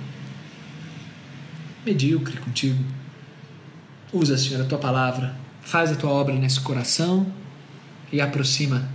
medíocre 1.83 2.37
contigo, 2.37 2.83
usa, 4.13 4.37
Senhor, 4.37 4.61
a 4.61 4.65
tua 4.65 4.77
palavra, 4.77 5.38
faz 5.61 5.91
a 5.91 5.95
tua 5.95 6.09
obra 6.09 6.35
nesse 6.35 6.59
coração 6.59 7.31
e 8.11 8.19
aproxima, 8.19 8.89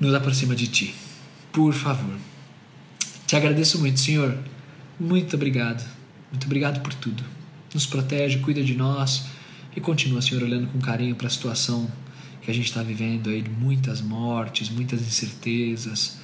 nos 0.00 0.14
aproxima 0.14 0.54
de 0.54 0.66
ti. 0.66 0.94
Por 1.52 1.72
favor. 1.72 2.16
Te 3.26 3.36
agradeço 3.36 3.78
muito, 3.78 4.00
Senhor. 4.00 4.38
Muito 4.98 5.36
obrigado. 5.36 5.86
Muito 6.30 6.44
obrigado 6.46 6.80
por 6.80 6.94
tudo. 6.94 7.22
Nos 7.74 7.86
protege, 7.86 8.38
cuida 8.38 8.62
de 8.62 8.74
nós 8.74 9.26
e 9.76 9.80
continua, 9.80 10.22
Senhor, 10.22 10.42
olhando 10.42 10.66
com 10.68 10.78
carinho 10.80 11.14
para 11.14 11.26
a 11.26 11.30
situação 11.30 11.90
que 12.40 12.50
a 12.50 12.54
gente 12.54 12.66
está 12.66 12.82
vivendo 12.82 13.30
aí, 13.30 13.42
muitas 13.42 14.00
mortes, 14.00 14.68
muitas 14.68 15.00
incertezas, 15.00 16.18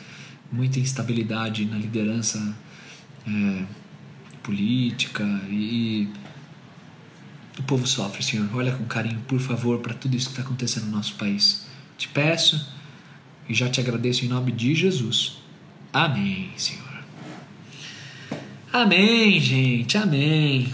muita 0.50 0.80
instabilidade 0.80 1.64
na 1.64 1.76
liderança 1.76 2.56
é, 3.26 3.64
política 4.42 5.24
e, 5.48 5.54
e 5.54 6.08
o 7.60 7.64
povo 7.64 7.86
sofre, 7.86 8.22
Senhor. 8.22 8.48
Olha 8.54 8.72
com 8.72 8.84
carinho, 8.84 9.20
por 9.26 9.40
favor, 9.40 9.78
para 9.80 9.94
tudo 9.94 10.16
isso 10.16 10.26
que 10.26 10.32
está 10.32 10.42
acontecendo 10.42 10.86
no 10.86 10.92
nosso 10.92 11.14
país. 11.14 11.66
Te 11.96 12.08
peço 12.08 12.68
e 13.48 13.54
já 13.54 13.68
te 13.68 13.80
agradeço 13.80 14.24
em 14.24 14.28
nome 14.28 14.52
de 14.52 14.74
Jesus. 14.74 15.38
Amém, 15.92 16.50
Senhor. 16.56 16.86
Amém, 18.72 19.40
gente, 19.40 19.96
amém. 19.96 20.72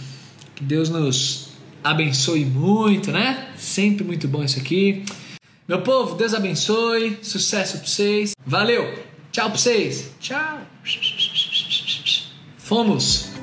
Que 0.55 0.65
Deus 0.65 0.89
nos 0.89 1.51
abençoe 1.83 2.45
muito, 2.45 3.13
né? 3.13 3.49
Sempre 3.57 4.05
muito 4.05 4.27
bom 4.27 4.43
isso 4.43 4.59
aqui. 4.59 5.05
Meu 5.67 5.81
povo, 5.81 6.17
Deus 6.17 6.35
abençoe, 6.35 7.19
sucesso 7.23 7.79
para 7.79 7.87
vocês. 7.87 8.33
Valeu, 8.45 9.05
tchau 9.33 9.49
para 9.49 9.59
vocês. 9.59 10.11
Tchau. 10.21 10.61
Fomos. 12.59 13.34